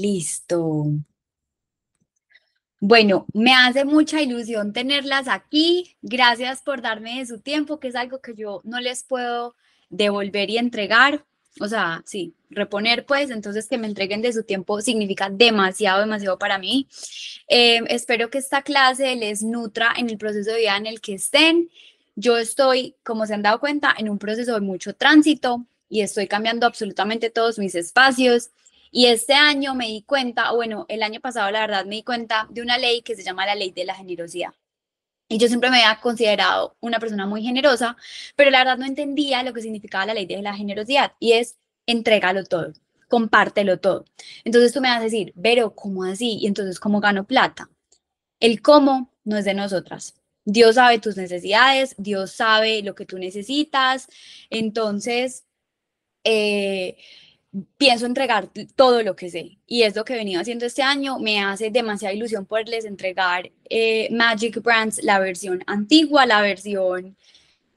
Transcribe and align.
Listo. 0.00 0.86
Bueno, 2.80 3.26
me 3.34 3.52
hace 3.52 3.84
mucha 3.84 4.22
ilusión 4.22 4.72
tenerlas 4.72 5.26
aquí. 5.26 5.96
Gracias 6.02 6.62
por 6.62 6.80
darme 6.80 7.18
de 7.18 7.26
su 7.26 7.40
tiempo, 7.40 7.80
que 7.80 7.88
es 7.88 7.96
algo 7.96 8.20
que 8.20 8.34
yo 8.36 8.60
no 8.62 8.78
les 8.78 9.02
puedo 9.02 9.56
devolver 9.90 10.50
y 10.50 10.58
entregar. 10.58 11.24
O 11.60 11.66
sea, 11.66 12.02
sí, 12.06 12.36
reponer 12.50 13.04
pues, 13.04 13.30
entonces 13.30 13.66
que 13.66 13.78
me 13.78 13.88
entreguen 13.88 14.22
de 14.22 14.32
su 14.32 14.44
tiempo 14.44 14.80
significa 14.80 15.28
demasiado, 15.28 16.00
demasiado 16.00 16.38
para 16.38 16.58
mí. 16.58 16.86
Eh, 17.48 17.80
espero 17.88 18.30
que 18.30 18.38
esta 18.38 18.62
clase 18.62 19.16
les 19.16 19.42
nutra 19.42 19.92
en 19.96 20.08
el 20.10 20.18
proceso 20.18 20.52
de 20.52 20.58
vida 20.58 20.76
en 20.76 20.86
el 20.86 21.00
que 21.00 21.14
estén. 21.14 21.70
Yo 22.14 22.38
estoy, 22.38 22.94
como 23.02 23.26
se 23.26 23.34
han 23.34 23.42
dado 23.42 23.58
cuenta, 23.58 23.92
en 23.98 24.08
un 24.08 24.18
proceso 24.18 24.54
de 24.54 24.60
mucho 24.60 24.94
tránsito 24.94 25.66
y 25.88 26.02
estoy 26.02 26.28
cambiando 26.28 26.66
absolutamente 26.66 27.30
todos 27.30 27.58
mis 27.58 27.74
espacios. 27.74 28.50
Y 28.90 29.06
este 29.06 29.34
año 29.34 29.74
me 29.74 29.86
di 29.86 30.02
cuenta, 30.02 30.52
bueno, 30.52 30.86
el 30.88 31.02
año 31.02 31.20
pasado 31.20 31.50
la 31.50 31.60
verdad 31.60 31.84
me 31.84 31.96
di 31.96 32.02
cuenta 32.02 32.46
de 32.50 32.62
una 32.62 32.78
ley 32.78 33.02
que 33.02 33.16
se 33.16 33.22
llama 33.22 33.46
la 33.46 33.54
ley 33.54 33.70
de 33.70 33.84
la 33.84 33.94
generosidad. 33.94 34.54
Y 35.28 35.38
yo 35.38 35.48
siempre 35.48 35.70
me 35.70 35.82
había 35.82 36.00
considerado 36.00 36.76
una 36.80 36.98
persona 36.98 37.26
muy 37.26 37.42
generosa, 37.42 37.96
pero 38.34 38.50
la 38.50 38.60
verdad 38.60 38.78
no 38.78 38.86
entendía 38.86 39.42
lo 39.42 39.52
que 39.52 39.60
significaba 39.60 40.06
la 40.06 40.14
ley 40.14 40.24
de 40.26 40.40
la 40.40 40.54
generosidad 40.54 41.12
y 41.20 41.32
es 41.32 41.58
entrégalo 41.86 42.44
todo, 42.44 42.72
compártelo 43.08 43.78
todo. 43.78 44.06
Entonces 44.44 44.72
tú 44.72 44.80
me 44.80 44.88
vas 44.88 45.00
a 45.00 45.04
decir, 45.04 45.34
pero 45.40 45.74
¿cómo 45.74 46.04
así? 46.04 46.38
Y 46.40 46.46
entonces, 46.46 46.80
¿cómo 46.80 47.00
gano 47.00 47.26
plata? 47.26 47.70
El 48.40 48.62
cómo 48.62 49.12
no 49.24 49.36
es 49.36 49.44
de 49.44 49.54
nosotras. 49.54 50.14
Dios 50.44 50.76
sabe 50.76 50.98
tus 50.98 51.16
necesidades, 51.18 51.94
Dios 51.98 52.32
sabe 52.32 52.82
lo 52.82 52.94
que 52.94 53.04
tú 53.04 53.18
necesitas. 53.18 54.08
Entonces, 54.48 55.44
eh, 56.24 56.96
pienso 57.76 58.06
entregar 58.06 58.48
todo 58.76 59.02
lo 59.02 59.16
que 59.16 59.30
sé 59.30 59.58
y 59.66 59.82
es 59.82 59.94
lo 59.96 60.04
que 60.04 60.14
he 60.14 60.16
venido 60.16 60.40
haciendo 60.40 60.66
este 60.66 60.82
año. 60.82 61.18
Me 61.18 61.40
hace 61.40 61.70
demasiada 61.70 62.14
ilusión 62.14 62.46
poderles 62.46 62.84
entregar 62.84 63.50
eh, 63.68 64.08
Magic 64.10 64.62
Brands, 64.62 65.02
la 65.02 65.18
versión 65.18 65.62
antigua, 65.66 66.26
la 66.26 66.40
versión 66.40 67.16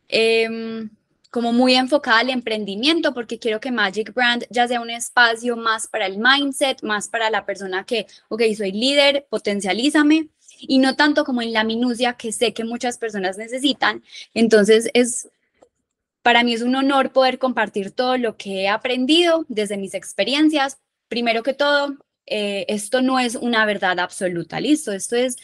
em, 0.08 0.90
como 1.30 1.54
muy 1.54 1.76
enfocada 1.76 2.20
al 2.20 2.30
emprendimiento, 2.30 3.14
porque 3.14 3.40
quiero 3.40 3.60
que 3.60 3.72
Magic 3.72 4.14
Brand 4.14 4.46
ya 4.50 4.68
sea 4.68 4.82
un 4.82 4.90
espacio 4.90 5.56
más 5.56 5.88
para 5.88 6.06
el 6.06 6.18
mindset, 6.18 6.84
más 6.84 7.08
para 7.08 7.30
la 7.30 7.46
persona 7.46 7.86
que, 7.86 8.08
ok, 8.30 8.42
soy 8.56 8.72
líder, 8.72 9.28
potencialízame. 9.30 10.30
Y 10.60 10.78
no 10.78 10.96
tanto 10.96 11.24
como 11.26 11.42
en 11.42 11.54
la 11.54 11.64
minucia 11.64 12.14
que 12.14 12.32
sé 12.32 12.54
que 12.54 12.64
muchas 12.64 12.98
personas 12.98 13.38
necesitan. 13.38 14.04
Entonces 14.34 14.90
es 14.94 15.30
para 16.22 16.44
mí 16.44 16.54
es 16.54 16.62
un 16.62 16.76
honor 16.76 17.12
poder 17.12 17.40
compartir 17.40 17.92
todo 17.92 18.18
lo 18.18 18.38
que 18.38 18.64
he 18.64 18.70
aprendido 18.70 19.46
desde 19.50 19.78
mis 19.78 19.94
experiencias. 19.94 20.78
Primero 21.08 21.44
que 21.44 21.54
todo, 21.54 21.98
eh, 22.26 22.66
esto 22.68 23.02
no 23.02 23.20
es 23.20 23.36
una 23.36 23.66
verdad 23.66 24.00
absoluta, 24.00 24.60
listo, 24.60 24.92
esto 24.92 25.16
es 25.16 25.38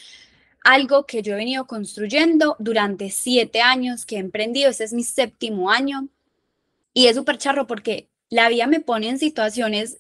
algo 0.64 1.06
que 1.06 1.22
yo 1.22 1.34
he 1.34 1.38
venido 1.38 1.66
construyendo 1.66 2.56
durante 2.60 3.10
siete 3.10 3.62
años 3.62 4.06
que 4.06 4.18
he 4.18 4.20
emprendido, 4.20 4.70
este 4.70 4.84
es 4.84 4.94
mi 4.94 5.04
séptimo 5.04 5.72
año 5.72 6.10
y 6.94 7.08
es 7.08 7.16
súper 7.16 7.38
charro 7.38 7.68
porque 7.68 8.10
la 8.30 8.50
vida 8.50 8.68
me 8.68 8.80
pone 8.80 9.08
en 9.08 9.20
situaciones 9.20 10.00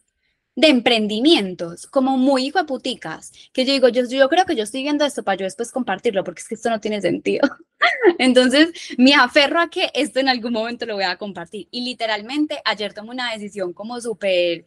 de 0.57 0.69
emprendimientos, 0.69 1.85
como 1.85 2.17
muy 2.17 2.47
hijo 2.47 2.57
de 2.57 2.65
puticas, 2.65 3.31
que 3.53 3.63
yo 3.63 3.73
digo, 3.73 3.89
yo, 3.89 4.09
yo 4.09 4.27
creo 4.27 4.43
que 4.43 4.55
yo 4.55 4.63
estoy 4.63 4.81
viendo 4.81 5.05
esto 5.05 5.21
para 5.21 5.37
yo 5.37 5.43
después 5.43 5.71
compartirlo, 5.71 6.23
porque 6.23 6.41
es 6.41 6.47
que 6.47 6.55
esto 6.55 6.71
no 6.71 6.79
tiene 6.81 6.99
sentido. 6.99 7.47
Entonces, 8.17 8.69
me 8.97 9.13
aferro 9.13 9.59
a 9.59 9.69
que 9.69 9.91
esto 9.93 10.19
en 10.19 10.29
algún 10.29 10.53
momento 10.53 10.87
lo 10.87 10.95
voy 10.95 11.03
a 11.03 11.15
compartir. 11.15 11.67
Y 11.69 11.81
literalmente, 11.81 12.59
ayer 12.65 12.91
tomé 12.91 13.11
una 13.11 13.31
decisión 13.33 13.71
como 13.71 14.01
súper, 14.01 14.65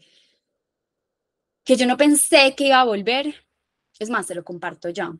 que 1.64 1.77
yo 1.77 1.88
no 1.88 1.97
pensé 1.97 2.54
que 2.54 2.69
iba 2.69 2.80
a 2.80 2.84
volver. 2.84 3.44
Es 3.98 4.10
más, 4.10 4.28
te 4.28 4.36
lo 4.36 4.44
comparto 4.44 4.91
ya. 4.91 5.12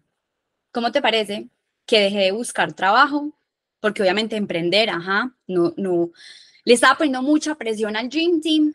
¿Cómo 0.71 0.93
te 0.93 1.03
parece 1.03 1.49
que 1.85 1.99
dejé 1.99 2.19
de 2.19 2.31
buscar 2.31 2.75
trabajo? 2.75 3.37
Porque 3.81 4.03
obviamente 4.03 4.37
emprender, 4.37 4.89
ajá, 4.89 5.35
no, 5.49 5.75
no, 5.77 6.13
le 6.65 6.75
estaba 6.75 6.97
poniendo 6.97 7.23
mucha 7.23 7.57
presión 7.57 7.97
al 7.97 8.09
Dream 8.09 8.41
Team 8.41 8.75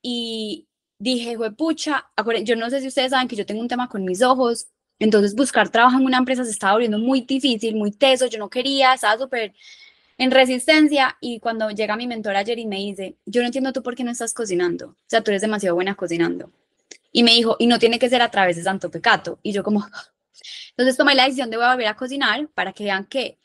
y, 0.00 0.68
dije, 1.02 1.36
pucha, 1.56 2.06
yo 2.44 2.54
no 2.54 2.70
sé 2.70 2.80
si 2.80 2.86
ustedes 2.86 3.10
saben 3.10 3.26
que 3.26 3.34
yo 3.34 3.44
tengo 3.44 3.60
un 3.60 3.66
tema 3.66 3.88
con 3.88 4.04
mis 4.04 4.22
ojos, 4.22 4.68
entonces 5.00 5.34
buscar 5.34 5.68
trabajo 5.68 5.98
en 5.98 6.04
una 6.04 6.18
empresa 6.18 6.44
se 6.44 6.52
estaba 6.52 6.74
volviendo 6.74 6.98
muy 6.98 7.22
difícil, 7.22 7.74
muy 7.74 7.90
teso, 7.90 8.26
yo 8.26 8.38
no 8.38 8.48
quería, 8.48 8.94
estaba 8.94 9.18
súper 9.18 9.52
en 10.16 10.30
resistencia 10.30 11.16
y 11.20 11.40
cuando 11.40 11.70
llega 11.70 11.96
mi 11.96 12.06
mentor 12.06 12.36
ayer 12.36 12.56
y 12.60 12.66
me 12.66 12.76
dice, 12.76 13.16
yo 13.26 13.40
no 13.40 13.46
entiendo 13.46 13.72
tú 13.72 13.82
por 13.82 13.96
qué 13.96 14.04
no 14.04 14.12
estás 14.12 14.32
cocinando, 14.32 14.90
o 14.90 14.96
sea, 15.08 15.22
tú 15.22 15.32
eres 15.32 15.42
demasiado 15.42 15.74
buena 15.74 15.96
cocinando. 15.96 16.52
Y 17.10 17.24
me 17.24 17.32
dijo, 17.32 17.56
y 17.58 17.66
no 17.66 17.80
tiene 17.80 17.98
que 17.98 18.08
ser 18.08 18.22
a 18.22 18.30
través 18.30 18.56
de 18.56 18.62
Santo 18.62 18.90
Pecato. 18.90 19.38
Y 19.42 19.52
yo 19.52 19.64
como, 19.64 19.84
entonces 20.70 20.96
tomé 20.96 21.14
la 21.16 21.24
decisión 21.24 21.50
de 21.50 21.56
volver 21.56 21.88
a 21.88 21.96
cocinar 21.96 22.48
para 22.54 22.72
que 22.72 22.84
vean 22.84 23.06
que 23.06 23.38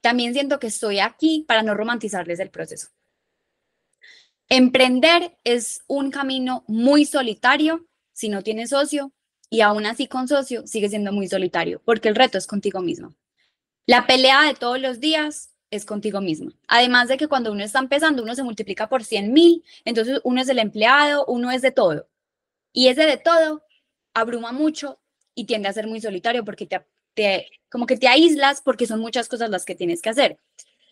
también 0.00 0.32
siento 0.32 0.58
que 0.58 0.66
estoy 0.66 0.98
aquí 0.98 1.44
para 1.46 1.62
no 1.62 1.74
romantizarles 1.74 2.40
el 2.40 2.50
proceso. 2.50 2.88
Emprender 4.48 5.36
es 5.42 5.82
un 5.88 6.10
camino 6.10 6.64
muy 6.68 7.04
solitario 7.04 7.86
si 8.12 8.28
no 8.28 8.42
tienes 8.42 8.70
socio 8.70 9.12
y 9.50 9.60
aún 9.60 9.86
así 9.86 10.06
con 10.06 10.28
socio 10.28 10.66
sigue 10.66 10.88
siendo 10.88 11.12
muy 11.12 11.28
solitario 11.28 11.82
porque 11.84 12.08
el 12.08 12.14
reto 12.14 12.38
es 12.38 12.46
contigo 12.46 12.80
mismo. 12.80 13.14
La 13.86 14.06
pelea 14.06 14.42
de 14.42 14.54
todos 14.54 14.80
los 14.80 15.00
días 15.00 15.54
es 15.70 15.84
contigo 15.84 16.20
mismo. 16.20 16.52
Además 16.68 17.08
de 17.08 17.16
que 17.16 17.28
cuando 17.28 17.52
uno 17.52 17.64
está 17.64 17.80
empezando, 17.80 18.22
uno 18.22 18.34
se 18.34 18.42
multiplica 18.42 18.88
por 18.88 19.04
100 19.04 19.32
mil, 19.32 19.64
entonces 19.84 20.20
uno 20.24 20.40
es 20.40 20.48
el 20.48 20.58
empleado, 20.58 21.24
uno 21.26 21.50
es 21.50 21.62
de 21.62 21.72
todo. 21.72 22.08
Y 22.72 22.88
ese 22.88 23.04
de 23.06 23.16
todo 23.16 23.62
abruma 24.14 24.52
mucho 24.52 25.00
y 25.34 25.44
tiende 25.44 25.68
a 25.68 25.72
ser 25.72 25.86
muy 25.86 26.00
solitario 26.00 26.44
porque 26.44 26.66
te, 26.66 26.84
te 27.14 27.48
como 27.68 27.86
que 27.86 27.96
te 27.96 28.08
aíslas 28.08 28.60
porque 28.62 28.86
son 28.86 29.00
muchas 29.00 29.28
cosas 29.28 29.50
las 29.50 29.64
que 29.64 29.74
tienes 29.74 30.02
que 30.02 30.10
hacer. 30.10 30.38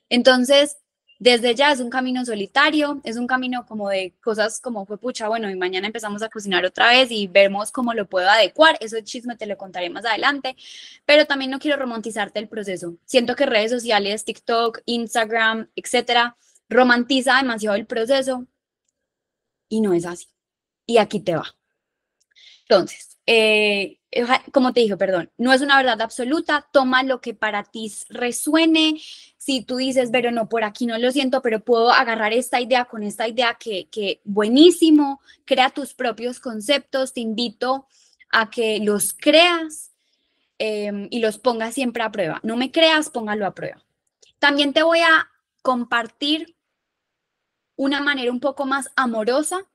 Entonces, 0.09 0.79
desde 1.19 1.55
ya 1.55 1.73
es 1.73 1.81
un 1.81 1.91
camino 1.91 2.25
solitario, 2.25 3.01
es 3.05 3.17
un 3.17 3.27
camino 3.27 3.67
como 3.67 3.89
de 3.89 4.15
cosas 4.23 4.61
como 4.61 4.85
fue 4.87 4.99
pucha, 4.99 5.29
bueno, 5.29 5.49
y 5.51 5.57
mañana 5.57 5.87
empezamos 5.87 6.23
a 6.23 6.29
cocinar 6.29 6.65
otra 6.65 6.89
vez 6.91 7.11
y 7.11 7.27
vemos 7.27 7.71
cómo 7.71 7.95
lo 7.95 8.09
puedo 8.09 8.29
adecuar, 8.29 8.77
eso 8.81 8.97
chisme 9.03 9.37
te 9.37 9.47
lo 9.47 9.57
contaré 9.57 9.91
más 9.91 10.05
adelante, 10.05 10.57
pero 11.05 11.27
también 11.27 11.51
no 11.51 11.59
quiero 11.59 11.77
romantizarte 11.77 12.39
el 12.41 12.49
proceso. 12.49 12.97
Siento 13.05 13.37
que 13.37 13.47
redes 13.47 13.71
sociales, 13.71 14.25
TikTok, 14.25 14.81
Instagram, 14.87 15.69
etcétera, 15.77 16.37
romantiza 16.69 17.37
demasiado 17.37 17.77
el 17.77 17.87
proceso 17.87 18.47
y 19.69 19.81
no 19.81 19.93
es 19.93 20.07
así. 20.07 20.29
Y 20.87 20.99
aquí 20.99 21.21
te 21.21 21.37
va. 21.37 21.55
Entonces, 22.69 23.19
eh, 23.27 23.99
como 24.53 24.73
te 24.73 24.81
dije, 24.81 24.97
perdón, 24.97 25.31
no 25.39 25.53
es 25.53 25.61
una 25.61 25.77
verdad 25.77 26.01
absoluta, 26.01 26.69
toma 26.73 27.03
lo 27.03 27.21
que 27.21 27.35
para 27.35 27.65
ti 27.65 27.93
resuene. 28.09 29.01
Si 29.37 29.63
tú 29.63 29.77
dices, 29.77 30.11
pero 30.13 30.31
no, 30.31 30.49
por 30.49 30.65
aquí 30.65 30.87
no 30.87 30.97
lo 30.99 31.11
siento, 31.11 31.43
pero 31.43 31.61
puedo 31.61 31.91
agarrar 31.91 32.33
esta 32.33 32.61
idea 32.61 32.85
con 32.85 33.03
esta 33.03 33.29
idea 33.29 33.57
que, 33.59 33.89
que 33.91 34.21
buenísimo, 34.25 35.21
crea 35.45 35.71
tus 35.71 35.95
propios 35.95 36.41
conceptos, 36.41 37.13
te 37.13 37.21
invito 37.21 37.87
a 38.31 38.51
que 38.51 38.79
los 38.81 39.13
creas 39.13 39.93
em, 40.59 41.09
y 41.11 41.21
los 41.21 41.39
pongas 41.39 41.75
siempre 41.75 42.03
a 42.03 42.13
prueba. 42.13 42.41
No 42.43 42.57
me 42.57 42.71
creas, 42.71 43.11
póngalo 43.11 43.47
a 43.47 43.55
prueba. 43.55 43.85
También 44.39 44.73
te 44.73 44.83
voy 44.83 45.01
a 45.01 45.29
compartir 45.63 46.57
una 47.77 48.01
manera 48.01 48.31
un 48.31 48.41
poco 48.41 48.67
más 48.67 48.91
amorosa 48.97 49.67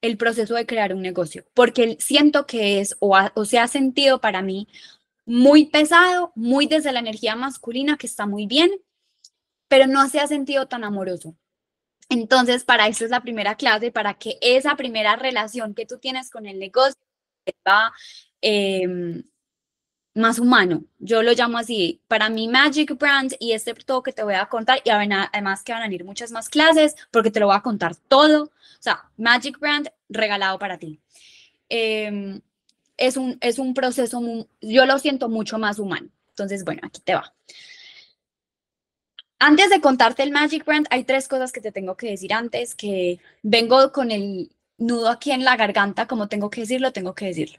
el 0.00 0.16
proceso 0.16 0.54
de 0.54 0.66
crear 0.66 0.94
un 0.94 1.02
negocio, 1.02 1.44
porque 1.54 1.96
siento 2.00 2.46
que 2.46 2.80
es 2.80 2.96
o, 3.00 3.16
o 3.34 3.44
se 3.44 3.58
ha 3.58 3.68
sentido 3.68 4.20
para 4.20 4.42
mí 4.42 4.68
muy 5.26 5.66
pesado, 5.66 6.32
muy 6.34 6.66
desde 6.66 6.92
la 6.92 7.00
energía 7.00 7.36
masculina, 7.36 7.96
que 7.98 8.06
está 8.06 8.26
muy 8.26 8.46
bien, 8.46 8.70
pero 9.68 9.86
no 9.86 10.08
se 10.08 10.20
ha 10.20 10.26
sentido 10.26 10.66
tan 10.68 10.84
amoroso. 10.84 11.36
Entonces, 12.08 12.64
para 12.64 12.88
eso 12.88 13.04
es 13.04 13.10
la 13.10 13.20
primera 13.20 13.56
clase, 13.56 13.92
para 13.92 14.14
que 14.14 14.38
esa 14.40 14.76
primera 14.76 15.16
relación 15.16 15.74
que 15.74 15.84
tú 15.84 15.98
tienes 15.98 16.30
con 16.30 16.46
el 16.46 16.58
negocio 16.58 17.00
va 17.68 17.92
eh, 18.40 19.22
más 20.18 20.38
humano. 20.38 20.84
Yo 20.98 21.22
lo 21.22 21.32
llamo 21.32 21.58
así. 21.58 22.00
Para 22.08 22.28
mí, 22.28 22.48
Magic 22.48 22.98
Brand 22.98 23.34
y 23.38 23.52
este 23.52 23.74
todo 23.74 24.02
que 24.02 24.12
te 24.12 24.22
voy 24.22 24.34
a 24.34 24.46
contar, 24.46 24.80
y 24.84 24.90
además 24.90 25.62
que 25.62 25.72
van 25.72 25.82
a 25.82 25.86
venir 25.86 26.04
muchas 26.04 26.32
más 26.32 26.48
clases, 26.48 26.94
porque 27.10 27.30
te 27.30 27.40
lo 27.40 27.46
voy 27.46 27.56
a 27.56 27.62
contar 27.62 27.96
todo. 27.96 28.44
O 28.44 28.82
sea, 28.82 29.10
Magic 29.16 29.58
Brand 29.58 29.90
regalado 30.08 30.58
para 30.58 30.78
ti. 30.78 31.00
Em, 31.68 32.40
es, 32.96 33.16
un, 33.16 33.38
es 33.40 33.58
un 33.58 33.74
proceso, 33.74 34.20
yo 34.60 34.86
lo 34.86 34.98
siento 34.98 35.28
mucho 35.28 35.58
más 35.58 35.78
humano. 35.78 36.08
Entonces, 36.30 36.64
bueno, 36.64 36.80
aquí 36.84 37.00
te 37.00 37.14
va. 37.14 37.32
Antes 39.40 39.70
de 39.70 39.80
contarte 39.80 40.22
el 40.24 40.32
Magic 40.32 40.64
Brand, 40.64 40.86
hay 40.90 41.04
tres 41.04 41.28
cosas 41.28 41.52
que 41.52 41.60
te 41.60 41.70
tengo 41.70 41.96
que 41.96 42.10
decir 42.10 42.32
antes, 42.32 42.74
que 42.74 43.20
vengo 43.42 43.92
con 43.92 44.10
el 44.10 44.50
nudo 44.78 45.08
aquí 45.08 45.30
en 45.30 45.44
la 45.44 45.56
garganta, 45.56 46.06
como 46.06 46.28
tengo 46.28 46.50
que 46.50 46.62
decirlo, 46.62 46.92
tengo 46.92 47.14
que 47.14 47.26
decirlo. 47.26 47.58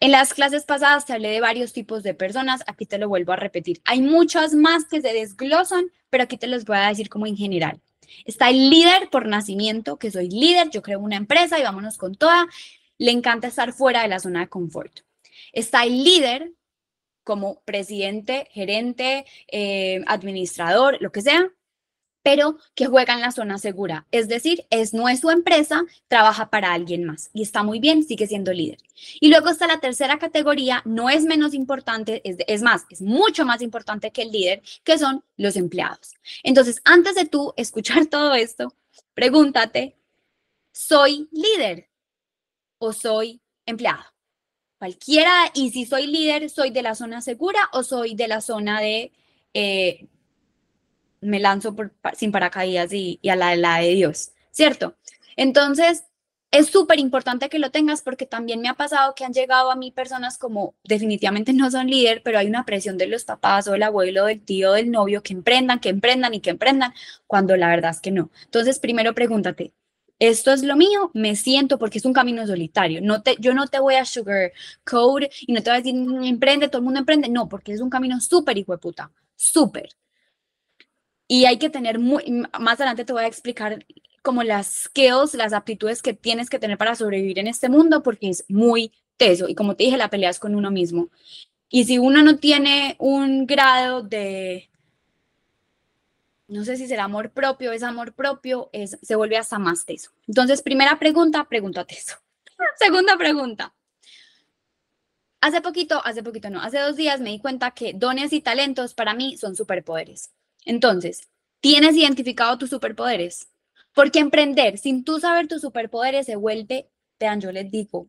En 0.00 0.10
las 0.10 0.34
clases 0.34 0.64
pasadas 0.64 1.06
te 1.06 1.12
hablé 1.12 1.30
de 1.30 1.40
varios 1.40 1.72
tipos 1.72 2.02
de 2.02 2.14
personas, 2.14 2.62
aquí 2.66 2.84
te 2.84 2.98
lo 2.98 3.08
vuelvo 3.08 3.32
a 3.32 3.36
repetir. 3.36 3.80
Hay 3.84 4.02
muchas 4.02 4.54
más 4.54 4.84
que 4.84 5.00
se 5.00 5.12
desglosan, 5.12 5.86
pero 6.10 6.24
aquí 6.24 6.36
te 6.36 6.46
los 6.46 6.64
voy 6.64 6.76
a 6.76 6.88
decir 6.88 7.08
como 7.08 7.26
en 7.26 7.36
general. 7.36 7.80
Está 8.24 8.50
el 8.50 8.70
líder 8.70 9.08
por 9.10 9.26
nacimiento, 9.26 9.96
que 9.96 10.10
soy 10.10 10.28
líder, 10.28 10.70
yo 10.70 10.82
creo 10.82 11.00
una 11.00 11.16
empresa 11.16 11.58
y 11.58 11.62
vámonos 11.62 11.98
con 11.98 12.14
toda. 12.14 12.46
le 12.96 13.10
encanta 13.10 13.48
estar 13.48 13.72
fuera 13.72 14.02
de 14.02 14.08
la 14.08 14.20
zona 14.20 14.40
de 14.40 14.48
confort. 14.48 15.00
Está 15.52 15.84
el 15.84 16.04
líder 16.04 16.52
como 17.24 17.60
presidente, 17.64 18.46
gerente, 18.52 19.24
eh, 19.48 20.02
administrador, 20.06 20.98
lo 21.00 21.10
que 21.10 21.22
sea, 21.22 21.50
pero 22.24 22.56
que 22.74 22.86
juega 22.86 23.12
en 23.12 23.20
la 23.20 23.32
zona 23.32 23.58
segura. 23.58 24.06
Es 24.10 24.28
decir, 24.28 24.66
es, 24.70 24.94
no 24.94 25.10
es 25.10 25.20
su 25.20 25.28
empresa, 25.30 25.84
trabaja 26.08 26.48
para 26.48 26.72
alguien 26.72 27.04
más 27.04 27.28
y 27.34 27.42
está 27.42 27.62
muy 27.62 27.80
bien, 27.80 28.02
sigue 28.02 28.26
siendo 28.26 28.50
líder. 28.50 28.78
Y 29.20 29.28
luego 29.28 29.50
está 29.50 29.66
la 29.66 29.78
tercera 29.78 30.18
categoría, 30.18 30.80
no 30.86 31.10
es 31.10 31.24
menos 31.24 31.52
importante, 31.52 32.22
es, 32.24 32.62
más, 32.62 32.86
es 32.88 33.02
mucho 33.02 33.44
más 33.44 33.60
importante 33.60 34.10
que 34.10 34.22
el 34.22 34.32
líder, 34.32 34.62
que 34.84 34.96
son 34.96 35.22
los 35.36 35.54
empleados. 35.56 36.14
Entonces, 36.42 36.80
antes 36.84 37.14
de 37.14 37.26
tú 37.26 37.52
escuchar 37.58 38.06
todo 38.06 38.34
esto, 38.34 38.74
pregúntate, 39.12 39.98
¿soy 40.72 41.28
líder 41.30 41.90
o 42.78 42.94
soy 42.94 43.42
empleado? 43.66 44.02
Cualquiera, 44.78 45.50
y 45.52 45.72
si 45.72 45.84
soy 45.84 46.06
líder, 46.06 46.48
¿soy 46.48 46.70
de 46.70 46.82
la 46.82 46.94
zona 46.94 47.20
segura 47.20 47.68
o 47.72 47.82
soy 47.82 48.14
de 48.14 48.28
la 48.28 48.40
zona 48.40 48.80
de... 48.80 49.12
Eh, 49.52 50.08
me 51.24 51.40
lanzo 51.40 51.74
por, 51.74 51.92
sin 52.16 52.32
paracaídas 52.32 52.92
y, 52.92 53.20
a 53.28 53.36
la, 53.36 53.56
la 53.56 53.78
de 53.78 53.94
Dios, 53.94 54.32
¿cierto? 54.50 54.96
Entonces, 55.36 56.04
es 56.54 56.68
súper 56.68 57.00
importante 57.00 57.48
que 57.48 57.58
lo 57.58 57.72
tengas 57.72 58.00
porque 58.02 58.26
también 58.26 58.60
me 58.60 58.68
ha 58.68 58.74
pasado 58.74 59.16
que 59.16 59.24
han 59.24 59.32
llegado 59.32 59.72
a 59.72 59.76
mí 59.76 59.90
personas 59.90 60.38
como 60.38 60.76
definitivamente 60.84 61.52
no 61.52 61.68
son 61.68 61.88
líder, 61.88 62.22
pero 62.22 62.38
hay 62.38 62.46
una 62.46 62.64
presión 62.64 62.96
de 62.96 63.08
los 63.08 63.24
papás 63.24 63.66
o 63.66 63.72
del 63.72 63.82
abuelo, 63.82 64.26
del 64.26 64.40
tío, 64.40 64.72
del 64.72 64.92
novio 64.92 65.22
que 65.22 65.32
emprendan, 65.32 65.80
que 65.80 65.88
emprendan 65.88 66.32
y 66.32 66.40
que 66.40 66.50
emprendan, 66.50 66.94
cuando 67.26 67.56
la 67.56 67.68
verdad 67.68 67.90
es 67.90 68.00
que 68.00 68.12
no. 68.12 68.30
Entonces, 68.44 68.78
primero 68.78 69.14
pregúntate, 69.14 69.72
¿esto 70.20 70.52
es 70.52 70.62
lo 70.62 70.76
mío? 70.76 71.10
Me 71.12 71.34
siento 71.34 71.78
porque 71.78 71.98
es 71.98 72.04
un 72.04 72.12
camino 72.12 72.46
solitario. 72.46 73.00
No 73.02 73.22
te, 73.22 73.36
yo 73.40 73.52
no 73.52 73.66
te 73.66 73.80
voy 73.80 73.96
a 73.96 74.04
sugar 74.04 74.52
code 74.84 75.30
y 75.40 75.52
no 75.52 75.62
te 75.62 75.70
voy 75.70 75.78
a 75.78 75.82
decir, 75.82 75.94
mm, 75.94 76.24
emprende, 76.24 76.68
todo 76.68 76.78
el 76.78 76.84
mundo 76.84 77.00
emprende. 77.00 77.28
No, 77.28 77.48
porque 77.48 77.72
es 77.72 77.80
un 77.80 77.90
camino 77.90 78.20
súper 78.20 78.58
hijo 78.58 78.72
de 78.72 78.78
puta, 78.78 79.10
súper. 79.34 79.88
Y 81.34 81.46
hay 81.46 81.58
que 81.58 81.68
tener 81.68 81.98
muy, 81.98 82.46
más 82.60 82.74
adelante 82.74 83.04
te 83.04 83.12
voy 83.12 83.24
a 83.24 83.26
explicar 83.26 83.84
como 84.22 84.44
las 84.44 84.84
skills, 84.84 85.34
las 85.34 85.52
aptitudes 85.52 86.00
que 86.00 86.14
tienes 86.14 86.48
que 86.48 86.60
tener 86.60 86.78
para 86.78 86.94
sobrevivir 86.94 87.40
en 87.40 87.48
este 87.48 87.68
mundo, 87.68 88.04
porque 88.04 88.28
es 88.28 88.44
muy 88.46 88.92
teso. 89.16 89.48
Y 89.48 89.56
como 89.56 89.74
te 89.74 89.82
dije, 89.82 89.96
la 89.96 90.10
pelea 90.10 90.30
es 90.30 90.38
con 90.38 90.54
uno 90.54 90.70
mismo. 90.70 91.08
Y 91.68 91.86
si 91.86 91.98
uno 91.98 92.22
no 92.22 92.36
tiene 92.36 92.94
un 93.00 93.48
grado 93.48 94.04
de, 94.04 94.70
no 96.46 96.64
sé 96.64 96.76
si 96.76 96.86
será 96.86 97.02
amor 97.02 97.32
propio, 97.32 97.72
es 97.72 97.82
amor 97.82 98.14
propio, 98.14 98.70
es, 98.72 98.96
se 99.02 99.16
vuelve 99.16 99.36
hasta 99.36 99.58
más 99.58 99.84
teso. 99.84 100.12
Entonces, 100.28 100.62
primera 100.62 101.00
pregunta, 101.00 101.48
pregúntate 101.48 101.96
eso. 101.96 102.14
Segunda 102.78 103.16
pregunta. 103.16 103.74
Hace 105.40 105.60
poquito, 105.62 106.00
hace 106.04 106.22
poquito 106.22 106.48
no, 106.48 106.60
hace 106.60 106.78
dos 106.78 106.94
días 106.94 107.20
me 107.20 107.30
di 107.30 107.40
cuenta 107.40 107.72
que 107.72 107.92
dones 107.92 108.32
y 108.32 108.40
talentos 108.40 108.94
para 108.94 109.14
mí 109.14 109.36
son 109.36 109.56
superpoderes. 109.56 110.30
Entonces, 110.64 111.28
¿tienes 111.60 111.96
identificado 111.96 112.58
tus 112.58 112.70
superpoderes? 112.70 113.48
Porque 113.92 114.18
emprender 114.18 114.78
sin 114.78 115.04
tú 115.04 115.20
saber 115.20 115.48
tus 115.48 115.62
superpoderes 115.62 116.26
se 116.26 116.36
vuelve, 116.36 116.90
vean, 117.18 117.40
yo 117.40 117.52
les 117.52 117.70
digo, 117.70 118.08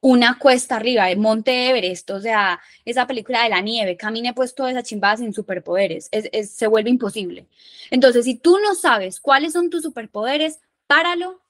una 0.00 0.38
cuesta 0.38 0.76
arriba, 0.76 1.06
de 1.06 1.16
Monte 1.16 1.68
Everest, 1.68 2.10
o 2.10 2.20
sea, 2.20 2.60
esa 2.84 3.06
película 3.06 3.42
de 3.42 3.50
la 3.50 3.60
nieve, 3.60 3.96
camine 3.96 4.32
pues 4.32 4.54
toda 4.54 4.70
esa 4.70 4.82
chimbada 4.82 5.18
sin 5.18 5.34
superpoderes, 5.34 6.08
se 6.10 6.66
vuelve 6.66 6.90
imposible. 6.90 7.46
Entonces, 7.90 8.24
si 8.24 8.36
tú 8.36 8.58
no 8.58 8.74
sabes 8.74 9.20
cuáles 9.20 9.52
son 9.52 9.68
tus 9.68 9.82
superpoderes, 9.82 10.60
páralo, 10.86 11.42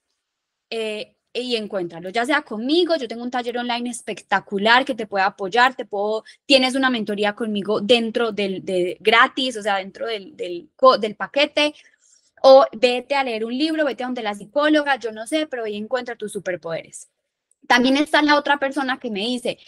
eh, 0.71 1.17
y 1.33 1.57
encuéntralo, 1.57 2.11
ya 2.11 2.27
sea 2.27 2.43
conmigo, 2.43 2.97
yo 2.97 3.07
tengo 3.07 3.23
un 3.23 3.31
taller 3.31 3.59
online 3.59 3.89
espectacular 3.89 4.85
que 4.85 4.95
te 4.95 5.07
puede 5.07 5.25
apoyar, 5.25 5.75
te 5.75 5.85
puedo, 5.85 6.25
tienes 6.45 6.75
una 6.75 6.91
mentoría 6.91 7.35
conmigo 7.35 7.81
dentro 7.81 8.33
del 8.33 8.65
de 8.65 8.97
gratis, 9.01 9.57
o 9.57 9.63
sea, 9.63 9.77
dentro 9.77 10.07
del, 10.07 10.37
del, 10.37 10.69
del, 11.01 11.15
paquete, 11.15 11.75
o 12.43 12.67
vete 12.73 13.15
a 13.15 13.23
leer 13.23 13.45
un 13.45 13.57
libro, 13.57 13.85
vete 13.85 14.03
a 14.03 14.07
donde 14.07 14.23
la 14.23 14.35
psicóloga, 14.35 14.97
yo 14.97 15.13
no 15.13 15.27
sé, 15.27 15.47
pero 15.47 15.65
ahí 15.65 15.77
encuentra 15.77 16.17
tus 16.17 16.33
superpoderes. 16.33 17.09
También 17.69 17.97
está 17.97 18.23
la 18.23 18.37
otra 18.37 18.59
persona 18.59 18.99
que 18.99 19.11
me 19.11 19.21
dice, 19.21 19.59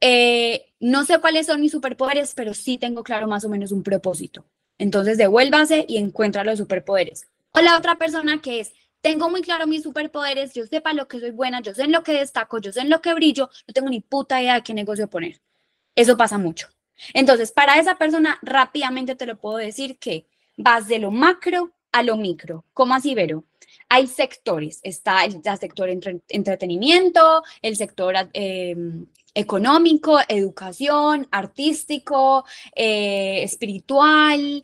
eh, 0.00 0.72
no 0.80 1.04
sé 1.04 1.18
cuáles 1.18 1.46
son 1.46 1.60
mis 1.60 1.72
superpoderes, 1.72 2.32
pero 2.34 2.54
sí 2.54 2.78
tengo 2.78 3.02
claro 3.02 3.26
más 3.26 3.44
o 3.44 3.50
menos 3.50 3.72
un 3.72 3.82
propósito. 3.82 4.46
Entonces 4.78 5.18
devuélvase 5.18 5.84
y 5.86 5.98
encuentra 5.98 6.44
los 6.44 6.58
superpoderes. 6.58 7.26
O 7.52 7.60
la 7.60 7.76
otra 7.76 7.96
persona 7.96 8.40
que 8.40 8.60
es, 8.60 8.72
tengo 9.00 9.30
muy 9.30 9.42
claro 9.42 9.66
mis 9.66 9.82
superpoderes, 9.82 10.52
yo 10.54 10.66
sepa 10.66 10.92
lo 10.92 11.08
que 11.08 11.20
soy 11.20 11.30
buena, 11.30 11.60
yo 11.60 11.74
sé 11.74 11.82
en 11.82 11.92
lo 11.92 12.02
que 12.02 12.12
destaco, 12.12 12.58
yo 12.58 12.72
sé 12.72 12.80
en 12.80 12.90
lo 12.90 13.00
que 13.00 13.14
brillo, 13.14 13.48
no 13.66 13.74
tengo 13.74 13.88
ni 13.88 14.00
puta 14.00 14.40
idea 14.40 14.54
de 14.54 14.62
qué 14.62 14.74
negocio 14.74 15.08
poner. 15.08 15.40
Eso 15.94 16.16
pasa 16.16 16.38
mucho. 16.38 16.68
Entonces, 17.14 17.52
para 17.52 17.78
esa 17.78 17.96
persona, 17.96 18.38
rápidamente 18.42 19.16
te 19.16 19.26
lo 19.26 19.38
puedo 19.38 19.56
decir 19.56 19.98
que 19.98 20.26
vas 20.56 20.88
de 20.88 20.98
lo 20.98 21.10
macro 21.10 21.72
a 21.92 22.02
lo 22.02 22.16
micro. 22.16 22.64
¿Cómo 22.72 22.94
así, 22.94 23.14
Vero? 23.14 23.44
Hay 23.88 24.06
sectores. 24.06 24.80
Está 24.82 25.24
el, 25.24 25.42
sector 25.58 25.88
entretenimiento, 25.88 27.42
el 27.62 27.76
sector 27.76 28.14
em, 28.32 29.06
económico, 29.34 30.18
educación, 30.28 31.26
artístico, 31.30 32.44
eh, 32.74 33.42
espiritual. 33.42 34.62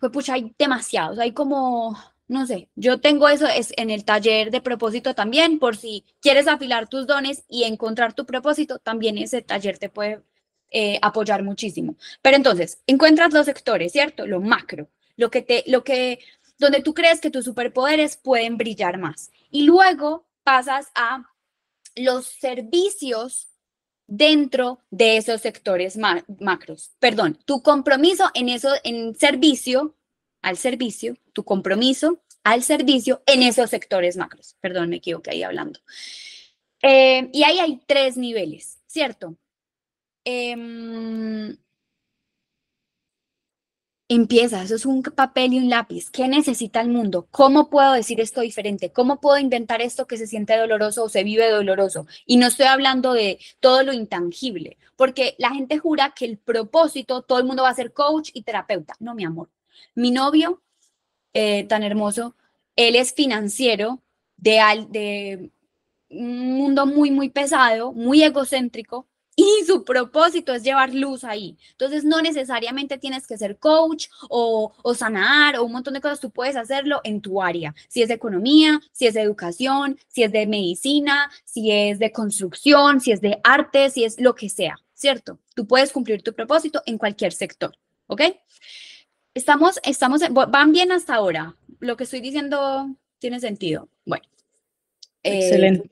Pues, 0.00 0.12
pucha, 0.12 0.34
hay 0.34 0.52
demasiados. 0.58 1.18
Hay 1.18 1.32
como 1.32 1.96
no 2.26 2.46
sé, 2.46 2.68
yo 2.74 3.00
tengo 3.00 3.28
eso 3.28 3.46
es 3.46 3.72
en 3.76 3.90
el 3.90 4.04
taller 4.04 4.50
de 4.50 4.60
propósito 4.60 5.14
también, 5.14 5.58
por 5.58 5.76
si 5.76 6.04
quieres 6.20 6.48
afilar 6.48 6.88
tus 6.88 7.06
dones 7.06 7.44
y 7.48 7.64
encontrar 7.64 8.14
tu 8.14 8.24
propósito, 8.24 8.78
también 8.78 9.18
ese 9.18 9.42
taller 9.42 9.78
te 9.78 9.90
puede 9.90 10.22
eh, 10.70 10.98
apoyar 11.02 11.42
muchísimo. 11.42 11.96
Pero 12.22 12.36
entonces, 12.36 12.80
encuentras 12.86 13.32
los 13.32 13.46
sectores, 13.46 13.92
¿cierto? 13.92 14.26
Lo 14.26 14.40
macro, 14.40 14.88
lo 15.16 15.30
que 15.30 15.42
te, 15.42 15.64
lo 15.66 15.84
que, 15.84 16.18
donde 16.58 16.82
tú 16.82 16.94
crees 16.94 17.20
que 17.20 17.30
tus 17.30 17.44
superpoderes 17.44 18.16
pueden 18.16 18.56
brillar 18.56 18.98
más. 18.98 19.30
Y 19.50 19.64
luego 19.64 20.26
pasas 20.42 20.88
a 20.94 21.30
los 21.94 22.26
servicios 22.26 23.48
dentro 24.06 24.80
de 24.90 25.16
esos 25.16 25.40
sectores 25.40 25.96
macros. 25.96 26.92
Perdón, 26.98 27.38
tu 27.44 27.62
compromiso 27.62 28.30
en 28.34 28.48
eso, 28.48 28.70
en 28.82 29.14
servicio, 29.14 29.94
al 30.44 30.56
servicio, 30.58 31.16
tu 31.32 31.44
compromiso 31.44 32.20
al 32.44 32.62
servicio 32.62 33.22
en 33.26 33.42
esos 33.42 33.70
sectores 33.70 34.16
macros. 34.16 34.56
Perdón, 34.60 34.90
me 34.90 34.96
equivoqué 34.96 35.30
ahí 35.30 35.42
hablando. 35.42 35.80
Eh, 36.82 37.30
y 37.32 37.42
ahí 37.44 37.58
hay 37.58 37.80
tres 37.86 38.16
niveles, 38.18 38.78
¿cierto? 38.86 39.36
Em, 40.24 41.56
empieza, 44.08 44.62
eso 44.62 44.74
es 44.74 44.84
un 44.84 45.02
papel 45.02 45.54
y 45.54 45.58
un 45.58 45.70
lápiz. 45.70 46.10
¿Qué 46.10 46.28
necesita 46.28 46.82
el 46.82 46.88
mundo? 46.90 47.26
¿Cómo 47.30 47.70
puedo 47.70 47.92
decir 47.92 48.20
esto 48.20 48.42
diferente? 48.42 48.92
¿Cómo 48.92 49.20
puedo 49.20 49.38
inventar 49.38 49.80
esto 49.80 50.06
que 50.06 50.18
se 50.18 50.26
siente 50.26 50.56
doloroso 50.56 51.04
o 51.04 51.08
se 51.08 51.24
vive 51.24 51.50
doloroso? 51.50 52.06
Y 52.26 52.36
no 52.36 52.46
estoy 52.48 52.66
hablando 52.66 53.14
de 53.14 53.38
todo 53.60 53.82
lo 53.82 53.94
intangible, 53.94 54.76
porque 54.96 55.34
la 55.38 55.50
gente 55.50 55.78
jura 55.78 56.12
que 56.14 56.26
el 56.26 56.36
propósito, 56.38 57.22
todo 57.22 57.38
el 57.38 57.46
mundo 57.46 57.62
va 57.62 57.70
a 57.70 57.74
ser 57.74 57.94
coach 57.94 58.30
y 58.34 58.42
terapeuta. 58.42 58.94
No, 59.00 59.14
mi 59.14 59.24
amor. 59.24 59.48
Mi 59.94 60.10
novio, 60.10 60.62
eh, 61.32 61.64
tan 61.64 61.82
hermoso, 61.82 62.36
él 62.76 62.96
es 62.96 63.12
financiero 63.12 64.02
de, 64.36 64.86
de 64.90 65.50
un 66.10 66.52
mundo 66.52 66.86
muy, 66.86 67.10
muy 67.10 67.30
pesado, 67.30 67.92
muy 67.92 68.22
egocéntrico, 68.22 69.06
y 69.36 69.64
su 69.66 69.84
propósito 69.84 70.54
es 70.54 70.62
llevar 70.62 70.94
luz 70.94 71.24
ahí. 71.24 71.58
Entonces, 71.72 72.04
no 72.04 72.22
necesariamente 72.22 72.98
tienes 72.98 73.26
que 73.26 73.36
ser 73.36 73.58
coach 73.58 74.06
o, 74.28 74.72
o, 74.82 74.94
sanar 74.94 75.56
o 75.56 75.64
un 75.64 75.72
montón 75.72 75.94
de 75.94 76.00
cosas. 76.00 76.20
Tú 76.20 76.30
puedes 76.30 76.56
hacerlo 76.56 77.00
en 77.04 77.20
tu 77.20 77.42
área. 77.42 77.74
Si 77.88 78.02
es 78.02 78.08
de 78.08 78.14
economía, 78.14 78.80
si 78.92 79.06
es 79.06 79.14
de 79.14 79.22
educación, 79.22 79.98
si 80.08 80.22
es 80.22 80.30
de 80.30 80.46
medicina, 80.46 81.30
si 81.44 81.72
es 81.72 81.98
de 81.98 82.12
construcción, 82.12 83.00
si 83.00 83.12
es 83.12 83.20
de 83.20 83.40
arte, 83.42 83.90
si 83.90 84.04
es 84.04 84.20
lo 84.20 84.34
que 84.34 84.48
sea, 84.48 84.76
¿cierto? 84.94 85.38
Tú 85.54 85.66
puedes 85.66 85.92
cumplir 85.92 86.22
tu 86.22 86.32
propósito 86.32 86.82
en 86.86 86.98
cualquier 86.98 87.32
sector, 87.32 87.76
¿ok? 88.06 88.22
Estamos, 89.34 89.80
estamos, 89.82 90.22
van 90.30 90.72
bien 90.72 90.92
hasta 90.92 91.16
ahora. 91.16 91.56
Lo 91.80 91.96
que 91.96 92.04
estoy 92.04 92.20
diciendo 92.20 92.88
tiene 93.18 93.40
sentido. 93.40 93.88
Bueno. 94.04 94.24
Eh, 95.24 95.38
Excelente. 95.38 95.90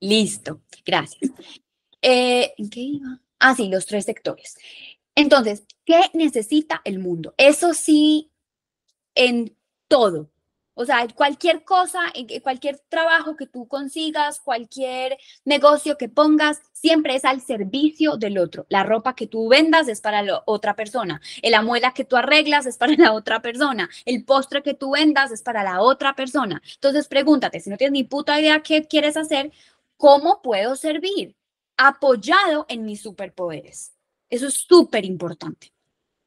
Listo, 0.00 0.60
gracias. 0.84 1.32
Eh, 2.02 2.52
¿En 2.58 2.68
qué 2.68 2.80
iba? 2.80 3.22
Ah, 3.38 3.54
sí, 3.54 3.68
los 3.68 3.86
tres 3.86 4.04
sectores. 4.04 4.58
Entonces, 5.14 5.64
¿qué 5.86 6.02
necesita 6.12 6.82
el 6.84 6.98
mundo? 6.98 7.34
Eso 7.38 7.72
sí, 7.72 8.30
en 9.14 9.56
todo. 9.88 10.30
O 10.74 10.84
sea, 10.84 11.06
cualquier 11.14 11.64
cosa, 11.64 12.00
cualquier 12.42 12.80
trabajo 12.88 13.36
que 13.36 13.46
tú 13.46 13.68
consigas, 13.68 14.40
cualquier 14.40 15.16
negocio 15.44 15.96
que 15.96 16.08
pongas, 16.08 16.60
siempre 16.72 17.14
es 17.14 17.24
al 17.24 17.40
servicio 17.40 18.16
del 18.16 18.38
otro. 18.38 18.66
La 18.68 18.82
ropa 18.82 19.14
que 19.14 19.28
tú 19.28 19.48
vendas 19.48 19.88
es 19.88 20.00
para 20.00 20.22
la 20.22 20.42
otra 20.46 20.74
persona. 20.74 21.20
La 21.42 21.62
muela 21.62 21.92
que 21.92 22.04
tú 22.04 22.16
arreglas 22.16 22.66
es 22.66 22.76
para 22.76 22.94
la 22.96 23.12
otra 23.12 23.40
persona. 23.40 23.88
El 24.04 24.24
postre 24.24 24.62
que 24.62 24.74
tú 24.74 24.92
vendas 24.92 25.30
es 25.30 25.42
para 25.42 25.62
la 25.62 25.80
otra 25.80 26.14
persona. 26.14 26.60
Entonces, 26.74 27.06
pregúntate, 27.06 27.60
si 27.60 27.70
no 27.70 27.76
tienes 27.76 27.92
ni 27.92 28.04
puta 28.04 28.40
idea 28.40 28.60
qué 28.60 28.86
quieres 28.86 29.16
hacer, 29.16 29.52
cómo 29.96 30.42
puedo 30.42 30.76
servir, 30.76 31.36
apoyado 31.76 32.66
en 32.68 32.84
mis 32.84 33.00
superpoderes. 33.00 33.92
Eso 34.28 34.48
es 34.48 34.54
súper 34.54 35.04
importante, 35.04 35.72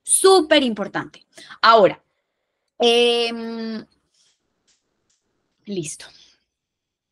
súper 0.03 0.63
importante. 0.63 1.25
Ahora, 1.61 2.01
em, 2.79 3.85
listo. 5.67 6.05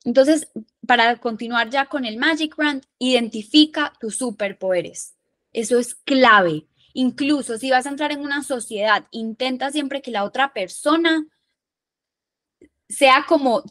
Entonces, 0.03 0.47
para 0.85 1.17
continuar 1.17 1.69
ya 1.69 1.88
con 1.88 2.05
el 2.05 2.17
Magic 2.17 2.55
Brand, 2.55 2.83
identifica 3.00 3.93
tus 4.00 4.17
superpoderes. 4.17 5.15
Eso 5.51 5.79
es 5.79 5.95
clave. 5.95 6.67
Incluso 6.93 7.57
si 7.57 7.71
vas 7.71 7.85
a 7.85 7.89
entrar 7.89 8.12
en 8.12 8.21
una 8.21 8.43
sociedad, 8.43 9.07
intenta 9.12 9.71
siempre 9.71 10.01
que 10.01 10.12
la 10.12 10.24
otra 10.24 10.53
persona 10.53 11.27
sea 12.88 13.25
como 13.27 13.63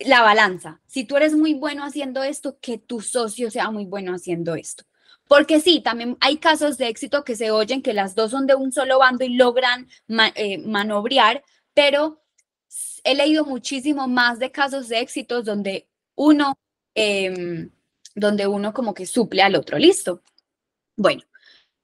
la 0.00 0.22
balanza. 0.22 0.80
Si 0.86 1.04
tú 1.04 1.16
eres 1.16 1.34
muy 1.34 1.54
bueno 1.54 1.84
haciendo 1.84 2.22
esto, 2.22 2.58
que 2.60 2.78
tu 2.78 3.00
socio 3.00 3.50
sea 3.50 3.70
muy 3.70 3.84
bueno 3.84 4.12
haciendo 4.12 4.54
esto. 4.56 4.84
Porque 5.28 5.60
sí, 5.60 5.80
también 5.80 6.16
hay 6.20 6.36
casos 6.38 6.78
de 6.78 6.88
éxito 6.88 7.24
que 7.24 7.36
se 7.36 7.50
oyen 7.50 7.82
que 7.82 7.94
las 7.94 8.14
dos 8.14 8.30
son 8.30 8.46
de 8.46 8.54
un 8.54 8.72
solo 8.72 8.98
bando 8.98 9.24
y 9.24 9.30
logran 9.30 9.88
eh, 10.34 10.58
manobrear, 10.58 11.42
pero 11.74 12.22
he 13.06 13.14
leído 13.14 13.44
muchísimo 13.44 14.08
más 14.08 14.40
de 14.40 14.50
casos 14.50 14.88
de 14.88 14.98
éxitos 14.98 15.44
donde 15.44 15.86
uno, 16.16 16.58
em, 16.94 17.70
donde 18.16 18.48
uno 18.48 18.74
como 18.74 18.92
que 18.94 19.06
suple 19.06 19.42
al 19.42 19.54
otro. 19.54 19.78
Listo. 19.78 20.22
Bueno, 20.96 21.22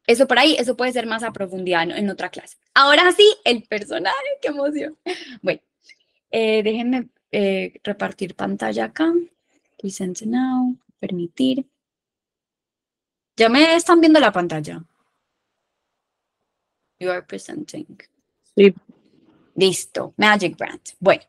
eso 0.06 0.26
por 0.26 0.38
ahí, 0.40 0.56
eso 0.58 0.76
puede 0.76 0.92
ser 0.92 1.06
más 1.06 1.22
a 1.22 1.32
profundidad 1.32 1.88
en, 1.90 2.10
otra 2.10 2.28
clase. 2.28 2.56
Ahora 2.74 3.12
sí, 3.12 3.24
el 3.44 3.62
personaje, 3.62 4.16
qué 4.40 4.48
emoción. 4.48 4.98
Bueno, 5.42 5.60
eh, 6.32 6.62
déjenme 6.62 7.08
eh, 7.30 7.74
repartir 7.84 8.34
pantalla 8.34 8.86
acá. 8.86 9.12
Present 9.78 10.22
now, 10.22 10.76
permitir. 10.98 11.66
Ya 13.36 13.48
me 13.48 13.76
están 13.76 14.00
viendo 14.00 14.18
la 14.18 14.32
pantalla. 14.32 14.84
You 16.98 17.10
are 17.10 17.22
presenting. 17.22 17.98
Sí. 18.56 18.74
Listo, 19.54 20.14
Magic 20.16 20.56
Brand. 20.56 20.80
Bueno, 20.98 21.22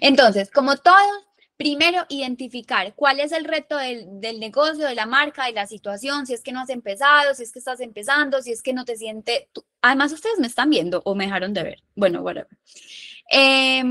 entonces, 0.00 0.50
como 0.50 0.76
todos, 0.76 1.26
primero 1.56 2.04
identificar 2.08 2.94
cuál 2.94 3.20
es 3.20 3.32
el 3.32 3.44
reto 3.44 3.76
del, 3.76 4.40
negocio, 4.40 4.86
de 4.86 4.94
la 4.94 5.06
marca, 5.06 5.46
de 5.46 5.52
la 5.52 5.66
situación, 5.66 6.26
si 6.26 6.34
es 6.34 6.42
que 6.42 6.52
no 6.52 6.60
has 6.60 6.70
empezado, 6.70 7.34
si 7.34 7.44
es 7.44 7.52
que 7.52 7.58
estás 7.58 7.80
empezando, 7.80 8.42
si 8.42 8.52
es 8.52 8.62
que 8.62 8.72
no 8.72 8.84
te 8.84 8.96
siente... 8.96 9.48
Además, 9.80 10.12
ustedes 10.12 10.38
me 10.38 10.46
están 10.46 10.70
viendo 10.70 11.02
o 11.04 11.14
me 11.14 11.24
dejaron 11.24 11.54
de 11.54 11.62
ver. 11.62 11.82
Bueno, 11.94 12.22
whatever. 12.22 12.48
Eh, 13.30 13.82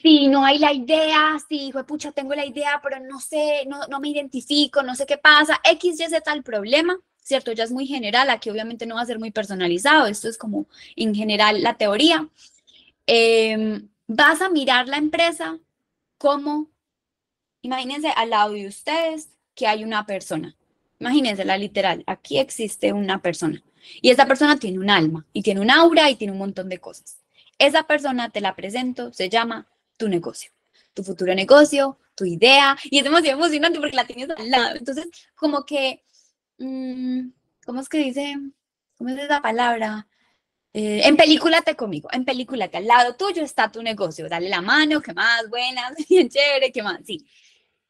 si 0.00 0.28
no 0.28 0.44
hay 0.44 0.58
la 0.58 0.72
idea, 0.72 1.36
si, 1.48 1.66
hijo 1.66 1.84
pucha, 1.84 2.12
tengo 2.12 2.34
la 2.34 2.46
idea, 2.46 2.80
pero 2.82 3.00
no 3.00 3.20
sé, 3.20 3.64
no, 3.66 3.86
no 3.88 4.00
me 4.00 4.08
identifico, 4.08 4.82
no 4.82 4.94
sé 4.94 5.06
qué 5.06 5.18
pasa, 5.18 5.60
X, 5.64 6.00
Y, 6.00 6.08
Z 6.08 6.32
el 6.32 6.42
problema, 6.42 6.98
¿cierto? 7.22 7.52
Ya 7.52 7.64
es 7.64 7.70
muy 7.70 7.86
general, 7.86 8.30
aquí 8.30 8.50
obviamente 8.50 8.86
no 8.86 8.96
va 8.96 9.02
a 9.02 9.06
ser 9.06 9.18
muy 9.18 9.30
personalizado, 9.30 10.06
esto 10.06 10.28
es 10.28 10.38
como 10.38 10.66
en 10.96 11.14
general 11.14 11.62
la 11.62 11.74
teoría. 11.74 12.28
Em, 13.06 13.88
vas 14.06 14.40
a 14.42 14.48
mirar 14.50 14.88
la 14.88 14.98
empresa 14.98 15.58
como, 16.18 16.70
imagínense 17.62 18.08
al 18.08 18.30
lado 18.30 18.52
de 18.52 18.66
ustedes 18.66 19.30
que 19.54 19.66
hay 19.66 19.84
una 19.84 20.06
persona. 20.06 20.56
Imagínense 21.00 21.44
la 21.44 21.58
literal, 21.58 22.04
aquí 22.06 22.38
existe 22.38 22.92
una 22.92 23.20
persona 23.20 23.62
y 24.00 24.10
esa 24.10 24.26
persona 24.26 24.58
tiene 24.58 24.78
un 24.78 24.90
alma 24.90 25.26
y 25.32 25.42
tiene 25.42 25.60
un 25.60 25.70
aura 25.70 26.10
y 26.10 26.16
tiene 26.16 26.32
un 26.32 26.38
montón 26.38 26.68
de 26.68 26.78
cosas. 26.78 27.18
Esa 27.58 27.84
persona 27.84 28.30
te 28.30 28.40
la 28.40 28.54
presento, 28.54 29.12
se 29.12 29.28
llama 29.28 29.66
tu 29.96 30.08
negocio, 30.08 30.50
tu 30.94 31.02
futuro 31.02 31.34
negocio, 31.34 31.98
tu 32.14 32.24
idea, 32.24 32.76
y 32.84 32.98
es 32.98 33.04
demasiado 33.04 33.38
emocionante 33.38 33.78
porque 33.78 33.96
la 33.96 34.06
tienes 34.06 34.30
al 34.30 34.50
lado. 34.50 34.76
Entonces, 34.76 35.08
como 35.34 35.64
que, 35.64 36.02
¿cómo 37.64 37.80
es 37.80 37.88
que 37.88 37.98
dice? 37.98 38.36
¿Cómo 38.96 39.10
es 39.10 39.18
esa 39.18 39.40
palabra? 39.40 40.08
Eh, 40.74 41.02
en 41.04 41.16
películate 41.16 41.76
conmigo, 41.76 42.08
en 42.12 42.24
películate, 42.24 42.78
al 42.78 42.86
lado 42.86 43.14
tuyo 43.16 43.42
está 43.42 43.70
tu 43.70 43.82
negocio, 43.82 44.28
dale 44.28 44.48
la 44.48 44.62
mano, 44.62 45.02
qué 45.02 45.12
más, 45.12 45.48
buenas, 45.50 45.94
bien 46.08 46.28
chévere, 46.28 46.72
qué 46.72 46.82
más, 46.82 47.00
sí. 47.04 47.26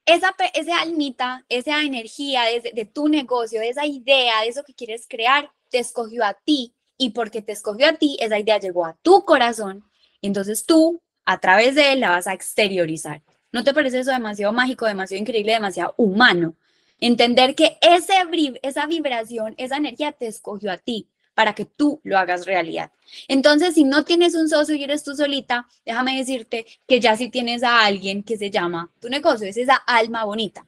Esa, 0.04 0.34
esa 0.52 0.80
almita, 0.80 1.44
esa 1.48 1.82
energía 1.82 2.42
de, 2.44 2.72
de 2.74 2.84
tu 2.86 3.08
negocio, 3.08 3.60
de 3.60 3.68
esa 3.68 3.86
idea, 3.86 4.40
de 4.40 4.48
eso 4.48 4.64
que 4.64 4.74
quieres 4.74 5.06
crear, 5.08 5.52
te 5.70 5.78
escogió 5.78 6.24
a 6.24 6.34
ti 6.34 6.74
y 6.98 7.10
porque 7.10 7.40
te 7.40 7.52
escogió 7.52 7.86
a 7.88 7.92
ti, 7.92 8.16
esa 8.20 8.38
idea 8.38 8.58
llegó 8.58 8.84
a 8.84 8.96
tu 9.02 9.24
corazón. 9.24 9.84
Entonces 10.20 10.66
tú 10.66 11.02
a 11.24 11.38
través 11.38 11.76
de 11.76 11.92
él 11.92 12.00
la 12.00 12.10
vas 12.10 12.26
a 12.26 12.32
exteriorizar. 12.32 13.22
¿No 13.52 13.62
te 13.62 13.74
parece 13.74 14.00
eso 14.00 14.10
demasiado 14.10 14.52
mágico, 14.52 14.86
demasiado 14.86 15.20
increíble, 15.20 15.52
demasiado 15.52 15.94
humano? 15.96 16.56
Entender 17.02 17.54
que 17.54 17.78
ese, 17.80 18.14
esa 18.62 18.86
vibración, 18.86 19.54
esa 19.58 19.76
energía 19.76 20.12
te 20.12 20.26
escogió 20.26 20.70
a 20.72 20.78
ti 20.78 21.08
para 21.34 21.54
que 21.54 21.64
tú 21.64 22.00
lo 22.04 22.18
hagas 22.18 22.46
realidad. 22.46 22.92
Entonces, 23.28 23.74
si 23.74 23.84
no 23.84 24.04
tienes 24.04 24.34
un 24.34 24.48
socio 24.48 24.74
y 24.74 24.84
eres 24.84 25.02
tú 25.02 25.14
solita, 25.14 25.66
déjame 25.84 26.16
decirte 26.16 26.66
que 26.86 27.00
ya 27.00 27.16
sí 27.16 27.30
tienes 27.30 27.62
a 27.62 27.84
alguien 27.84 28.22
que 28.22 28.36
se 28.36 28.50
llama 28.50 28.90
tu 29.00 29.08
negocio, 29.08 29.48
es 29.48 29.56
esa 29.56 29.76
alma 29.76 30.24
bonita. 30.24 30.66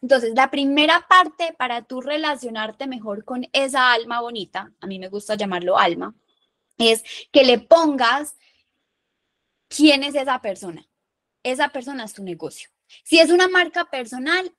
Entonces, 0.00 0.32
la 0.34 0.50
primera 0.50 1.06
parte 1.08 1.54
para 1.56 1.82
tú 1.82 2.00
relacionarte 2.00 2.86
mejor 2.86 3.24
con 3.24 3.48
esa 3.52 3.92
alma 3.92 4.20
bonita, 4.20 4.72
a 4.80 4.86
mí 4.86 4.98
me 4.98 5.08
gusta 5.08 5.34
llamarlo 5.34 5.78
alma, 5.78 6.14
es 6.78 7.02
que 7.30 7.44
le 7.44 7.58
pongas 7.58 8.36
¿Quién 9.74 10.04
es 10.04 10.14
esa 10.14 10.40
persona? 10.42 10.86
Esa 11.42 11.70
persona 11.70 12.04
es 12.04 12.12
tu 12.12 12.22
negocio. 12.22 12.68
Si 13.04 13.18
es 13.18 13.30
una 13.30 13.48
marca 13.48 13.86
personal, 13.86 14.54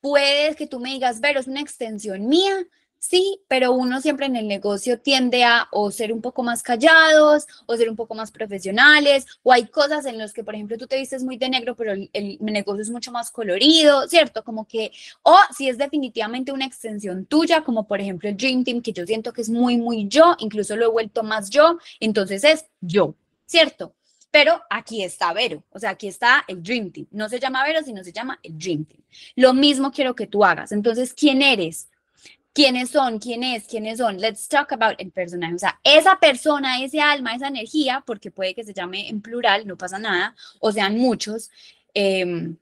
puedes 0.00 0.56
que 0.56 0.66
tú 0.66 0.80
me 0.80 0.90
digas, 0.90 1.18
pero 1.20 1.40
es 1.40 1.46
una 1.46 1.60
extensión 1.60 2.28
mía, 2.28 2.66
sí, 2.98 3.42
pero 3.48 3.72
uno 3.72 4.00
siempre 4.00 4.26
en 4.26 4.36
el 4.36 4.46
negocio 4.46 5.00
tiende 5.00 5.42
a 5.44 5.68
o 5.72 5.90
ser 5.90 6.12
un 6.12 6.20
poco 6.20 6.42
más 6.42 6.62
callados 6.62 7.46
o 7.66 7.76
ser 7.76 7.88
un 7.90 7.96
poco 7.96 8.14
más 8.14 8.30
profesionales, 8.30 9.26
o 9.42 9.52
hay 9.52 9.66
cosas 9.66 10.06
en 10.06 10.18
las 10.18 10.32
que, 10.32 10.44
por 10.44 10.54
ejemplo, 10.54 10.78
tú 10.78 10.86
te 10.86 10.98
vistes 10.98 11.24
muy 11.24 11.36
de 11.36 11.48
negro, 11.48 11.74
pero 11.74 11.92
el, 11.92 12.10
el, 12.12 12.38
negocio 12.40 12.82
es 12.82 12.90
mucho 12.90 13.10
más 13.10 13.30
colorido, 13.30 14.06
¿cierto? 14.08 14.44
Como 14.44 14.66
que, 14.66 14.92
o 15.22 15.36
si 15.56 15.68
es 15.68 15.78
definitivamente 15.78 16.52
una 16.52 16.66
extensión 16.66 17.26
tuya, 17.26 17.62
como 17.62 17.86
por 17.86 18.00
ejemplo 18.00 18.28
el 18.28 18.36
Dream 18.36 18.64
Team, 18.64 18.82
que 18.82 18.92
yo 18.92 19.06
siento 19.06 19.32
que 19.32 19.42
es 19.42 19.50
muy, 19.50 19.78
muy 19.78 20.06
yo, 20.08 20.36
incluso 20.38 20.76
lo 20.76 20.86
he 20.86 20.88
vuelto 20.90 21.22
más 21.22 21.50
yo, 21.50 21.78
entonces 22.00 22.44
es 22.44 22.66
yo, 22.80 23.14
¿cierto? 23.46 23.94
Pero 24.30 24.62
aquí 24.70 25.02
está 25.02 25.32
Vero, 25.32 25.64
o 25.70 25.78
sea, 25.78 25.90
aquí 25.90 26.08
está 26.08 26.44
el 26.46 26.62
Dream 26.62 26.92
Team. 26.92 27.06
No 27.10 27.28
se 27.28 27.40
llama 27.40 27.64
Vero, 27.64 27.80
sino 27.84 28.04
se 28.04 28.12
llama 28.12 28.38
el 28.42 28.56
Dream 28.58 28.84
Team. 28.84 29.02
Lo 29.36 29.54
mismo 29.54 29.90
quiero 29.90 30.14
que 30.14 30.26
tú 30.26 30.44
hagas. 30.44 30.72
Entonces, 30.72 31.12
¿quién 31.14 31.42
eres? 31.42 31.88
¿Quiénes 32.52 32.90
son? 32.90 33.18
¿Quién 33.18 33.42
es? 33.42 33.66
¿Quiénes 33.66 33.98
son? 33.98 34.18
Let's 34.18 34.48
talk 34.48 34.72
about 34.72 34.94
el 34.98 35.10
personaje. 35.10 35.54
O 35.54 35.58
sea, 35.58 35.80
esa 35.84 36.18
persona, 36.18 36.82
ese 36.82 37.00
alma, 37.00 37.34
esa 37.34 37.48
energía, 37.48 38.02
porque 38.06 38.30
puede 38.30 38.54
que 38.54 38.64
se 38.64 38.74
llame 38.74 39.08
en 39.08 39.20
plural, 39.20 39.66
no 39.66 39.76
pasa 39.76 39.98
nada, 39.98 40.34
o 40.60 40.72
sean 40.72 40.96
muchos. 40.96 41.50
Eh, 41.94 42.54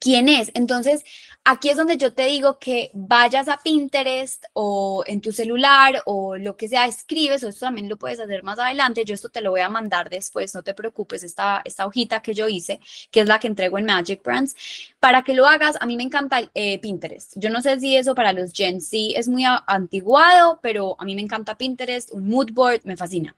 ¿Quién 0.00 0.28
es? 0.28 0.50
Entonces, 0.54 1.04
Aquí 1.42 1.70
es 1.70 1.76
donde 1.78 1.96
yo 1.96 2.12
te 2.12 2.26
digo 2.26 2.58
que 2.58 2.90
vayas 2.92 3.48
a 3.48 3.56
Pinterest 3.56 4.44
o 4.52 5.02
en 5.06 5.22
tu 5.22 5.32
celular 5.32 6.02
o 6.04 6.36
lo 6.36 6.54
que 6.56 6.68
sea, 6.68 6.84
escribes, 6.84 7.42
o 7.42 7.48
esto 7.48 7.64
también 7.64 7.88
lo 7.88 7.96
puedes 7.96 8.20
hacer 8.20 8.42
más 8.42 8.58
adelante. 8.58 9.06
Yo 9.06 9.14
esto 9.14 9.30
te 9.30 9.40
lo 9.40 9.50
voy 9.50 9.62
a 9.62 9.70
mandar 9.70 10.10
después, 10.10 10.54
no 10.54 10.62
te 10.62 10.74
preocupes, 10.74 11.24
esta, 11.24 11.62
hojita 11.84 12.20
que 12.20 12.34
yo 12.34 12.46
hice, 12.46 12.78
que 13.10 13.20
es 13.20 13.26
la 13.26 13.38
que 13.40 13.46
entrego 13.46 13.78
en 13.78 13.86
Magic 13.86 14.22
Brands, 14.22 14.54
para 15.00 15.22
que 15.22 15.34
lo 15.34 15.46
hagas. 15.46 15.76
A 15.80 15.86
mí 15.86 15.96
me 15.96 16.02
encanta 16.02 16.42
eh, 16.54 16.78
Pinterest. 16.78 17.32
Yo 17.36 17.48
no 17.48 17.62
sé 17.62 17.80
si 17.80 17.96
eso 17.96 18.14
para 18.14 18.34
los 18.34 18.52
Gen 18.52 18.80
Z 18.82 19.18
es 19.18 19.26
muy 19.26 19.44
antiguado, 19.66 20.60
pero 20.62 20.94
a 20.98 21.04
mí 21.06 21.14
me 21.14 21.22
encanta 21.22 21.56
Pinterest, 21.56 22.10
un 22.12 22.28
mood 22.28 22.52
board, 22.52 22.82
me 22.84 22.96
fascina. 22.98 23.34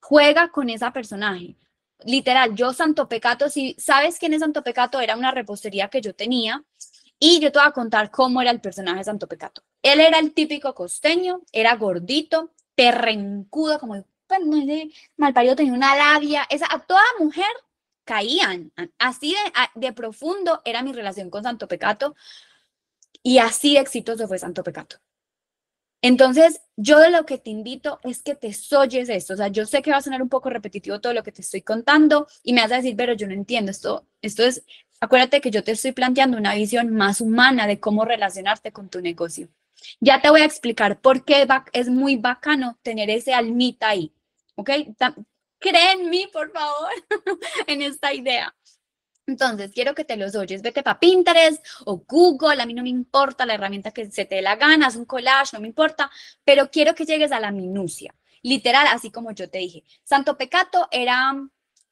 Juega 0.00 0.48
con 0.48 0.70
esa 0.70 0.92
personaje 0.92 1.54
literal, 2.04 2.54
yo 2.54 2.72
Santo 2.72 3.08
Pecato, 3.08 3.48
si 3.48 3.74
sabes 3.78 4.18
quién 4.18 4.34
es 4.34 4.40
Santo 4.40 4.62
Pecato, 4.62 5.00
era 5.00 5.16
una 5.16 5.30
repostería 5.30 5.88
que 5.88 6.00
yo 6.00 6.14
tenía 6.14 6.64
y 7.18 7.40
yo 7.40 7.52
te 7.52 7.58
voy 7.58 7.68
a 7.68 7.72
contar 7.72 8.10
cómo 8.10 8.42
era 8.42 8.50
el 8.50 8.60
personaje 8.60 8.98
de 8.98 9.04
Santo 9.04 9.28
Pecato. 9.28 9.62
Él 9.82 10.00
era 10.00 10.18
el 10.18 10.32
típico 10.34 10.74
costeño, 10.74 11.42
era 11.52 11.76
gordito, 11.76 12.52
perrencudo, 12.74 13.78
como, 13.78 14.04
pues, 14.26 14.40
no 14.44 14.64
sé, 14.64 14.90
malparido, 15.16 15.56
tenía 15.56 15.72
una 15.72 15.96
labia. 15.96 16.46
Esa, 16.50 16.66
a 16.70 16.80
toda 16.80 17.02
mujer 17.18 17.46
caían. 18.04 18.72
Así 18.98 19.32
de, 19.32 19.80
de 19.80 19.92
profundo 19.92 20.60
era 20.64 20.82
mi 20.82 20.92
relación 20.92 21.30
con 21.30 21.42
Santo 21.42 21.68
Pecato 21.68 22.14
y 23.22 23.38
así 23.38 23.74
de 23.74 23.80
exitoso 23.80 24.28
fue 24.28 24.38
Santo 24.38 24.62
Pecato. 24.62 24.98
Entonces, 26.06 26.60
yo 26.76 26.98
de 26.98 27.10
lo 27.10 27.24
que 27.24 27.38
te 27.38 27.48
invito 27.48 27.98
es 28.02 28.22
que 28.22 28.34
te 28.34 28.52
soyes 28.52 29.08
esto. 29.08 29.32
O 29.32 29.36
sea, 29.36 29.48
yo 29.48 29.64
sé 29.64 29.80
que 29.80 29.90
va 29.90 29.96
a 29.96 30.02
sonar 30.02 30.20
un 30.20 30.28
poco 30.28 30.50
repetitivo 30.50 31.00
todo 31.00 31.14
lo 31.14 31.22
que 31.22 31.32
te 31.32 31.40
estoy 31.40 31.62
contando 31.62 32.26
y 32.42 32.52
me 32.52 32.60
vas 32.60 32.72
a 32.72 32.76
decir, 32.76 32.94
pero 32.94 33.14
yo 33.14 33.26
no 33.26 33.32
entiendo 33.32 33.70
esto. 33.70 34.06
Esto 34.20 34.42
es 34.42 34.64
Acuérdate 35.04 35.42
que 35.42 35.50
yo 35.50 35.62
te 35.62 35.72
estoy 35.72 35.92
planteando 35.92 36.38
una 36.38 36.54
visión 36.54 36.88
más 36.94 37.20
humana 37.20 37.66
de 37.66 37.78
cómo 37.78 38.06
relacionarte 38.06 38.72
con 38.72 38.88
tu 38.88 39.02
negocio. 39.02 39.48
Ya 40.00 40.22
te 40.22 40.30
voy 40.30 40.40
a 40.40 40.46
explicar 40.46 40.98
por 40.98 41.26
qué 41.26 41.46
es 41.74 41.88
muy 41.88 42.16
bacano 42.16 42.78
tener 42.82 43.10
ese 43.10 43.34
almita 43.34 43.90
ahí, 43.90 44.14
¿ok? 44.54 44.70
Cree 45.58 45.92
en 45.92 46.30
por 46.32 46.50
favor, 46.52 46.90
en 47.66 47.82
esta 47.82 48.14
idea. 48.14 48.54
Entonces, 49.26 49.72
quiero 49.72 49.94
que 49.94 50.04
te 50.04 50.16
los 50.16 50.34
oyes. 50.34 50.62
Vete 50.62 50.82
para 50.82 51.00
Pinterest 51.00 51.64
o 51.86 52.04
Google, 52.06 52.60
a 52.62 52.66
mí 52.66 52.74
no 52.74 52.82
me 52.82 52.90
importa 52.90 53.46
la 53.46 53.54
herramienta 53.54 53.90
que 53.90 54.10
se 54.10 54.24
te 54.24 54.36
dé 54.36 54.42
la 54.42 54.56
gana, 54.56 54.86
haz 54.88 54.96
un 54.96 55.06
collage, 55.06 55.50
no 55.54 55.60
me 55.60 55.68
importa, 55.68 56.10
pero 56.44 56.70
quiero 56.70 56.94
que 56.94 57.06
llegues 57.06 57.32
a 57.32 57.40
la 57.40 57.50
minucia. 57.50 58.14
Literal, 58.42 58.86
así 58.88 59.10
como 59.10 59.32
yo 59.32 59.48
te 59.48 59.58
dije. 59.58 59.84
Santo 60.04 60.36
Pecato 60.36 60.88
era 60.90 61.34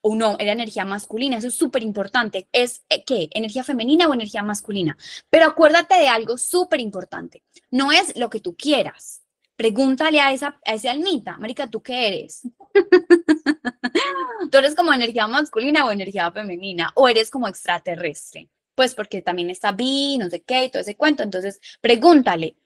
o 0.02 0.16
no, 0.16 0.36
era 0.38 0.52
energía 0.52 0.84
masculina, 0.84 1.38
eso 1.38 1.48
es 1.48 1.54
súper 1.54 1.82
importante. 1.82 2.48
¿Es 2.52 2.84
eh, 2.88 3.04
qué? 3.04 3.28
¿Energía 3.32 3.64
femenina 3.64 4.08
o 4.08 4.14
energía 4.14 4.42
masculina? 4.42 4.98
Pero 5.30 5.46
acuérdate 5.46 5.94
de 5.94 6.08
algo 6.08 6.36
súper 6.36 6.80
importante. 6.80 7.42
No 7.70 7.92
es 7.92 8.16
lo 8.16 8.28
que 8.28 8.40
tú 8.40 8.54
quieras. 8.56 9.21
Pregúntale 9.56 10.20
a 10.20 10.32
esa, 10.32 10.58
a 10.64 10.74
esa 10.74 10.90
almita, 10.90 11.36
Marica, 11.38 11.68
¿tú 11.68 11.82
qué 11.82 12.08
eres? 12.08 12.42
¿Tú 14.50 14.58
eres 14.58 14.74
como 14.74 14.92
energía 14.92 15.26
masculina 15.26 15.84
o 15.84 15.92
energía 15.92 16.30
femenina? 16.32 16.90
¿O 16.94 17.08
eres 17.08 17.30
como 17.30 17.48
extraterrestre? 17.48 18.48
Pues 18.74 18.94
porque 18.94 19.22
también 19.22 19.50
está 19.50 19.72
bi, 19.72 20.16
no 20.18 20.30
sé 20.30 20.42
qué, 20.42 20.64
y 20.64 20.70
todo 20.70 20.82
ese 20.82 20.96
cuento. 20.96 21.22
Entonces, 21.22 21.60
pregúntale. 21.80 22.56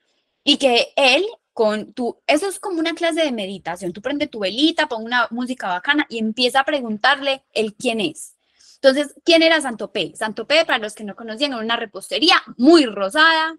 Y 0.45 0.59
que 0.59 0.93
él 0.97 1.27
con 1.53 1.95
tu, 1.95 2.21
eso 2.27 2.49
es 2.49 2.61
como 2.61 2.79
una 2.81 2.95
clase 2.95 3.25
de 3.25 3.33
meditación. 3.33 3.93
Tú 3.93 4.03
prende 4.03 4.27
tu 4.27 4.41
velita, 4.41 4.89
pon 4.89 5.03
una 5.03 5.27
música 5.31 5.69
bacana 5.69 6.07
y 6.09 6.19
empieza 6.19 6.61
a 6.61 6.65
preguntarle 6.65 7.45
el 7.55 7.75
quién 7.75 8.01
es. 8.01 8.37
Entonces, 8.75 9.15
¿quién 9.25 9.43
era 9.43 9.61
Santo 9.61 9.91
P? 9.91 10.13
Santo 10.15 10.47
P, 10.47 10.67
para 10.67 10.79
los 10.79 10.95
que 10.95 11.03
no 11.03 11.17
conocían, 11.17 11.53
era 11.53 11.63
una 11.63 11.77
repostería 11.77 12.43
muy 12.59 12.85
rosada, 12.85 13.57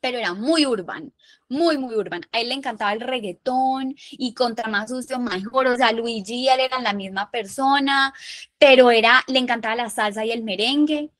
pero 0.00 0.18
era 0.18 0.34
muy 0.34 0.66
urban, 0.66 1.12
muy, 1.48 1.78
muy 1.78 1.94
urban. 1.94 2.22
A 2.32 2.40
él 2.40 2.48
le 2.48 2.54
encantaba 2.54 2.92
el 2.92 3.00
reggaetón 3.00 3.94
y 4.12 4.34
contra 4.34 4.68
más 4.68 4.90
sucio, 4.90 5.18
mejor. 5.18 5.66
O 5.68 5.76
sea, 5.76 5.92
Luigi 5.92 6.34
y 6.34 6.48
él 6.48 6.60
eran 6.60 6.84
la 6.84 6.92
misma 6.92 7.30
persona, 7.30 8.12
pero 8.58 8.90
era, 8.90 9.24
le 9.28 9.38
encantaba 9.38 9.74
la 9.76 9.90
salsa 9.90 10.24
y 10.24 10.32
el 10.32 10.42
merengue. 10.42 11.10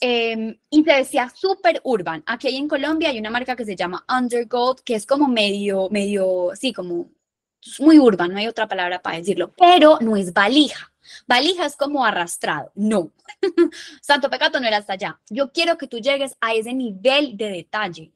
Em, 0.00 0.56
y 0.70 0.84
se 0.84 0.92
decía 0.92 1.28
súper 1.34 1.80
urban. 1.84 2.22
Aquí 2.26 2.56
en 2.56 2.68
Colombia 2.68 3.08
hay 3.10 3.18
una 3.18 3.30
marca 3.30 3.56
que 3.56 3.64
se 3.64 3.76
llama 3.76 4.04
Undergold, 4.08 4.80
que 4.84 4.94
es 4.94 5.06
como 5.06 5.26
medio, 5.28 5.88
medio, 5.90 6.52
sí, 6.54 6.72
como 6.72 7.10
muy 7.80 7.98
urban, 7.98 8.32
no 8.32 8.38
hay 8.38 8.46
otra 8.46 8.68
palabra 8.68 9.02
para 9.02 9.18
decirlo, 9.18 9.52
pero 9.56 9.98
no 10.00 10.16
es 10.16 10.32
valija. 10.32 10.87
Valija 11.26 11.66
es 11.66 11.76
como 11.76 12.04
arrastrado. 12.04 12.72
No. 12.74 13.12
Santo 14.02 14.30
Pecato 14.30 14.60
no 14.60 14.66
era 14.66 14.78
hasta 14.78 14.94
allá. 14.94 15.20
Yo 15.28 15.52
quiero 15.52 15.78
que 15.78 15.88
tú 15.88 15.98
llegues 15.98 16.36
a 16.40 16.54
ese 16.54 16.74
nivel 16.74 17.36
de 17.36 17.50
detalle. 17.50 18.12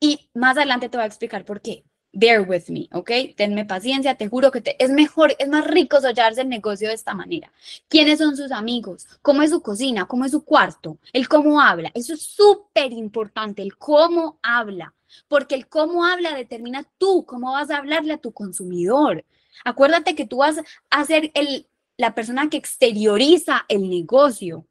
Y 0.00 0.28
más 0.34 0.56
adelante 0.56 0.88
te 0.88 0.96
voy 0.96 1.04
a 1.04 1.08
explicar 1.08 1.44
por 1.44 1.60
qué 1.60 1.84
bear 2.12 2.48
with 2.48 2.68
me, 2.68 2.88
¿ok? 2.92 3.10
Tenme 3.36 3.64
paciencia, 3.64 4.16
te 4.16 4.28
juro 4.28 4.50
que 4.50 4.60
te, 4.60 4.82
es 4.82 4.90
mejor, 4.90 5.34
es 5.38 5.48
más 5.48 5.64
rico 5.66 6.00
sollarse 6.00 6.40
el 6.40 6.48
negocio 6.48 6.88
de 6.88 6.94
esta 6.94 7.14
manera. 7.14 7.52
¿Quiénes 7.88 8.18
son 8.18 8.36
sus 8.36 8.50
amigos? 8.50 9.06
¿Cómo 9.22 9.42
es 9.42 9.50
su 9.50 9.62
cocina? 9.62 10.06
¿Cómo 10.06 10.24
es 10.24 10.32
su 10.32 10.44
cuarto? 10.44 10.98
El 11.12 11.28
cómo 11.28 11.60
habla. 11.60 11.90
Eso 11.94 12.14
es 12.14 12.22
súper 12.22 12.92
importante, 12.92 13.62
el 13.62 13.76
cómo 13.76 14.38
habla, 14.42 14.94
porque 15.28 15.54
el 15.54 15.68
cómo 15.68 16.04
habla 16.04 16.34
determina 16.34 16.84
tú 16.98 17.24
cómo 17.26 17.52
vas 17.52 17.70
a 17.70 17.78
hablarle 17.78 18.14
a 18.14 18.18
tu 18.18 18.32
consumidor. 18.32 19.24
Acuérdate 19.64 20.14
que 20.14 20.26
tú 20.26 20.38
vas 20.38 20.56
a 20.90 21.04
ser 21.04 21.30
el, 21.34 21.66
la 21.98 22.14
persona 22.14 22.48
que 22.48 22.56
exterioriza 22.56 23.66
el 23.68 23.90
negocio. 23.90 24.66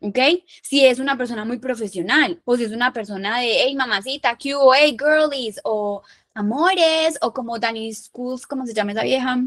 ¿ok? 0.00 0.18
Si 0.62 0.84
es 0.84 0.98
una 0.98 1.16
persona 1.16 1.44
muy 1.44 1.58
profesional, 1.58 2.40
o 2.44 2.56
si 2.56 2.64
es 2.64 2.72
una 2.72 2.92
persona 2.92 3.40
de, 3.40 3.64
hey, 3.64 3.74
mamacita, 3.74 4.36
Q, 4.36 4.72
hey, 4.74 4.96
girlies, 4.98 5.60
o 5.64 6.02
amores, 6.34 7.18
o 7.22 7.32
como 7.32 7.58
Danny 7.58 7.92
Schools, 7.92 8.46
¿cómo 8.46 8.66
se 8.66 8.74
llama 8.74 8.92
esa 8.92 9.02
vieja? 9.02 9.38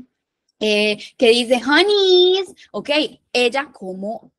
Eh, 0.60 0.98
que 1.18 1.30
dice 1.30 1.62
honeys, 1.66 2.54
ok, 2.72 2.90
ella 3.34 3.72
como, 3.72 4.32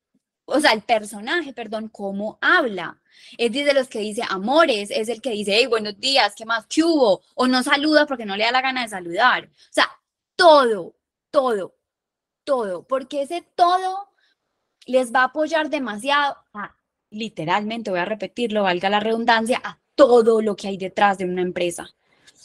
o 0.47 0.61
sea, 0.61 0.73
el 0.73 0.83
personaje, 0.83 1.53
perdón, 1.53 1.89
cómo 1.89 2.39
habla. 2.41 3.01
Es 3.39 3.53
de 3.53 3.75
los 3.75 3.89
que 3.89 4.01
dice 4.01 4.23
amores, 4.29 4.91
es 4.91 5.09
el 5.09 5.21
que 5.21 5.31
dice, 5.31 5.55
hey, 5.57 5.67
buenos 5.67 5.99
días, 6.01 6.35
¿qué 6.37 6.45
más? 6.45 6.67
¿Qué 6.67 6.83
hubo? 6.83 7.23
O 7.35 7.47
no 7.47 7.63
saluda 7.63 8.07
porque 8.07 8.27
no 8.27 8.37
le 8.37 8.45
da 8.45 8.53
la 8.53 8.63
gana 8.63 8.83
de 8.83 8.89
saludar. 8.89 9.45
O 9.45 9.73
sea, 9.73 9.89
todo, 10.37 10.97
todo, 11.31 11.75
todo, 12.45 12.87
porque 12.87 13.23
ese 13.23 13.43
todo 13.55 14.09
les 14.87 15.13
va 15.13 15.21
a 15.21 15.25
apoyar 15.25 15.71
demasiado 15.71 16.37
a, 16.53 16.77
literalmente, 17.11 17.91
voy 17.91 18.01
a 18.01 18.05
repetirlo, 18.05 18.63
valga 18.63 18.91
la 18.91 19.01
redundancia, 19.01 19.61
a 19.65 19.81
todo 19.95 20.43
lo 20.43 20.57
que 20.57 20.69
hay 20.69 20.77
detrás 20.77 21.19
de 21.19 21.25
una 21.25 21.43
empresa. 21.43 21.89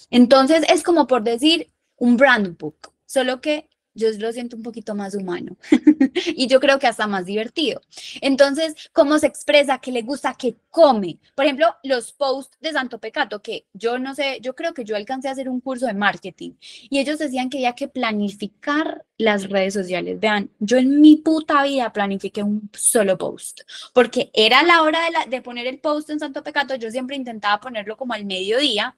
Entonces 0.09 0.63
es 0.69 0.83
como 0.83 1.07
por 1.07 1.23
decir 1.23 1.71
un 1.97 2.17
brand 2.17 2.57
book, 2.57 2.93
solo 3.05 3.41
que 3.41 3.69
yo 3.93 4.09
lo 4.17 4.31
siento 4.31 4.55
un 4.55 4.63
poquito 4.63 4.95
más 4.95 5.15
humano 5.15 5.57
y 6.35 6.47
yo 6.47 6.59
creo 6.59 6.79
que 6.79 6.87
hasta 6.87 7.07
más 7.07 7.25
divertido. 7.25 7.81
Entonces, 8.21 8.89
¿cómo 8.93 9.19
se 9.19 9.27
expresa? 9.27 9.79
¿Qué 9.79 9.91
le 9.91 10.01
gusta? 10.01 10.35
¿Qué 10.35 10.55
come? 10.69 11.19
Por 11.35 11.45
ejemplo, 11.45 11.67
los 11.83 12.13
posts 12.13 12.57
de 12.61 12.71
Santo 12.71 12.99
Pecato, 12.99 13.41
que 13.41 13.65
yo 13.73 13.99
no 13.99 14.15
sé, 14.15 14.39
yo 14.41 14.55
creo 14.55 14.73
que 14.73 14.85
yo 14.85 14.95
alcancé 14.95 15.27
a 15.27 15.31
hacer 15.31 15.49
un 15.49 15.61
curso 15.61 15.85
de 15.85 15.93
marketing 15.93 16.51
y 16.61 16.99
ellos 16.99 17.19
decían 17.19 17.49
que 17.49 17.57
había 17.57 17.75
que 17.75 17.87
planificar 17.87 19.05
las 19.17 19.49
redes 19.49 19.73
sociales. 19.73 20.19
Vean, 20.19 20.49
yo 20.59 20.77
en 20.77 21.01
mi 21.01 21.17
puta 21.17 21.63
vida 21.63 21.91
planifiqué 21.91 22.43
un 22.43 22.69
solo 22.73 23.17
post 23.17 23.61
porque 23.93 24.29
era 24.33 24.63
la 24.63 24.81
hora 24.81 24.99
de, 25.25 25.29
de 25.29 25.41
poner 25.41 25.67
el 25.67 25.79
post 25.79 26.09
en 26.09 26.19
Santo 26.19 26.43
Pecato, 26.43 26.75
yo 26.75 26.91
siempre 26.91 27.15
intentaba 27.15 27.59
ponerlo 27.59 27.97
como 27.97 28.13
al 28.13 28.25
mediodía 28.25 28.95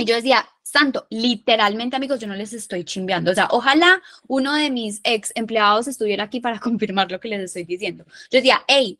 y 0.00 0.04
yo 0.04 0.14
decía, 0.14 0.48
santo, 0.62 1.06
literalmente 1.10 1.96
amigos, 1.96 2.20
yo 2.20 2.26
no 2.26 2.34
les 2.34 2.52
estoy 2.52 2.84
chimbeando. 2.84 3.30
O 3.30 3.34
sea, 3.34 3.48
ojalá 3.50 4.02
uno 4.28 4.54
de 4.54 4.70
mis 4.70 5.00
ex 5.04 5.32
empleados 5.34 5.88
estuviera 5.88 6.24
aquí 6.24 6.40
para 6.40 6.58
confirmar 6.60 7.10
lo 7.10 7.20
que 7.20 7.28
les 7.28 7.40
estoy 7.40 7.64
diciendo. 7.64 8.04
Yo 8.30 8.38
decía, 8.38 8.62
hey, 8.66 8.98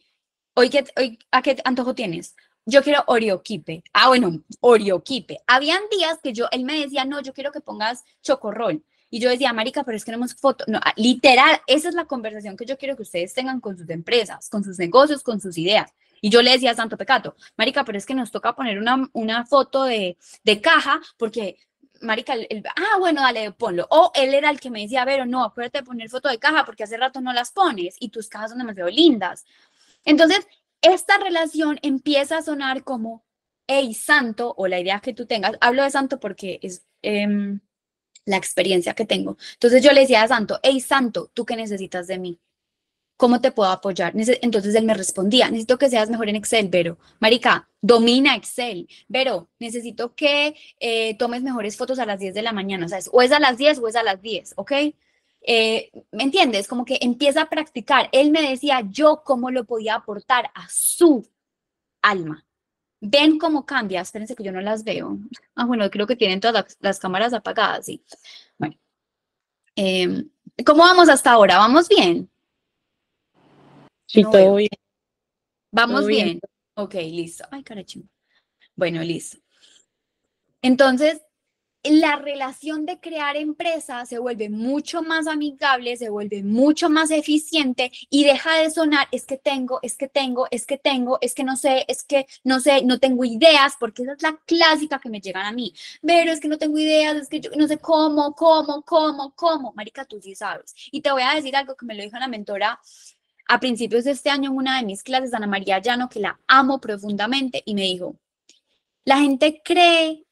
hoy, 0.54 0.70
qué, 0.70 0.84
hoy 0.96 1.18
¿a 1.30 1.42
qué 1.42 1.56
antojo 1.64 1.94
tienes? 1.94 2.34
Yo 2.66 2.82
quiero 2.82 3.02
Orioquipe. 3.06 3.82
Ah, 3.92 4.08
bueno, 4.08 4.42
Orioquipe. 4.60 5.40
Habían 5.46 5.82
días 5.90 6.18
que 6.22 6.32
yo, 6.32 6.46
él 6.52 6.64
me 6.64 6.78
decía, 6.78 7.04
no, 7.04 7.20
yo 7.22 7.32
quiero 7.32 7.52
que 7.52 7.60
pongas 7.60 8.04
chocorrol. 8.22 8.84
Y 9.08 9.18
yo 9.18 9.28
decía, 9.28 9.52
Marica, 9.52 9.82
pero 9.82 9.96
es 9.96 10.04
que 10.04 10.12
no 10.12 10.18
hemos 10.18 10.34
foto. 10.34 10.64
No, 10.68 10.78
ah, 10.82 10.92
literal, 10.96 11.60
esa 11.66 11.88
es 11.88 11.94
la 11.94 12.04
conversación 12.04 12.56
que 12.56 12.66
yo 12.66 12.78
quiero 12.78 12.96
que 12.96 13.02
ustedes 13.02 13.34
tengan 13.34 13.60
con 13.60 13.76
sus 13.76 13.88
empresas, 13.90 14.48
con 14.48 14.62
sus 14.62 14.78
negocios, 14.78 15.22
con 15.22 15.40
sus 15.40 15.58
ideas. 15.58 15.90
Y 16.20 16.30
yo 16.30 16.42
le 16.42 16.52
decía 16.52 16.72
a 16.72 16.74
Santo 16.74 16.96
Pecato, 16.96 17.36
Marica, 17.56 17.84
pero 17.84 17.98
es 17.98 18.06
que 18.06 18.14
nos 18.14 18.30
toca 18.30 18.54
poner 18.54 18.78
una, 18.78 19.08
una 19.12 19.46
foto 19.46 19.84
de, 19.84 20.16
de 20.44 20.60
caja 20.60 21.00
porque 21.16 21.56
Marica, 22.02 22.34
ah, 22.76 22.98
bueno, 22.98 23.22
dale, 23.22 23.52
ponlo. 23.52 23.86
O 23.90 24.10
él 24.14 24.34
era 24.34 24.50
el 24.50 24.60
que 24.60 24.70
me 24.70 24.82
decía, 24.82 25.04
pero 25.04 25.26
no, 25.26 25.44
acuérdate 25.44 25.78
de 25.78 25.84
poner 25.84 26.08
foto 26.08 26.28
de 26.28 26.38
caja 26.38 26.64
porque 26.64 26.84
hace 26.84 26.96
rato 26.96 27.20
no 27.20 27.32
las 27.32 27.52
pones 27.52 27.96
y 28.00 28.08
tus 28.08 28.28
cajas 28.28 28.50
son 28.50 28.58
demasiado 28.58 28.90
lindas. 28.90 29.44
Entonces, 30.04 30.46
esta 30.82 31.18
relación 31.18 31.78
empieza 31.82 32.38
a 32.38 32.42
sonar 32.42 32.84
como, 32.84 33.24
hey, 33.66 33.94
santo, 33.94 34.54
o 34.56 34.66
la 34.66 34.80
idea 34.80 35.00
que 35.00 35.12
tú 35.14 35.26
tengas. 35.26 35.52
Hablo 35.60 35.82
de 35.82 35.90
santo 35.90 36.18
porque 36.18 36.58
es 36.62 36.86
em, 37.02 37.60
la 38.24 38.36
experiencia 38.36 38.94
que 38.94 39.04
tengo. 39.04 39.36
Entonces 39.54 39.82
yo 39.82 39.92
le 39.92 40.02
decía 40.02 40.22
a 40.22 40.28
santo, 40.28 40.58
hey, 40.62 40.80
santo, 40.80 41.30
¿tú 41.34 41.44
qué 41.44 41.56
necesitas 41.56 42.06
de 42.06 42.18
mí? 42.18 42.40
¿Cómo 43.20 43.38
te 43.42 43.52
puedo 43.52 43.70
apoyar? 43.70 44.14
Entonces 44.16 44.74
él 44.74 44.86
me 44.86 44.94
respondía, 44.94 45.50
necesito 45.50 45.76
que 45.76 45.90
seas 45.90 46.08
mejor 46.08 46.30
en 46.30 46.36
Excel, 46.36 46.70
Vero. 46.70 46.96
Marica, 47.18 47.68
domina 47.82 48.34
Excel. 48.34 48.88
Vero, 49.08 49.50
necesito 49.58 50.14
que 50.14 50.56
eh, 50.78 51.18
tomes 51.18 51.42
mejores 51.42 51.76
fotos 51.76 51.98
a 51.98 52.06
las 52.06 52.18
10 52.18 52.32
de 52.32 52.40
la 52.40 52.52
mañana. 52.52 52.86
O 52.86 53.18
o 53.18 53.20
es 53.20 53.30
a 53.30 53.38
las 53.38 53.58
10 53.58 53.78
o 53.80 53.88
es 53.88 53.96
a 53.96 54.02
las 54.02 54.22
10, 54.22 54.54
¿ok? 54.56 54.72
Eh, 55.42 55.90
¿Me 56.12 56.22
entiendes? 56.22 56.66
Como 56.66 56.86
que 56.86 56.96
empieza 57.02 57.42
a 57.42 57.50
practicar. 57.50 58.08
Él 58.12 58.30
me 58.30 58.40
decía 58.40 58.80
yo 58.88 59.22
cómo 59.22 59.50
lo 59.50 59.66
podía 59.66 59.96
aportar 59.96 60.50
a 60.54 60.66
su 60.70 61.28
alma. 62.00 62.46
Ven 63.02 63.38
cómo 63.38 63.66
cambia. 63.66 64.00
Espérense 64.00 64.34
que 64.34 64.44
yo 64.44 64.52
no 64.52 64.62
las 64.62 64.82
veo. 64.82 65.18
Ah, 65.54 65.66
bueno, 65.66 65.90
creo 65.90 66.06
que 66.06 66.16
tienen 66.16 66.40
todas 66.40 66.78
las, 66.80 66.98
cámaras 66.98 67.34
apagadas, 67.34 67.84
sí. 67.84 68.02
Bueno. 68.56 68.76
Em, 69.76 70.30
¿Cómo 70.64 70.84
vamos 70.84 71.10
hasta 71.10 71.32
ahora? 71.32 71.58
¿Vamos 71.58 71.86
bien? 71.86 72.29
Sí, 74.10 74.22
todo 74.22 74.56
bien. 74.56 74.70
¿Vamos 75.70 76.04
bien? 76.08 76.40
Ok, 76.74 76.94
listo. 76.94 77.44
Ay, 77.52 77.62
carachín. 77.62 78.10
Bueno, 78.74 79.04
listo. 79.04 79.38
Entonces, 80.62 81.22
la 81.84 82.16
relación 82.16 82.86
de 82.86 82.98
crear 82.98 83.36
empresa 83.36 84.04
se 84.06 84.18
vuelve 84.18 84.50
mucho 84.50 85.00
más 85.02 85.28
amigable, 85.28 85.96
se 85.96 86.10
vuelve 86.10 86.42
mucho 86.42 86.90
más 86.90 87.12
eficiente 87.12 87.92
y 88.10 88.24
deja 88.24 88.56
de 88.56 88.70
sonar, 88.70 89.06
es 89.12 89.26
que 89.26 89.38
tengo, 89.38 89.78
es 89.80 89.96
que 89.96 90.08
tengo, 90.08 90.48
es 90.50 90.66
que 90.66 90.76
tengo, 90.76 91.18
es 91.20 91.32
que 91.32 91.44
no 91.44 91.56
sé, 91.56 91.84
es 91.86 92.02
que 92.02 92.26
no 92.42 92.58
sé, 92.58 92.82
no 92.84 92.98
tengo 92.98 93.24
ideas, 93.24 93.74
porque 93.78 94.02
esa 94.02 94.14
es 94.14 94.22
la 94.22 94.40
clásica 94.44 94.98
que 94.98 95.08
me 95.08 95.20
llegan 95.20 95.46
a 95.46 95.52
mí. 95.52 95.72
Pero 96.02 96.32
es 96.32 96.40
que 96.40 96.48
no 96.48 96.58
tengo 96.58 96.76
ideas, 96.78 97.16
es 97.16 97.28
que 97.28 97.40
yo 97.40 97.50
no 97.56 97.68
sé 97.68 97.78
cómo, 97.78 98.34
cómo, 98.34 98.82
cómo, 98.82 99.32
cómo. 99.36 99.72
Marica, 99.74 100.04
tú 100.04 100.20
sí 100.20 100.34
sabes. 100.34 100.74
Y 100.90 101.00
te 101.00 101.12
voy 101.12 101.22
a 101.22 101.36
decir 101.36 101.54
algo 101.54 101.76
que 101.76 101.86
me 101.86 101.94
lo 101.94 102.02
dijo 102.02 102.16
una 102.16 102.28
mentora 102.28 102.80
a 103.52 103.58
principios 103.58 104.04
de 104.04 104.12
este 104.12 104.30
año 104.30 104.52
en 104.52 104.56
una 104.56 104.78
de 104.78 104.86
mis 104.86 105.02
clases, 105.02 105.34
Ana 105.34 105.48
María 105.48 105.80
Llano, 105.80 106.08
que 106.08 106.20
la 106.20 106.38
amo 106.46 106.80
profundamente, 106.80 107.64
y 107.66 107.74
me 107.74 107.82
dijo, 107.82 108.16
la 109.04 109.18
gente 109.18 109.60
cree 109.64 110.24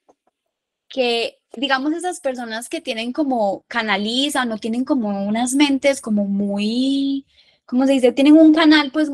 que, 0.88 1.40
digamos, 1.56 1.92
esas 1.94 2.20
personas 2.20 2.68
que 2.68 2.80
tienen 2.80 3.12
como 3.12 3.64
canalizan 3.66 4.52
o 4.52 4.58
tienen 4.58 4.84
como 4.84 5.26
unas 5.26 5.54
mentes 5.54 6.00
como 6.00 6.26
muy, 6.26 7.26
¿cómo 7.66 7.86
se 7.86 7.94
dice? 7.94 8.12
Tienen 8.12 8.34
un 8.34 8.54
canal, 8.54 8.92
pues, 8.92 9.10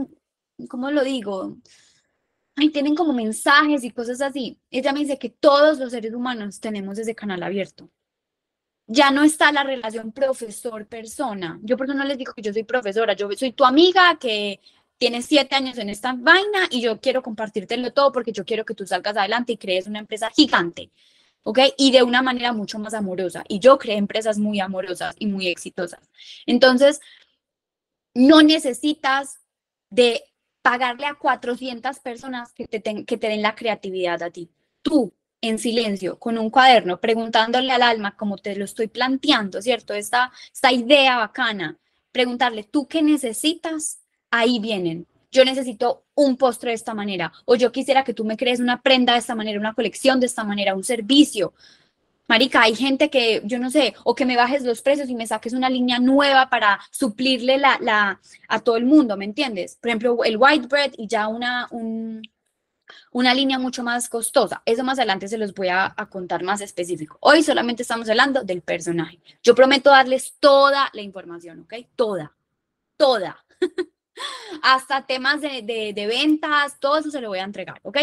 ¿cómo 0.68 0.90
lo 0.90 1.02
digo? 1.02 1.56
Ay, 2.56 2.68
tienen 2.68 2.94
como 2.94 3.14
mensajes 3.14 3.84
y 3.84 3.90
cosas 3.90 4.20
así. 4.20 4.60
Ella 4.70 4.92
me 4.92 5.00
dice 5.00 5.18
que 5.18 5.30
todos 5.30 5.78
los 5.78 5.92
seres 5.92 6.12
humanos 6.12 6.60
tenemos 6.60 6.98
ese 6.98 7.14
canal 7.14 7.42
abierto. 7.42 7.88
Ya 8.87 9.11
no 9.11 9.25
está 9.25 9.51
la 9.51 9.64
relación 9.64 10.12
profesor-persona. 10.12 11.59
Yo 11.62 11.77
por 11.77 11.87
eso 11.87 11.94
no 11.94 12.05
les 12.05 12.18
digo 12.18 12.35
que 12.35 12.42
yo 12.42 12.53
soy 12.53 12.64
profesora, 12.64 13.14
yo 13.14 13.31
soy 13.33 13.53
tu 13.53 13.64
amiga 13.64 14.18
que 14.18 14.61
tienes 14.99 15.27
siete 15.27 15.55
años 15.55 15.79
en 15.79 15.88
esta 15.90 16.12
vaina 16.12 16.68
y 16.70 16.81
yo 16.81 17.01
quiero 17.01 17.23
compartírtelo 17.23 17.92
todo 17.92 18.12
porque 18.12 18.33
yo 18.33 18.44
quiero 18.44 18.64
que 18.64 18.75
tú 18.75 18.87
salgas 18.87 19.16
adelante 19.16 19.53
y 19.53 19.57
crees 19.57 19.87
una 19.87 19.99
empresa 19.99 20.31
gigante, 20.31 20.90
¿ok? 21.42 21.59
Y 21.79 21.92
de 21.92 22.03
una 22.03 22.23
manera 22.23 22.53
mucho 22.53 22.79
más 22.79 22.94
amorosa. 22.94 23.44
Y 23.49 23.59
yo 23.59 23.79
creé 23.79 23.97
empresas 23.97 24.38
muy 24.38 24.61
amorosas 24.61 25.14
y 25.18 25.27
muy 25.27 25.49
exitosas. 25.49 26.09
Entonces, 26.47 27.01
no 28.14 28.42
necesitas 28.42 29.40
de 29.90 30.23
pagarle 30.62 31.07
a 31.07 31.14
400 31.14 31.99
personas 32.01 32.53
que 32.53 32.66
te, 32.66 33.05
que 33.05 33.18
te 33.18 33.29
den 33.29 33.42
la 33.42 33.55
creatividad 33.55 34.23
a 34.23 34.31
ti. 34.31 34.51
Tú, 34.83 35.12
en 35.48 35.59
silencio, 35.59 36.18
con 36.18 36.38
un 36.38 36.50
cuaderno, 36.50 37.00
preguntándole 37.00 37.72
al 37.72 37.83
alma, 37.83 38.16
como 38.16 38.38
te 38.38 38.57
lo 38.57 38.64
estoy 38.64 38.88
planteando, 38.88 39.61
¿cierto? 39.62 39.94
Esta, 39.94 40.33
esta 40.52 40.72
idea 40.72 41.18
bacana, 41.18 41.76
preguntarle, 42.12 42.64
¿tú 42.64 42.87
qué 42.87 43.02
necesitas? 43.02 43.98
ahí 44.35 44.59
vienen. 44.59 45.07
Yo 45.30 45.44
necesito 45.44 46.04
un 46.14 46.37
postre 46.37 46.70
de 46.70 46.76
esta 46.76 46.94
manera, 46.94 47.33
o 47.44 47.57
yo 47.57 47.72
quisiera 47.72 48.04
que 48.04 48.14
tú 48.14 48.24
me 48.24 48.37
crees 48.37 48.61
una 48.61 48.83
prenda 48.83 49.12
de 49.12 49.20
esta 49.20 49.35
manera, 49.35 49.59
una 49.59 49.74
colección 49.74 50.20
de 50.20 50.26
esta 50.26 50.44
manera, 50.44 50.74
un 50.74 50.85
servicio. 50.85 51.54
Marica, 52.26 52.62
hay 52.62 52.74
gente 52.74 53.11
que, 53.11 53.42
yo 53.44 53.59
no 53.59 53.70
sé, 53.70 53.94
o 54.04 54.14
que 54.14 54.26
me 54.26 54.37
bajes 54.37 54.62
los 54.62 54.80
precios 54.80 55.09
y 55.09 55.14
me 55.14 55.26
saques 55.26 55.52
una 55.52 55.68
línea 55.68 55.98
nueva 55.98 56.48
para 56.50 56.80
suplirle 56.90 57.59
la, 57.59 57.78
la, 57.80 58.20
a 58.48 58.61
todo 58.61 58.76
el 58.76 58.87
mundo, 58.87 59.16
¿me 59.16 59.24
entiendes? 59.24 59.76
Por 59.80 59.90
ejemplo, 59.90 60.24
el 60.24 60.37
white 60.37 60.66
bread 60.66 60.92
y 60.96 61.07
ya 61.07 61.28
una, 61.28 61.68
un, 61.70 62.22
una 63.12 63.35
línea 63.35 63.59
mucho 63.59 63.83
más 63.83 64.09
costosa. 64.09 64.62
Eso 64.64 64.85
más 64.85 64.98
adelante 64.98 65.28
se 65.28 65.38
los 65.38 65.54
voy 65.54 65.68
a, 65.68 65.94
contar 66.11 66.42
más 66.42 66.61
específico. 66.61 67.16
Hoy 67.20 67.42
solamente 67.42 67.83
estamos 67.83 68.09
hablando 68.09 68.42
del 68.42 68.62
personaje. 68.62 69.20
Yo 69.42 69.54
prometo 69.54 69.90
darles 69.90 70.35
toda 70.40 70.90
la 70.92 71.02
información, 71.02 71.61
¿ok? 71.61 71.74
Toda, 71.96 72.35
toda. 72.96 73.44
hasta 74.62 75.07
temas 75.07 75.40
de, 75.40 76.07
ventas, 76.09 76.78
todo 76.80 76.98
eso 76.98 77.11
se 77.11 77.20
lo 77.20 77.28
voy 77.28 77.38
a 77.38 77.44
entregar, 77.44 77.80
¿ok? 77.83 77.98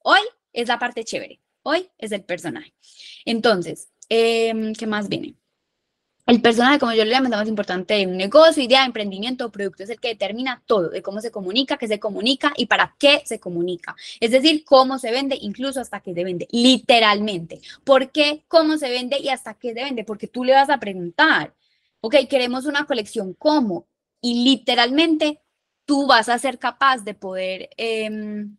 Hoy 0.00 0.20
es 0.52 0.68
la 0.68 0.78
parte 0.78 1.04
chévere, 1.04 1.40
hoy 1.62 1.90
es 1.98 2.12
el 2.12 2.24
personaje. 2.24 2.74
Entonces, 3.24 3.88
em, 4.08 4.74
¿qué 4.74 4.86
más 4.86 5.08
viene? 5.08 5.34
El 6.32 6.40
personaje, 6.40 6.78
como 6.78 6.94
yo 6.94 7.04
le 7.04 7.10
llamo, 7.10 7.26
es 7.26 7.30
lo 7.30 7.36
más 7.36 7.46
importante 7.46 7.92
de 7.92 8.06
un 8.06 8.16
negocio, 8.16 8.62
idea, 8.62 8.86
emprendimiento, 8.86 9.52
producto, 9.52 9.82
es 9.82 9.90
el 9.90 10.00
que 10.00 10.08
determina 10.08 10.62
todo, 10.64 10.88
de 10.88 11.02
cómo 11.02 11.20
se 11.20 11.30
comunica, 11.30 11.76
qué 11.76 11.86
se 11.86 12.00
comunica 12.00 12.54
y 12.56 12.64
para 12.64 12.96
qué 12.98 13.20
se 13.26 13.38
comunica. 13.38 13.94
Es 14.18 14.30
decir, 14.30 14.64
cómo 14.64 14.98
se 14.98 15.10
vende, 15.10 15.36
incluso 15.38 15.78
hasta 15.78 16.00
qué 16.00 16.14
se 16.14 16.24
vende, 16.24 16.48
literalmente. 16.50 17.60
¿Por 17.84 18.12
qué? 18.12 18.44
¿Cómo 18.48 18.78
se 18.78 18.88
vende 18.88 19.18
y 19.18 19.28
hasta 19.28 19.52
qué 19.52 19.74
se 19.74 19.84
vende? 19.84 20.04
Porque 20.04 20.26
tú 20.26 20.42
le 20.42 20.54
vas 20.54 20.70
a 20.70 20.80
preguntar, 20.80 21.52
ok, 22.00 22.16
queremos 22.30 22.64
una 22.64 22.86
colección, 22.86 23.34
¿cómo? 23.34 23.86
Y 24.22 24.42
literalmente 24.42 25.42
tú 25.84 26.06
vas 26.06 26.30
a 26.30 26.38
ser 26.38 26.58
capaz 26.58 27.04
de 27.04 27.12
poder 27.12 27.68
em, 27.76 28.56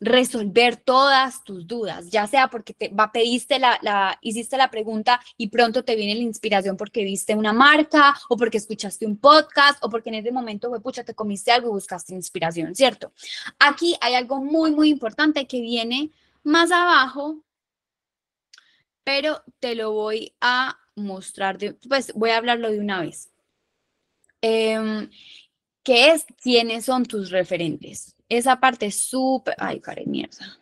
resolver 0.00 0.76
todas 0.76 1.42
tus 1.44 1.66
dudas, 1.66 2.10
ya 2.10 2.26
sea 2.26 2.48
porque 2.48 2.74
te 2.74 2.92
pediste 3.12 3.58
la, 3.58 4.18
hiciste 4.20 4.56
la 4.56 4.70
pregunta 4.70 5.20
y 5.36 5.48
pronto 5.48 5.84
te 5.84 5.96
viene 5.96 6.14
la 6.14 6.22
inspiración 6.22 6.76
porque 6.76 7.04
viste 7.04 7.34
una 7.34 7.52
marca 7.52 8.14
o 8.28 8.36
porque 8.36 8.58
escuchaste 8.58 9.06
un 9.06 9.16
podcast 9.16 9.82
o 9.82 9.88
porque 9.88 10.10
en 10.10 10.16
ese 10.16 10.32
momento, 10.32 10.68
fue, 10.68 10.80
pucha, 10.80 11.04
te 11.04 11.14
comiste 11.14 11.50
algo 11.50 11.68
y 11.68 11.72
buscaste 11.72 12.14
inspiración, 12.14 12.74
¿cierto? 12.74 13.12
Aquí 13.58 13.96
hay 14.00 14.14
algo 14.14 14.42
muy, 14.42 14.70
muy 14.70 14.90
importante 14.90 15.46
que 15.46 15.60
viene 15.60 16.12
más 16.42 16.70
abajo, 16.70 17.42
pero 19.02 19.42
te 19.60 19.74
lo 19.74 19.92
voy 19.92 20.34
a 20.40 20.78
mostrar, 20.94 21.58
de, 21.58 21.74
pues 21.74 22.12
voy 22.14 22.30
a 22.30 22.38
hablarlo 22.38 22.70
de 22.70 22.80
una 22.80 23.00
vez. 23.00 23.30
Eh, 24.42 25.08
¿Qué 25.86 26.10
es 26.10 26.24
quiénes 26.42 26.84
son 26.86 27.04
tus 27.04 27.30
referentes. 27.30 28.15
Esa 28.28 28.58
parte 28.58 28.90
súper, 28.90 29.54
ay, 29.58 29.80
care 29.80 30.04
mierda. 30.06 30.58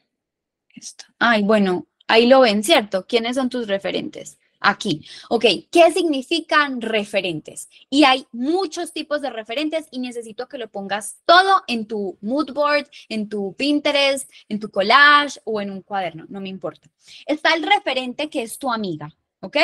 Ay, 1.18 1.42
bueno, 1.42 1.86
ahí 2.08 2.26
lo 2.26 2.40
ven, 2.40 2.62
¿cierto? 2.62 3.06
¿Quiénes 3.06 3.36
son 3.36 3.48
tus 3.48 3.66
referentes? 3.66 4.38
Aquí. 4.60 5.04
Ok, 5.28 5.44
¿qué 5.70 5.92
significan 5.92 6.80
referentes? 6.80 7.68
Y 7.90 8.04
hay 8.04 8.26
muchos 8.32 8.94
tipos 8.94 9.20
de 9.20 9.28
referentes 9.28 9.86
y 9.90 9.98
necesito 9.98 10.48
que 10.48 10.56
lo 10.56 10.70
pongas 10.70 11.18
todo 11.26 11.62
en 11.66 11.86
tu 11.86 12.16
mood 12.22 12.52
board, 12.52 12.88
en 13.10 13.28
tu 13.28 13.54
Pinterest, 13.54 14.30
en 14.48 14.58
tu 14.58 14.70
collage 14.70 15.38
o 15.44 15.60
en 15.60 15.70
un 15.70 15.82
cuaderno, 15.82 16.24
no 16.28 16.40
me 16.40 16.48
importa. 16.48 16.88
Está 17.26 17.52
el 17.54 17.62
referente 17.62 18.30
que 18.30 18.42
es 18.42 18.58
tu 18.58 18.72
amiga, 18.72 19.14
¿ok? 19.40 19.58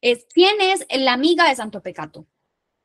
Es, 0.00 0.26
¿Quién 0.32 0.60
es 0.60 0.86
la 0.98 1.12
amiga 1.12 1.48
de 1.48 1.56
Santo 1.56 1.82
Pecato? 1.82 2.26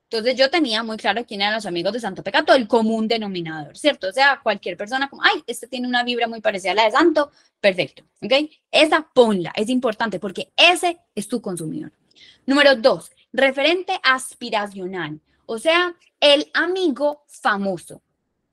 Entonces 0.09 0.37
yo 0.37 0.49
tenía 0.49 0.83
muy 0.83 0.95
claro 0.95 1.25
quién 1.25 1.41
eran 1.41 1.55
los 1.55 1.65
amigos 1.65 1.91
de 1.91 1.99
Santo 1.99 2.23
Pecato, 2.23 2.53
el 2.53 2.67
común 2.67 3.09
denominador, 3.09 3.77
¿cierto? 3.77 4.07
O 4.07 4.11
sea, 4.13 4.39
cualquier 4.41 4.77
persona 4.77 5.09
como, 5.09 5.21
ay, 5.21 5.43
este 5.47 5.67
tiene 5.67 5.85
una 5.85 6.03
vibra 6.05 6.27
muy 6.27 6.39
parecida 6.39 6.71
a 6.71 6.75
la 6.75 6.85
de 6.85 6.91
Santo, 6.91 7.31
perfecto, 7.59 8.03
¿ok? 8.21 8.49
Esa 8.71 9.09
ponla, 9.13 9.51
es 9.53 9.67
importante 9.67 10.17
porque 10.17 10.53
ese 10.55 10.99
es 11.13 11.27
tu 11.27 11.41
consumidor. 11.41 11.91
Número 12.45 12.77
dos, 12.77 13.11
referente 13.33 13.99
aspiracional, 14.01 15.19
o 15.45 15.59
sea, 15.59 15.93
el 16.21 16.49
amigo 16.53 17.25
famoso. 17.27 18.01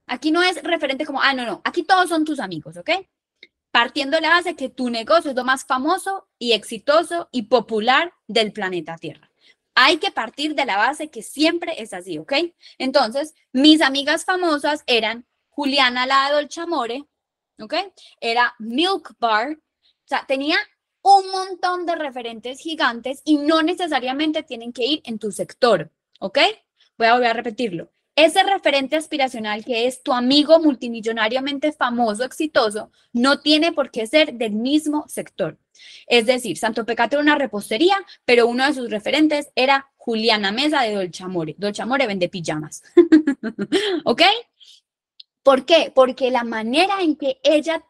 Aquí 0.07 0.33
no 0.33 0.43
es 0.43 0.61
referente 0.61 1.07
como, 1.07 1.23
ah, 1.23 1.35
no, 1.35 1.47
no, 1.47 1.63
aquí 1.65 1.85
todos 1.85 2.09
son 2.09 2.25
tus 2.25 2.41
amigos, 2.41 2.77
¿ok? 2.77 2.91
Partiendo 3.71 4.19
la 4.19 4.31
base 4.31 4.57
que 4.57 4.71
tu 4.71 4.91
negocio 4.91 5.31
es 5.31 5.37
lo 5.37 5.45
más 5.45 5.65
famoso 5.65 6.27
y 6.37 6.51
exitoso 6.51 7.29
y 7.31 7.43
popular 7.43 8.13
del 8.27 8.53
planeta 8.53 8.97
Tierra. 8.97 9.31
Hay 9.75 9.99
que 9.99 10.11
partir 10.11 10.55
de 10.55 10.67
la 10.67 10.77
base 10.77 11.11
que 11.11 11.23
siempre 11.23 11.83
es 11.83 11.93
así, 11.93 12.19
¿ok? 12.19 12.33
Entonces, 12.79 13.35
mis 13.53 13.81
amigas 13.81 14.25
famosas 14.25 14.85
eran 14.87 15.27
Juliana 15.51 16.07
la 16.07 16.29
de 16.29 16.35
Dolce 16.35 16.61
Amore, 16.61 17.05
¿ok? 17.61 17.75
Era 18.21 18.55
Milk 18.59 19.17
Bar, 19.19 19.53
o 19.53 20.07
sea, 20.07 20.25
tenía 20.27 20.57
un 21.03 21.31
montón 21.31 21.87
de 21.87 21.97
referentes 21.97 22.61
gigantes 22.61 23.21
y 23.25 23.37
no 23.37 23.63
necesariamente 23.63 24.43
tienen 24.43 24.73
que 24.73 24.87
ir 24.87 25.03
en 25.05 25.19
tu 25.19 25.33
sector, 25.33 25.91
¿ok? 26.21 26.39
Voy 26.97 27.07
a 27.09 27.15
volver 27.15 27.31
a 27.31 27.35
repetirlo. 27.35 27.94
Ese 28.17 28.45
referente 28.45 28.95
aspiracional 28.97 29.65
que 29.65 29.87
es 29.87 30.03
tu 30.03 30.13
amigo 30.13 30.61
multimillonariamente 30.61 31.73
famoso, 31.73 32.25
exitoso, 32.25 32.93
no 33.13 33.41
tiene 33.41 33.73
por 33.73 33.91
qué 33.91 34.07
ser 34.07 34.35
del 34.35 34.53
mismo 34.53 35.05
sector. 35.09 35.59
Es 36.07 36.27
decir, 36.27 36.57
Santo 36.57 36.85
Pecato 36.85 37.17
era 37.17 37.23
una 37.23 37.35
repostería, 37.35 37.97
pero 38.25 38.47
uno 38.47 38.67
de 38.67 38.75
sus 38.75 38.89
referentes 38.89 39.51
era 39.57 39.91
Juliana 39.97 40.53
Mesa 40.53 40.83
de 40.83 40.95
Dolce 40.95 41.25
Amore. 41.25 41.57
Dolce 41.59 41.83
Amore 41.83 42.07
vende 42.07 42.29
pijamas. 42.29 42.85
¿Ok? 44.05 44.23
¿Por 45.43 45.67
qué? 45.67 45.93
Porque 45.95 46.31
la 46.31 46.45
manera 46.45 47.01
en 47.01 47.17
que 47.17 47.39
ella 47.43 47.85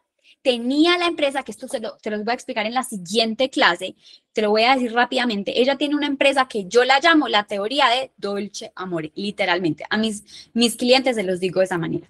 tenía 0.45 0.95
la 0.99 1.07
empresa, 1.07 1.41
que 1.41 1.51
esto 1.51 1.67
se 1.67 1.79
lo, 1.79 1.97
te 1.97 2.11
los 2.11 2.23
voy 2.23 2.33
a 2.33 2.35
explicar 2.35 2.67
en 2.67 2.75
la 2.75 2.83
siguiente 2.83 3.49
clase, 3.49 3.95
te 4.31 4.43
lo 4.43 4.51
voy 4.51 4.61
a 4.61 4.75
decir 4.75 4.93
rápidamente, 4.93 5.59
ella 5.59 5.75
tiene 5.75 5.95
una 5.95 6.05
empresa 6.05 6.47
que 6.47 6.65
yo 6.65 6.85
la 6.85 6.99
llamo 6.99 7.27
la 7.27 7.45
teoría 7.45 7.87
de 7.89 8.11
Dolce 8.15 8.71
Amore, 8.75 9.11
literalmente. 9.15 9.85
A 9.89 9.97
mis, 9.97 10.23
mis 10.53 10.75
clientes 10.75 11.15
se 11.15 11.23
los 11.23 11.39
digo 11.39 11.61
de 11.61 11.65
esa 11.65 11.79
manera. 11.79 12.07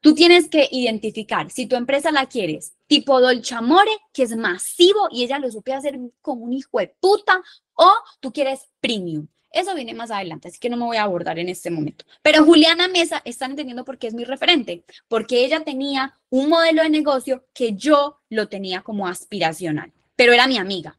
Tú 0.00 0.14
tienes 0.14 0.48
que 0.48 0.68
identificar 0.70 1.50
si 1.50 1.66
tu 1.66 1.74
empresa 1.74 2.12
la 2.12 2.26
quieres 2.26 2.74
tipo 2.86 3.20
Dolce 3.20 3.56
Amore, 3.56 3.90
que 4.12 4.22
es 4.22 4.36
masivo 4.36 5.08
y 5.10 5.24
ella 5.24 5.40
lo 5.40 5.50
supe 5.50 5.72
hacer 5.72 5.98
como 6.22 6.44
un 6.44 6.52
hijo 6.52 6.78
de 6.78 6.94
puta, 7.00 7.42
o 7.72 7.90
tú 8.20 8.32
quieres 8.32 8.70
premium. 8.80 9.26
Eso 9.54 9.74
viene 9.74 9.94
más 9.94 10.10
adelante, 10.10 10.48
así 10.48 10.58
que 10.58 10.68
no 10.68 10.76
me 10.76 10.84
voy 10.84 10.96
a 10.96 11.04
abordar 11.04 11.38
en 11.38 11.48
este 11.48 11.70
momento. 11.70 12.04
Pero 12.22 12.44
Juliana 12.44 12.88
Mesa, 12.88 13.22
están 13.24 13.52
entendiendo 13.52 13.84
por 13.84 13.98
qué 13.98 14.08
es 14.08 14.14
mi 14.14 14.24
referente, 14.24 14.84
porque 15.06 15.44
ella 15.44 15.60
tenía 15.64 16.18
un 16.28 16.48
modelo 16.48 16.82
de 16.82 16.90
negocio 16.90 17.46
que 17.54 17.74
yo 17.74 18.18
lo 18.28 18.48
tenía 18.48 18.82
como 18.82 19.06
aspiracional, 19.06 19.92
pero 20.16 20.32
era 20.32 20.48
mi 20.48 20.58
amiga. 20.58 20.98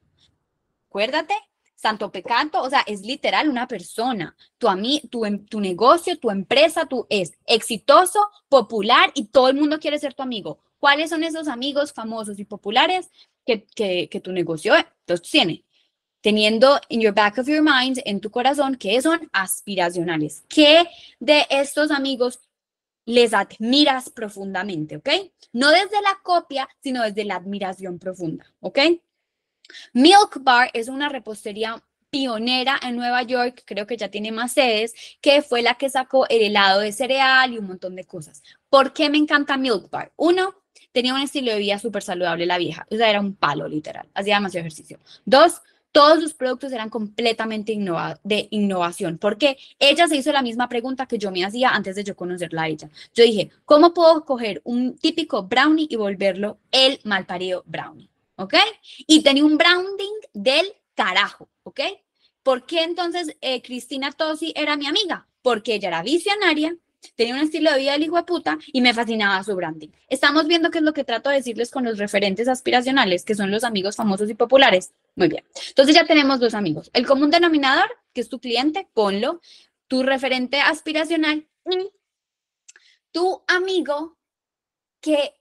Acuérdate 0.88 1.34
Santo 1.76 2.12
Pecato, 2.12 2.64
o 2.64 2.70
sea, 2.70 2.84
es 2.88 3.02
literal 3.02 3.50
una 3.50 3.68
persona. 3.68 4.36
Tu, 4.58 4.68
tu, 5.10 5.26
em, 5.26 5.46
tu 5.46 5.60
negocio, 5.60 6.18
tu 6.18 6.32
empresa, 6.32 6.86
tú 6.86 7.06
es 7.10 7.34
exitoso, 7.46 8.28
popular 8.48 9.12
y 9.14 9.26
todo 9.26 9.50
el 9.50 9.56
mundo 9.58 9.80
quiere 9.80 10.00
ser 10.00 10.14
tu 10.14 10.24
amigo. 10.24 10.60
¿Cuáles 10.80 11.10
son 11.10 11.24
esos 11.24 11.50
amigos 11.50 11.92
famosos 11.92 12.40
y 12.40 12.46
populares 12.46 13.10
que, 13.46 13.66
que, 13.66 14.08
que 14.10 14.22
tu 14.22 14.32
negocio 14.32 14.74
tiene? 15.30 15.65
Teniendo 16.26 16.82
en 16.90 17.02
your 17.02 17.14
back 17.14 17.38
of 17.38 17.48
your 17.48 17.62
mind, 17.62 18.02
en 18.04 18.20
tu 18.20 18.32
corazón, 18.32 18.78
que 18.78 19.00
son 19.00 19.30
aspiracionales. 19.32 20.44
¿Qué 20.48 20.88
de 21.20 21.46
estos 21.52 21.92
amigos 21.92 22.40
les 23.06 23.32
admiras 23.32 24.10
profundamente, 24.10 24.96
¿ok? 24.96 25.08
No 25.54 25.70
desde 25.70 26.02
la 26.02 26.18
copia, 26.24 26.68
sino 26.82 27.04
desde 27.04 27.26
la 27.26 27.36
admiración 27.36 28.00
profunda, 28.00 28.52
¿ok? 28.62 28.80
Milk 29.94 30.40
Bar 30.42 30.72
es 30.74 30.88
una 30.88 31.10
repostería 31.10 31.84
pionera 32.10 32.80
en 32.82 32.96
Nueva 32.96 33.22
York, 33.22 33.62
creo 33.64 33.86
que 33.86 33.96
ya 33.96 34.10
tiene 34.10 34.32
más 34.32 34.54
sedes, 34.54 34.96
que 35.22 35.44
fue 35.44 35.62
la 35.62 35.76
que 35.76 35.92
sacó 35.92 36.28
el 36.28 36.42
helado 36.42 36.80
de 36.80 36.92
cereal 36.92 37.54
y 37.54 37.60
un 37.60 37.68
montón 37.68 37.96
de 37.96 38.06
cosas. 38.06 38.42
¿Por 38.72 38.94
qué 38.94 39.12
me 39.12 39.20
encanta 39.20 39.58
Milk 39.58 39.92
Bar? 39.92 40.12
Uno, 40.16 40.56
tenía 40.92 41.14
un 41.14 41.22
estilo 41.22 41.52
de 41.52 41.60
vida 41.60 41.78
súper 41.78 42.02
saludable 42.02 42.48
la 42.48 42.58
vieja, 42.58 42.88
o 42.90 42.96
sea, 42.96 43.12
era 43.12 43.22
un 43.22 43.36
palo 43.36 43.68
literal, 43.68 44.08
hacía 44.16 44.38
demasiado 44.38 44.66
ejercicio. 44.66 45.00
Dos, 45.24 45.62
todos 45.96 46.22
sus 46.22 46.34
productos 46.34 46.74
eran 46.74 46.90
completamente 46.90 47.72
de 48.24 48.48
innovación, 48.52 49.18
porque 49.18 49.58
ella 49.80 50.10
se 50.10 50.18
hizo 50.18 50.34
la 50.34 50.42
misma 50.42 50.68
pregunta 50.68 51.06
que 51.06 51.18
yo 51.18 51.32
me 51.32 51.46
hacía 51.46 51.70
antes 51.70 51.96
de 51.96 52.04
yo 52.04 52.18
conocerla 52.18 52.64
a 52.64 52.68
ella. 52.68 52.90
Yo 53.14 53.24
dije, 53.24 53.50
¿cómo 53.64 53.94
puedo 53.94 54.26
coger 54.26 54.60
un 54.66 54.98
típico 54.98 55.44
brownie 55.44 55.88
y 55.90 55.96
volverlo 55.96 56.58
el 56.70 57.00
malparido 57.06 57.64
brownie? 57.66 58.10
¿Ok? 58.36 58.56
Y 59.08 59.24
tenía 59.24 59.46
un 59.46 59.58
browning 59.58 60.20
del 60.34 60.66
carajo, 60.96 61.48
¿ok? 61.64 61.80
¿Por 62.44 62.66
qué 62.66 62.84
entonces 62.84 63.34
eh, 63.40 63.62
Cristina 63.62 64.12
Tosi 64.12 64.52
era 64.54 64.76
mi 64.76 64.88
amiga? 64.88 65.26
Porque 65.42 65.76
ella 65.76 65.88
era 65.88 66.04
visionaria, 66.04 66.76
tenía 67.16 67.36
un 67.36 67.40
estilo 67.40 67.72
de 67.72 67.80
vida 67.80 67.94
del 67.94 68.04
hijo 68.04 68.18
de 68.18 68.24
puta 68.24 68.58
y 68.68 68.82
me 68.82 68.94
fascinaba 68.94 69.42
su 69.46 69.56
branding. 69.56 69.90
Estamos 70.10 70.46
viendo 70.48 70.72
qué 70.72 70.80
es 70.80 70.84
lo 70.84 70.94
que 70.94 71.06
trato 71.06 71.30
de 71.30 71.38
decirles 71.38 71.72
con 71.72 71.86
los 71.86 71.98
referentes 71.98 72.50
aspiracionales, 72.50 73.24
que 73.24 73.34
son 73.34 73.50
los 73.50 73.64
amigos 73.64 73.96
famosos 73.96 74.30
y 74.30 74.34
populares. 74.34 74.92
Muy 75.16 75.30
bien. 75.30 75.44
Entonces 75.70 75.96
ya 75.96 76.06
tenemos 76.06 76.40
dos 76.40 76.54
amigos. 76.54 76.90
El 76.94 77.06
común 77.06 77.32
denominador, 77.32 77.90
que 78.14 78.22
es 78.22 78.30
tu 78.30 78.40
cliente, 78.40 78.88
ponlo. 78.94 79.42
Tu 79.88 80.04
referente 80.04 80.60
aspiracional 80.60 81.48
y 81.70 81.92
tu 83.12 83.44
amigo 83.48 84.18
que 85.00 85.36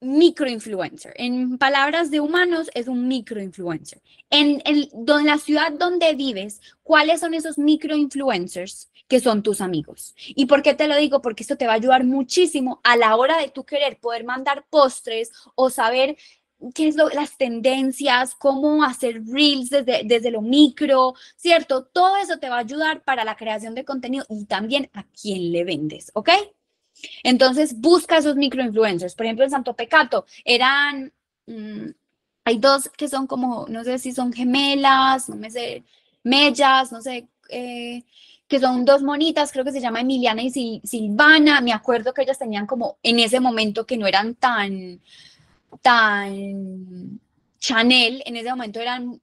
microinfluencer. 0.00 1.12
En 1.16 1.58
palabras 1.58 2.10
de 2.10 2.20
humanos, 2.20 2.70
es 2.74 2.88
un 2.88 3.06
microinfluencer. 3.06 4.00
En, 4.30 4.62
en, 4.64 4.88
en 4.92 5.26
la 5.26 5.38
ciudad 5.38 5.72
donde 5.72 6.14
vives, 6.14 6.60
¿cuáles 6.82 7.20
son 7.20 7.34
esos 7.34 7.58
microinfluencers 7.58 8.90
que 9.08 9.20
son 9.20 9.42
tus 9.42 9.60
amigos? 9.60 10.14
¿Y 10.28 10.46
por 10.46 10.62
qué 10.62 10.74
te 10.74 10.88
lo 10.88 10.96
digo? 10.96 11.20
Porque 11.20 11.42
esto 11.42 11.56
te 11.56 11.66
va 11.66 11.72
a 11.72 11.76
ayudar 11.76 12.04
muchísimo 12.04 12.80
a 12.82 12.96
la 12.96 13.16
hora 13.16 13.38
de 13.38 13.48
tú 13.48 13.64
querer 13.64 13.98
poder 13.98 14.24
mandar 14.24 14.64
postres 14.70 15.32
o 15.54 15.68
saber 15.68 16.16
qué 16.74 16.88
es 16.88 16.96
lo, 16.96 17.08
las 17.08 17.36
tendencias, 17.36 18.34
cómo 18.34 18.84
hacer 18.84 19.22
reels 19.26 19.70
desde, 19.70 20.02
desde 20.04 20.30
lo 20.30 20.42
micro, 20.42 21.14
¿cierto? 21.36 21.84
Todo 21.84 22.16
eso 22.16 22.38
te 22.38 22.48
va 22.48 22.56
a 22.56 22.60
ayudar 22.60 23.02
para 23.02 23.24
la 23.24 23.36
creación 23.36 23.74
de 23.74 23.84
contenido 23.84 24.24
y 24.28 24.44
también 24.44 24.90
a 24.92 25.04
quién 25.04 25.52
le 25.52 25.64
vendes, 25.64 26.10
¿ok? 26.14 26.30
Entonces, 27.22 27.78
busca 27.80 28.18
esos 28.18 28.36
microinfluencers. 28.36 29.14
Por 29.14 29.26
ejemplo, 29.26 29.44
en 29.44 29.50
Santo 29.50 29.74
Pecato 29.74 30.26
eran, 30.44 31.12
mm, 31.46 31.86
hay 32.44 32.58
dos 32.58 32.88
que 32.90 33.08
son 33.08 33.26
como, 33.26 33.66
no 33.68 33.84
sé 33.84 33.98
si 33.98 34.12
son 34.12 34.32
gemelas, 34.32 35.28
no 35.28 35.36
me 35.36 35.50
sé, 35.50 35.84
mellas, 36.22 36.92
no 36.92 37.00
sé, 37.00 37.28
eh, 37.48 38.04
que 38.48 38.58
son 38.58 38.84
dos 38.84 39.02
monitas, 39.02 39.52
creo 39.52 39.64
que 39.64 39.72
se 39.72 39.80
llama 39.80 40.00
Emiliana 40.00 40.42
y 40.42 40.80
Silvana. 40.84 41.60
Me 41.60 41.72
acuerdo 41.72 42.12
que 42.12 42.22
ellas 42.22 42.38
tenían 42.38 42.66
como 42.66 42.98
en 43.02 43.20
ese 43.20 43.40
momento 43.40 43.86
que 43.86 43.96
no 43.96 44.06
eran 44.06 44.34
tan, 44.34 45.00
tan 45.82 47.20
Chanel, 47.58 48.22
en 48.26 48.36
ese 48.36 48.50
momento 48.50 48.80
eran 48.80 49.20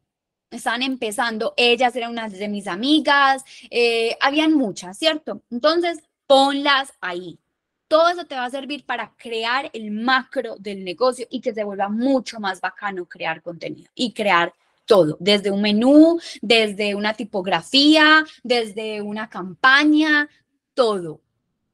estaban 0.49 0.81
empezando, 0.81 1.53
ellas 1.57 1.95
eran 1.95 2.11
unas 2.11 2.31
de 2.31 2.47
mis 2.47 2.67
amigas, 2.67 3.43
eh, 3.69 4.17
habían 4.21 4.53
muchas, 4.53 4.97
¿cierto? 4.97 5.41
Entonces, 5.51 5.99
ponlas 6.25 6.93
ahí. 7.01 7.39
Todo 7.87 8.09
eso 8.09 8.25
te 8.25 8.35
va 8.35 8.45
a 8.45 8.49
servir 8.49 8.85
para 8.85 9.13
crear 9.17 9.69
el 9.73 9.91
macro 9.91 10.55
del 10.57 10.83
negocio 10.83 11.25
y 11.29 11.39
que 11.39 11.53
se 11.53 11.63
vuelva 11.63 11.89
mucho 11.89 12.39
más 12.39 12.59
bacano 12.59 13.05
crear 13.05 13.41
contenido 13.41 13.89
y 13.95 14.13
crear 14.13 14.53
todo, 14.85 15.17
desde 15.19 15.51
un 15.51 15.61
menú, 15.61 16.19
desde 16.41 16.95
una 16.95 17.13
tipografía, 17.13 18.25
desde 18.43 19.01
una 19.01 19.29
campaña, 19.29 20.29
todo. 20.73 21.21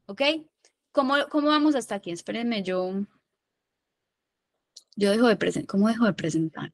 ¿Ok? 0.06 0.22
¿Cómo, 0.92 1.14
cómo 1.30 1.48
vamos 1.48 1.74
hasta 1.74 1.96
aquí? 1.96 2.10
Espérenme, 2.10 2.62
yo, 2.62 2.92
yo 4.96 5.10
dejo 5.10 5.28
de 5.28 5.36
presentar. 5.36 5.66
¿Cómo 5.68 5.88
dejo 5.88 6.06
de 6.06 6.12
presentar? 6.12 6.72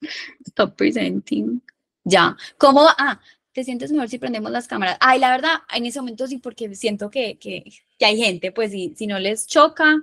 Stop 0.46 0.76
presenting. 0.76 1.60
Ya. 2.04 2.36
¿Cómo? 2.56 2.86
Ah, 2.98 3.20
te 3.52 3.64
sientes 3.64 3.90
mejor 3.92 4.08
si 4.08 4.18
prendemos 4.18 4.50
las 4.50 4.68
cámaras. 4.68 4.96
Ay, 5.00 5.18
la 5.18 5.30
verdad, 5.30 5.54
en 5.74 5.86
ese 5.86 6.00
momento 6.00 6.26
sí, 6.26 6.38
porque 6.38 6.74
siento 6.74 7.10
que, 7.10 7.38
que, 7.38 7.64
que 7.98 8.04
hay 8.04 8.16
gente, 8.16 8.52
pues 8.52 8.70
si, 8.70 8.94
si 8.96 9.06
no 9.06 9.18
les 9.18 9.46
choca, 9.46 10.02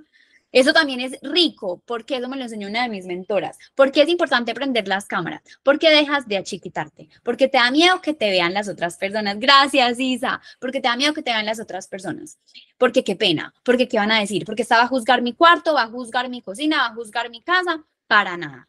eso 0.52 0.72
también 0.72 1.00
es 1.00 1.18
rico, 1.22 1.82
porque 1.86 2.16
eso 2.16 2.28
me 2.28 2.36
lo 2.36 2.44
enseñó 2.44 2.68
una 2.68 2.82
de 2.82 2.88
mis 2.88 3.04
mentoras. 3.04 3.58
Porque 3.74 4.02
es 4.02 4.08
importante 4.08 4.54
prender 4.54 4.88
las 4.88 5.06
cámaras, 5.06 5.42
porque 5.62 5.90
dejas 5.90 6.26
de 6.28 6.36
achiquitarte, 6.36 7.08
porque 7.22 7.48
te 7.48 7.58
da 7.58 7.70
miedo 7.70 8.00
que 8.00 8.14
te 8.14 8.30
vean 8.30 8.54
las 8.54 8.68
otras 8.68 8.96
personas. 8.96 9.38
Gracias, 9.38 9.98
Isa, 9.98 10.40
porque 10.58 10.80
te 10.80 10.88
da 10.88 10.96
miedo 10.96 11.12
que 11.14 11.22
te 11.22 11.30
vean 11.32 11.46
las 11.46 11.60
otras 11.60 11.88
personas. 11.88 12.38
Porque 12.78 13.04
qué 13.04 13.16
pena, 13.16 13.52
porque 13.62 13.88
qué 13.88 13.98
van 13.98 14.12
a 14.12 14.20
decir, 14.20 14.44
porque 14.44 14.62
estaba 14.62 14.84
a 14.84 14.88
juzgar 14.88 15.22
mi 15.22 15.32
cuarto, 15.32 15.74
va 15.74 15.82
a 15.82 15.88
juzgar 15.88 16.28
mi 16.28 16.42
cocina, 16.42 16.78
va 16.78 16.86
a 16.86 16.94
juzgar 16.94 17.30
mi 17.30 17.42
casa, 17.42 17.84
para 18.06 18.36
nada. 18.36 18.68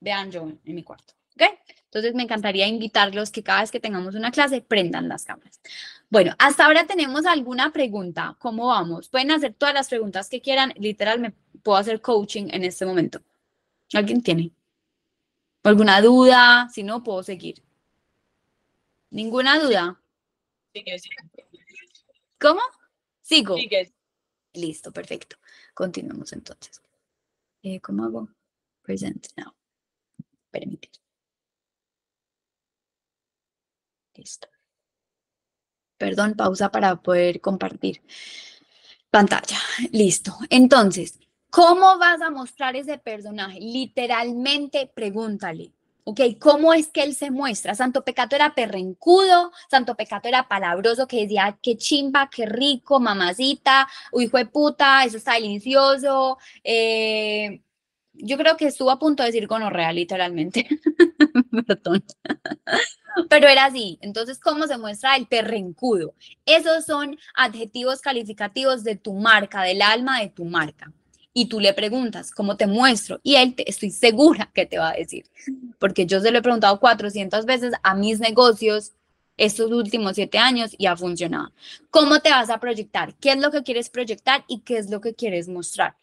Vean 0.00 0.30
yo 0.30 0.42
en 0.64 0.74
mi 0.74 0.82
cuarto, 0.82 1.14
¿ok? 1.34 1.42
Entonces 1.84 2.14
me 2.14 2.24
encantaría 2.24 2.66
invitarlos 2.66 3.30
que 3.30 3.42
cada 3.42 3.60
vez 3.60 3.70
que 3.70 3.80
tengamos 3.80 4.14
una 4.14 4.30
clase 4.30 4.60
prendan 4.60 5.08
las 5.08 5.24
cámaras. 5.24 5.60
Bueno, 6.08 6.34
hasta 6.38 6.66
ahora 6.66 6.86
tenemos 6.86 7.26
alguna 7.26 7.72
pregunta. 7.72 8.36
¿Cómo 8.38 8.68
vamos? 8.68 9.08
Pueden 9.08 9.32
hacer 9.32 9.54
todas 9.54 9.74
las 9.74 9.88
preguntas 9.88 10.28
que 10.28 10.40
quieran. 10.40 10.72
Literal, 10.76 11.18
me 11.18 11.32
puedo 11.62 11.76
hacer 11.78 12.00
coaching 12.00 12.48
en 12.52 12.64
este 12.64 12.86
momento. 12.86 13.20
¿Alguien 13.92 14.22
tiene? 14.22 14.52
¿Alguna 15.64 16.00
duda? 16.00 16.68
Si 16.72 16.84
no, 16.84 17.02
puedo 17.02 17.22
seguir. 17.24 17.62
¿Ninguna 19.10 19.58
duda? 19.58 20.00
¿Cómo? 22.38 22.60
Sigo. 23.22 23.56
Listo, 24.52 24.92
perfecto. 24.92 25.36
Continuemos 25.74 26.32
entonces. 26.32 26.80
Eh, 27.62 27.80
¿Cómo 27.80 28.04
hago? 28.04 28.28
Present 28.82 29.26
now. 29.36 29.52
Permitir. 30.50 30.92
Listo. 34.14 34.48
Perdón, 35.98 36.34
pausa 36.34 36.70
para 36.70 36.96
poder 36.96 37.40
compartir 37.40 38.02
pantalla. 39.10 39.58
Listo. 39.92 40.36
Entonces, 40.50 41.18
¿cómo 41.50 41.98
vas 41.98 42.20
a 42.20 42.30
mostrar 42.30 42.76
ese 42.76 42.98
personaje? 42.98 43.58
Literalmente 43.60 44.90
pregúntale. 44.92 45.72
¿Ok? 46.08 46.20
¿Cómo 46.38 46.72
es 46.72 46.86
que 46.88 47.02
él 47.02 47.16
se 47.16 47.32
muestra? 47.32 47.74
Santo 47.74 48.04
Pecato 48.04 48.36
era 48.36 48.54
perrencudo, 48.54 49.50
Santo 49.68 49.96
Pecato 49.96 50.28
era 50.28 50.46
palabroso, 50.46 51.08
que 51.08 51.22
decía, 51.22 51.58
qué 51.60 51.76
chimba, 51.76 52.30
qué 52.30 52.46
rico, 52.46 53.00
mamacita, 53.00 53.88
hijo 54.12 54.36
de 54.36 54.46
puta, 54.46 55.02
eso 55.04 55.16
está 55.16 55.32
delicioso. 55.32 56.38
Eh, 56.62 57.60
yo 58.18 58.36
creo 58.36 58.56
que 58.56 58.66
estuvo 58.66 58.90
a 58.90 58.98
punto 58.98 59.22
de 59.22 59.30
decir 59.30 59.46
gonorrea, 59.46 59.92
literalmente. 59.92 60.66
Perdón. 61.66 62.04
Pero 63.28 63.48
era 63.48 63.66
así. 63.66 63.98
Entonces, 64.02 64.38
¿cómo 64.38 64.66
se 64.66 64.78
muestra 64.78 65.16
el 65.16 65.26
perrencudo? 65.26 66.14
Esos 66.44 66.84
son 66.84 67.18
adjetivos 67.34 68.00
calificativos 68.00 68.84
de 68.84 68.96
tu 68.96 69.14
marca, 69.14 69.62
del 69.62 69.82
alma 69.82 70.20
de 70.20 70.28
tu 70.28 70.44
marca. 70.44 70.92
Y 71.32 71.46
tú 71.46 71.60
le 71.60 71.74
preguntas, 71.74 72.30
¿cómo 72.30 72.56
te 72.56 72.66
muestro? 72.66 73.20
Y 73.22 73.36
él, 73.36 73.54
te, 73.54 73.68
estoy 73.68 73.90
segura 73.90 74.50
que 74.54 74.66
te 74.66 74.78
va 74.78 74.90
a 74.90 74.94
decir. 74.94 75.26
Porque 75.78 76.06
yo 76.06 76.20
se 76.20 76.30
lo 76.30 76.38
he 76.38 76.42
preguntado 76.42 76.80
400 76.80 77.44
veces 77.44 77.74
a 77.82 77.94
mis 77.94 78.20
negocios 78.20 78.92
estos 79.36 79.70
últimos 79.70 80.14
siete 80.14 80.38
años 80.38 80.74
y 80.78 80.86
ha 80.86 80.96
funcionado. 80.96 81.52
¿Cómo 81.90 82.20
te 82.20 82.30
vas 82.30 82.48
a 82.48 82.58
proyectar? 82.58 83.14
¿Qué 83.16 83.32
es 83.32 83.38
lo 83.38 83.50
que 83.50 83.62
quieres 83.62 83.90
proyectar 83.90 84.44
y 84.48 84.60
qué 84.60 84.78
es 84.78 84.90
lo 84.90 85.00
que 85.00 85.14
quieres 85.14 85.48
mostrar? 85.48 85.96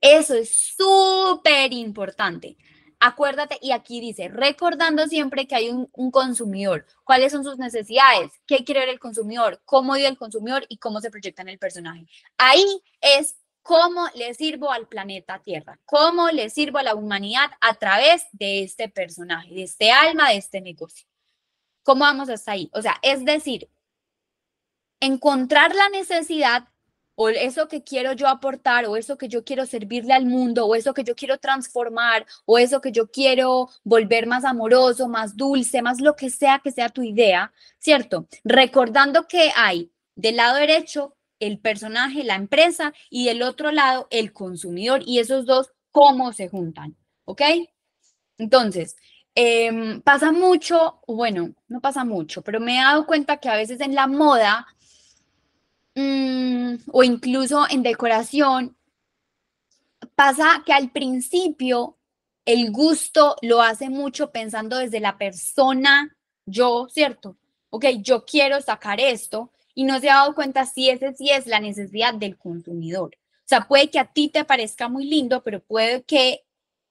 Eso 0.00 0.34
es 0.34 0.74
súper 0.76 1.72
importante. 1.72 2.56
Acuérdate, 3.02 3.58
y 3.62 3.72
aquí 3.72 3.98
dice, 4.00 4.28
recordando 4.28 5.06
siempre 5.06 5.46
que 5.46 5.54
hay 5.54 5.70
un, 5.70 6.10
consumidor, 6.10 6.84
cuáles 7.02 7.32
son 7.32 7.44
sus 7.44 7.56
necesidades, 7.56 8.30
qué 8.46 8.62
quiere 8.62 8.80
ver 8.80 8.90
el 8.90 8.98
consumidor, 8.98 9.62
cómo 9.64 9.94
vive 9.94 10.08
el 10.08 10.18
consumidor 10.18 10.66
y 10.68 10.76
cómo 10.76 11.00
se 11.00 11.10
proyecta 11.10 11.40
en 11.40 11.48
el 11.48 11.58
personaje. 11.58 12.06
Ahí 12.36 12.82
es 13.00 13.36
cómo 13.62 14.06
le 14.14 14.34
sirvo 14.34 14.70
al 14.70 14.86
planeta 14.86 15.40
Tierra, 15.42 15.80
cómo 15.86 16.28
le 16.28 16.50
sirvo 16.50 16.78
a 16.78 16.82
la 16.82 16.94
humanidad 16.94 17.50
a 17.62 17.74
través 17.74 18.26
de 18.32 18.64
este 18.64 18.90
personaje, 18.90 19.54
de 19.54 19.62
este 19.62 19.90
alma, 19.90 20.28
de 20.28 20.36
este 20.36 20.60
negocio. 20.60 21.06
¿Cómo 21.82 22.00
vamos 22.00 22.28
hasta 22.28 22.52
ahí? 22.52 22.70
O 22.74 22.82
sea, 22.82 22.98
es 23.00 23.24
decir, 23.24 23.70
encontrar 25.00 25.74
la 25.74 25.88
necesidad 25.88 26.68
o 27.22 27.28
eso 27.28 27.68
que 27.68 27.84
quiero 27.84 28.14
yo 28.14 28.28
aportar, 28.28 28.86
o 28.86 28.96
eso 28.96 29.18
que 29.18 29.28
yo 29.28 29.44
quiero 29.44 29.66
servirle 29.66 30.14
al 30.14 30.24
mundo, 30.24 30.64
o 30.64 30.74
eso 30.74 30.94
que 30.94 31.04
yo 31.04 31.14
quiero 31.14 31.36
transformar, 31.36 32.24
o 32.46 32.58
eso 32.58 32.80
que 32.80 32.92
yo 32.92 33.10
quiero 33.10 33.68
volver 33.84 34.26
más 34.26 34.42
amoroso, 34.46 35.06
más 35.06 35.36
dulce, 35.36 35.82
más 35.82 36.00
lo 36.00 36.16
que 36.16 36.30
sea 36.30 36.60
que 36.64 36.70
sea 36.72 36.88
tu 36.88 37.02
idea, 37.02 37.52
¿cierto? 37.78 38.26
Recordando 38.42 39.28
que 39.28 39.52
hay 39.54 39.92
del 40.14 40.36
lado 40.36 40.56
derecho 40.56 41.14
el 41.40 41.58
personaje, 41.58 42.24
la 42.24 42.36
empresa, 42.36 42.94
y 43.10 43.26
del 43.26 43.42
otro 43.42 43.70
lado 43.70 44.08
el 44.10 44.32
consumidor, 44.32 45.02
y 45.04 45.18
esos 45.18 45.44
dos, 45.44 45.72
¿cómo 45.90 46.32
se 46.32 46.48
juntan? 46.48 46.96
¿Ok? 47.26 47.42
Entonces, 48.38 48.96
em, 49.34 50.00
pasa 50.00 50.32
mucho, 50.32 51.02
bueno, 51.06 51.52
no 51.68 51.82
pasa 51.82 52.02
mucho, 52.02 52.40
pero 52.40 52.60
me 52.60 52.78
he 52.78 52.82
dado 52.82 53.04
cuenta 53.04 53.36
que 53.36 53.50
a 53.50 53.56
veces 53.56 53.82
en 53.82 53.94
la 53.94 54.06
moda 54.06 54.66
mm, 55.94 56.74
o 56.92 57.02
incluso 57.02 57.66
en 57.70 57.82
decoración 57.82 58.76
pasa 60.14 60.62
que 60.64 60.72
al 60.72 60.90
principio 60.90 61.96
el 62.44 62.70
gusto 62.72 63.36
lo 63.42 63.62
hace 63.62 63.90
mucho 63.90 64.30
pensando 64.32 64.76
desde 64.76 65.00
la 65.00 65.18
persona, 65.18 66.16
yo, 66.46 66.88
¿cierto? 66.90 67.36
Ok, 67.70 67.86
yo 68.00 68.24
quiero 68.24 68.60
sacar 68.60 69.00
esto 69.00 69.50
y 69.74 69.84
no 69.84 70.00
se 70.00 70.10
ha 70.10 70.16
dado 70.16 70.34
cuenta 70.34 70.66
si 70.66 70.88
ese 70.90 71.14
sí 71.14 71.30
es 71.30 71.46
la 71.46 71.60
necesidad 71.60 72.14
del 72.14 72.36
consumidor. 72.36 73.12
O 73.14 73.48
sea, 73.50 73.66
puede 73.66 73.90
que 73.90 73.98
a 73.98 74.12
ti 74.12 74.28
te 74.28 74.44
parezca 74.44 74.88
muy 74.88 75.04
lindo, 75.04 75.42
pero 75.42 75.60
puede 75.60 76.02
que 76.02 76.44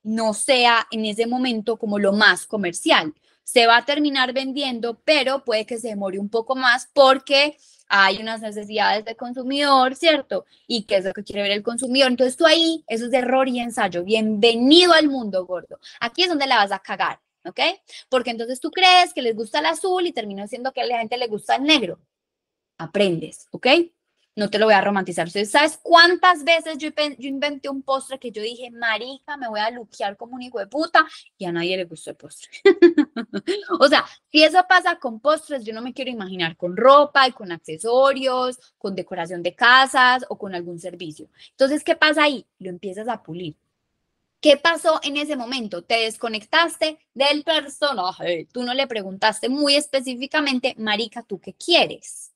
no 0.03 0.33
sea 0.33 0.87
en 0.91 1.05
ese 1.05 1.27
momento 1.27 1.77
como 1.77 1.99
lo 1.99 2.13
más 2.13 2.45
comercial. 2.45 3.13
Se 3.51 3.65
va 3.65 3.77
a 3.77 3.85
terminar 3.85 4.31
vendiendo, 4.31 5.01
pero 5.03 5.43
puede 5.43 5.65
que 5.65 5.79
se 5.79 5.87
demore 5.87 6.19
un 6.19 6.29
poco 6.29 6.55
más 6.55 6.87
porque 6.93 7.57
hay 7.87 8.17
unas 8.17 8.41
necesidades 8.41 9.03
de 9.05 9.15
consumidor, 9.15 9.95
¿cierto? 9.95 10.45
Y 10.67 10.83
qué 10.83 10.97
es 10.97 11.05
lo 11.05 11.13
que 11.13 11.23
quiere 11.23 11.41
ver 11.41 11.53
el 11.53 11.63
consumidor. 11.63 12.11
Entonces 12.11 12.37
tú 12.37 12.45
ahí, 12.45 12.83
eso 12.87 13.07
es 13.07 13.13
error 13.13 13.49
y 13.49 13.59
ensayo. 13.59 14.03
Bienvenido 14.03 14.93
al 14.93 15.07
mundo 15.07 15.47
gordo. 15.47 15.79
Aquí 15.99 16.21
es 16.21 16.29
donde 16.29 16.45
la 16.45 16.57
vas 16.57 16.71
a 16.71 16.77
cagar, 16.77 17.21
¿ok? 17.43 17.59
Porque 18.07 18.29
entonces 18.29 18.59
tú 18.59 18.69
crees 18.69 19.15
que 19.15 19.23
les 19.23 19.35
gusta 19.35 19.57
el 19.57 19.65
azul 19.65 20.05
y 20.05 20.11
terminó 20.11 20.45
siendo 20.45 20.71
que 20.71 20.81
a 20.81 20.85
la 20.85 20.99
gente 20.99 21.17
le 21.17 21.25
gusta 21.25 21.55
el 21.55 21.63
negro. 21.63 21.99
Aprendes, 22.77 23.47
¿ok? 23.49 23.65
No 24.39 24.49
te 24.49 24.57
lo 24.57 24.65
voy 24.65 24.73
a 24.73 24.81
romantizar. 24.81 25.29
¿sabes 25.29 25.79
cuántas 25.83 26.43
veces 26.43 26.77
yo, 26.77 26.89
inventé 27.19 27.69
un 27.69 27.83
postre 27.83 28.17
que 28.17 28.31
yo 28.31 28.41
dije, 28.41 28.71
marica, 28.71 29.37
me 29.37 29.47
voy 29.47 29.59
a 29.59 29.69
luquear 29.69 30.17
como 30.17 30.35
un 30.35 30.41
hijo 30.41 30.59
de 30.59 30.67
puta 30.67 31.05
y 31.37 31.45
a 31.45 31.51
nadie 31.51 31.77
le 31.77 31.85
gustó 31.85 32.11
el 32.11 32.15
postre? 32.15 32.49
o 33.79 33.87
sea, 33.87 34.05
si 34.31 34.43
eso 34.43 34.65
pasa 34.67 34.97
con 34.97 35.19
postres, 35.19 35.63
yo 35.63 35.73
no 35.73 35.81
me 35.81 35.93
quiero 35.93 36.09
imaginar 36.09 36.57
con 36.57 36.75
ropa 36.75 37.27
y 37.27 37.33
con 37.33 37.51
accesorios, 37.51 38.57
con 38.77 38.95
decoración 38.95 39.43
de 39.43 39.53
casas 39.53 40.25
o 40.29 40.37
con 40.37 40.55
algún 40.55 40.79
servicio. 40.79 41.29
Entonces, 41.51 41.83
¿qué 41.83 41.95
pasa 41.95 42.23
ahí? 42.23 42.45
Lo 42.57 42.69
empiezas 42.69 43.07
a 43.09 43.21
pulir. 43.21 43.57
¿Qué 44.41 44.55
pasó 44.55 45.01
en 45.03 45.17
ese 45.17 45.35
momento? 45.35 45.83
Te 45.83 45.95
desconectaste 45.95 46.97
del 47.13 47.43
personaje. 47.43 48.47
Tú 48.53 48.63
no 48.63 48.73
le 48.73 48.87
preguntaste 48.87 49.49
muy 49.49 49.75
específicamente, 49.75 50.75
Marica, 50.77 51.23
¿tú 51.23 51.41
qué 51.41 51.53
quieres? 51.53 52.31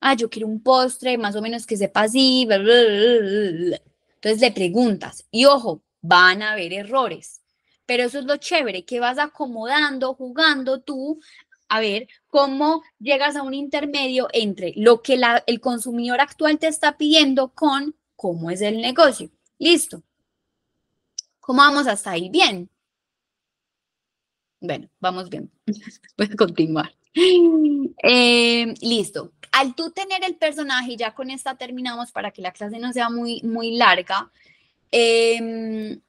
Ah, 0.00 0.14
yo 0.14 0.28
quiero 0.30 0.46
un 0.46 0.62
postre 0.62 1.18
más 1.18 1.36
o 1.36 1.42
menos 1.42 1.66
que 1.66 1.76
sepa 1.76 2.02
así, 2.02 2.42
entonces 2.48 4.40
le 4.40 4.52
preguntas 4.52 5.26
y 5.30 5.44
ojo, 5.44 5.82
van 6.00 6.42
a 6.42 6.52
haber 6.52 6.72
errores, 6.72 7.42
pero 7.86 8.04
eso 8.04 8.18
es 8.18 8.24
lo 8.24 8.36
chévere, 8.36 8.84
que 8.84 9.00
vas 9.00 9.18
acomodando, 9.18 10.14
jugando 10.14 10.80
tú 10.80 11.20
a 11.68 11.80
ver 11.80 12.08
cómo 12.28 12.82
llegas 12.98 13.36
a 13.36 13.42
un 13.42 13.54
intermedio 13.54 14.28
entre 14.32 14.72
lo 14.76 15.02
que 15.02 15.20
el 15.46 15.60
consumidor 15.60 16.20
actual 16.20 16.58
te 16.58 16.68
está 16.68 16.96
pidiendo 16.96 17.48
con 17.48 17.94
cómo 18.14 18.50
es 18.50 18.60
el 18.60 18.80
negocio. 18.80 19.30
Listo. 19.58 20.02
¿Cómo 21.40 21.58
vamos 21.58 21.86
hasta 21.86 22.10
ahí? 22.10 22.28
Bien. 22.28 22.68
Bueno, 24.60 24.88
vamos 25.00 25.28
bien. 25.28 25.50
Voy 26.16 26.28
a 26.32 26.36
continuar. 26.36 26.94
Eh, 28.02 28.74
listo. 28.82 29.32
Al 29.52 29.74
tú 29.74 29.90
tener 29.90 30.22
el 30.24 30.36
personaje, 30.36 30.96
ya 30.96 31.14
con 31.14 31.30
esta 31.30 31.56
terminamos 31.56 32.12
para 32.12 32.30
que 32.30 32.42
la 32.42 32.52
clase 32.52 32.78
no 32.78 32.92
sea 32.92 33.08
muy, 33.08 33.40
muy 33.42 33.76
larga, 33.76 34.30
em, 34.90 36.00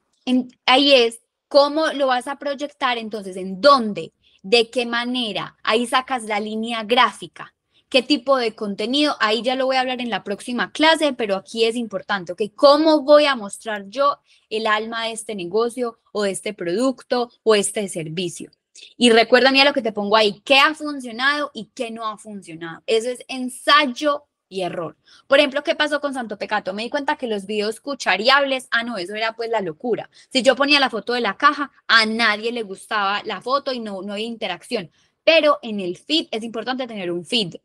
ahí 0.65 0.93
es 0.93 1.21
cómo 1.47 1.87
lo 1.93 2.07
vas 2.07 2.27
a 2.27 2.37
proyectar, 2.37 2.97
entonces, 2.97 3.37
en 3.37 3.61
dónde, 3.61 4.11
de 4.43 4.69
qué 4.69 4.85
manera, 4.85 5.55
ahí 5.63 5.87
sacas 5.87 6.23
la 6.23 6.39
línea 6.41 6.83
gráfica, 6.83 7.55
qué 7.89 8.03
tipo 8.03 8.37
de 8.37 8.53
contenido, 8.53 9.15
ahí 9.19 9.41
ya 9.41 9.55
lo 9.55 9.65
voy 9.65 9.77
a 9.77 9.81
hablar 9.81 10.01
en 10.01 10.09
la 10.09 10.23
próxima 10.23 10.71
clase, 10.71 11.13
pero 11.13 11.37
aquí 11.37 11.63
es 11.63 11.75
importante, 11.75 12.33
¿ok? 12.33 12.41
¿Cómo 12.55 13.01
voy 13.03 13.25
a 13.25 13.35
mostrar 13.35 13.85
yo 13.89 14.19
el 14.49 14.67
alma 14.67 15.05
de 15.05 15.13
este 15.13 15.35
negocio 15.35 15.99
o 16.11 16.23
de 16.23 16.31
este 16.31 16.53
producto 16.53 17.31
o 17.43 17.55
este 17.55 17.87
servicio? 17.87 18.51
Y 18.97 19.09
recuerda, 19.11 19.51
mira 19.51 19.65
lo 19.65 19.73
que 19.73 19.81
te 19.81 19.91
pongo 19.91 20.15
ahí, 20.15 20.41
qué 20.45 20.59
ha 20.59 20.73
funcionado 20.73 21.51
y 21.53 21.71
qué 21.73 21.91
no 21.91 22.07
ha 22.07 22.17
funcionado. 22.17 22.83
Eso 22.85 23.09
es 23.09 23.19
ensayo 23.27 24.25
y 24.49 24.61
error. 24.61 24.97
Por 25.27 25.39
ejemplo, 25.39 25.63
¿qué 25.63 25.75
pasó 25.75 25.99
con 25.99 26.13
Santo 26.13 26.37
Pecato? 26.37 26.73
Me 26.73 26.83
di 26.83 26.89
cuenta 26.89 27.17
que 27.17 27.27
los 27.27 27.45
videos 27.45 27.81
cuchariables, 27.81 28.67
ah, 28.71 28.83
no, 28.83 28.97
eso 28.97 29.15
era 29.15 29.33
pues 29.33 29.49
la 29.49 29.61
locura. 29.61 30.09
Si 30.29 30.41
yo 30.41 30.55
ponía 30.55 30.79
la 30.79 30.89
foto 30.89 31.13
de 31.13 31.21
la 31.21 31.37
caja, 31.37 31.71
a 31.87 32.05
nadie 32.05 32.51
le 32.51 32.63
gustaba 32.63 33.21
la 33.23 33.41
foto 33.41 33.73
y 33.73 33.79
no, 33.79 34.01
no 34.01 34.13
había 34.13 34.25
interacción. 34.25 34.91
Pero 35.23 35.59
en 35.61 35.79
el 35.79 35.97
feed 35.97 36.27
es 36.31 36.43
importante 36.43 36.87
tener 36.87 37.11
un 37.11 37.25
feed. 37.25 37.55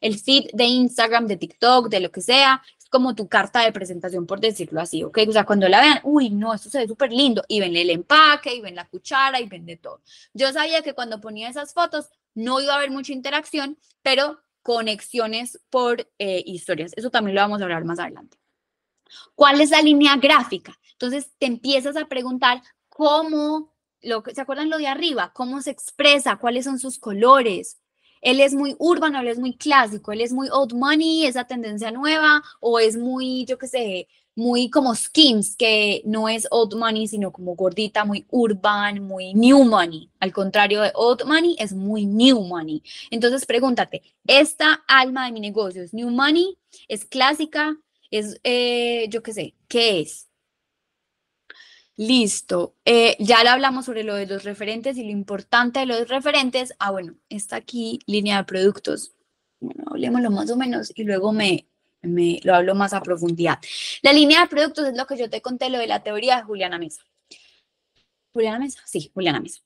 El 0.00 0.18
feed 0.18 0.50
de 0.52 0.64
Instagram, 0.64 1.28
de 1.28 1.36
TikTok, 1.36 1.88
de 1.88 2.00
lo 2.00 2.10
que 2.10 2.20
sea, 2.20 2.60
como 2.92 3.14
tu 3.14 3.26
carta 3.26 3.62
de 3.62 3.72
presentación, 3.72 4.26
por 4.26 4.38
decirlo 4.38 4.78
así, 4.78 5.02
¿ok? 5.02 5.20
O 5.26 5.32
sea, 5.32 5.46
cuando 5.46 5.66
la 5.66 5.80
vean, 5.80 6.00
uy, 6.02 6.28
no, 6.28 6.52
esto 6.52 6.68
se 6.68 6.80
ve 6.80 6.86
súper 6.86 7.10
lindo, 7.10 7.42
y 7.48 7.58
ven 7.58 7.74
el 7.74 7.88
empaque, 7.88 8.54
y 8.54 8.60
ven 8.60 8.74
la 8.74 8.86
cuchara, 8.86 9.40
y 9.40 9.46
ven 9.48 9.64
de 9.64 9.78
todo. 9.78 10.02
Yo 10.34 10.52
sabía 10.52 10.82
que 10.82 10.92
cuando 10.92 11.18
ponía 11.18 11.48
esas 11.48 11.72
fotos 11.72 12.10
no 12.34 12.60
iba 12.60 12.74
a 12.74 12.76
haber 12.76 12.90
mucha 12.90 13.14
interacción, 13.14 13.78
pero 14.02 14.42
conexiones 14.62 15.58
por 15.70 16.06
eh, 16.18 16.42
historias. 16.44 16.92
Eso 16.94 17.10
también 17.10 17.34
lo 17.34 17.40
vamos 17.40 17.62
a 17.62 17.64
hablar 17.64 17.84
más 17.86 17.98
adelante. 17.98 18.36
¿Cuál 19.34 19.62
es 19.62 19.70
la 19.70 19.80
línea 19.80 20.16
gráfica? 20.16 20.78
Entonces 20.92 21.32
te 21.38 21.46
empiezas 21.46 21.96
a 21.96 22.08
preguntar 22.08 22.62
cómo, 22.90 23.74
lo, 24.02 24.22
¿se 24.34 24.40
acuerdan 24.42 24.68
lo 24.68 24.76
de 24.76 24.88
arriba? 24.88 25.32
¿Cómo 25.34 25.62
se 25.62 25.70
expresa? 25.70 26.36
¿Cuáles 26.36 26.66
son 26.66 26.78
sus 26.78 26.98
colores? 26.98 27.81
Él 28.22 28.40
es 28.40 28.54
muy 28.54 28.74
urbano, 28.78 29.20
él 29.20 29.28
es 29.28 29.38
muy 29.38 29.54
clásico, 29.54 30.12
él 30.12 30.22
es 30.22 30.32
muy 30.32 30.48
old 30.50 30.72
money, 30.72 31.26
esa 31.26 31.44
tendencia 31.44 31.90
nueva, 31.90 32.42
o 32.60 32.78
es 32.78 32.96
muy, 32.96 33.44
yo 33.44 33.58
qué 33.58 33.66
sé, 33.66 34.08
muy 34.34 34.70
como 34.70 34.94
Skims, 34.94 35.56
que 35.56 36.02
no 36.06 36.28
es 36.28 36.46
old 36.50 36.74
money, 36.74 37.06
sino 37.06 37.32
como 37.32 37.54
gordita, 37.54 38.04
muy 38.04 38.26
urban, 38.30 39.02
muy 39.02 39.34
new 39.34 39.64
money. 39.64 40.08
Al 40.20 40.32
contrario 40.32 40.80
de 40.80 40.92
old 40.94 41.24
money, 41.26 41.56
es 41.58 41.72
muy 41.74 42.06
new 42.06 42.40
money. 42.40 42.82
Entonces 43.10 43.44
pregúntate, 43.44 44.02
¿esta 44.26 44.84
alma 44.86 45.26
de 45.26 45.32
mi 45.32 45.40
negocio 45.40 45.82
es 45.82 45.92
new 45.92 46.10
money? 46.10 46.56
¿Es 46.88 47.04
clásica? 47.04 47.76
¿Es, 48.10 48.40
eh, 48.44 49.06
yo 49.10 49.22
qué 49.22 49.32
sé, 49.32 49.54
qué 49.68 50.00
es? 50.00 50.28
Listo. 51.96 52.74
Eh, 52.84 53.16
ya 53.18 53.42
le 53.42 53.50
hablamos 53.50 53.84
sobre 53.84 54.02
lo 54.02 54.14
de 54.14 54.26
los 54.26 54.44
referentes 54.44 54.96
y 54.96 55.04
lo 55.04 55.10
importante 55.10 55.80
de 55.80 55.86
los 55.86 56.08
referentes. 56.08 56.74
Ah, 56.78 56.90
bueno, 56.90 57.16
está 57.28 57.56
aquí 57.56 57.98
línea 58.06 58.38
de 58.38 58.44
productos. 58.44 59.12
Bueno, 59.60 59.84
hablemoslo 59.90 60.30
más 60.30 60.50
o 60.50 60.56
menos 60.56 60.92
y 60.94 61.04
luego 61.04 61.32
me, 61.32 61.68
me 62.02 62.40
lo 62.42 62.54
hablo 62.54 62.74
más 62.74 62.92
a 62.92 63.02
profundidad. 63.02 63.58
La 64.02 64.12
línea 64.12 64.40
de 64.40 64.48
productos 64.48 64.88
es 64.88 64.96
lo 64.96 65.06
que 65.06 65.16
yo 65.16 65.30
te 65.30 65.40
conté, 65.40 65.70
lo 65.70 65.78
de 65.78 65.86
la 65.86 66.02
teoría 66.02 66.36
de 66.36 66.42
Juliana 66.42 66.78
Mesa. 66.78 67.02
¿Juliana 68.32 68.58
Mesa? 68.58 68.80
Sí, 68.86 69.10
Juliana 69.14 69.40
Mesa. 69.40 69.60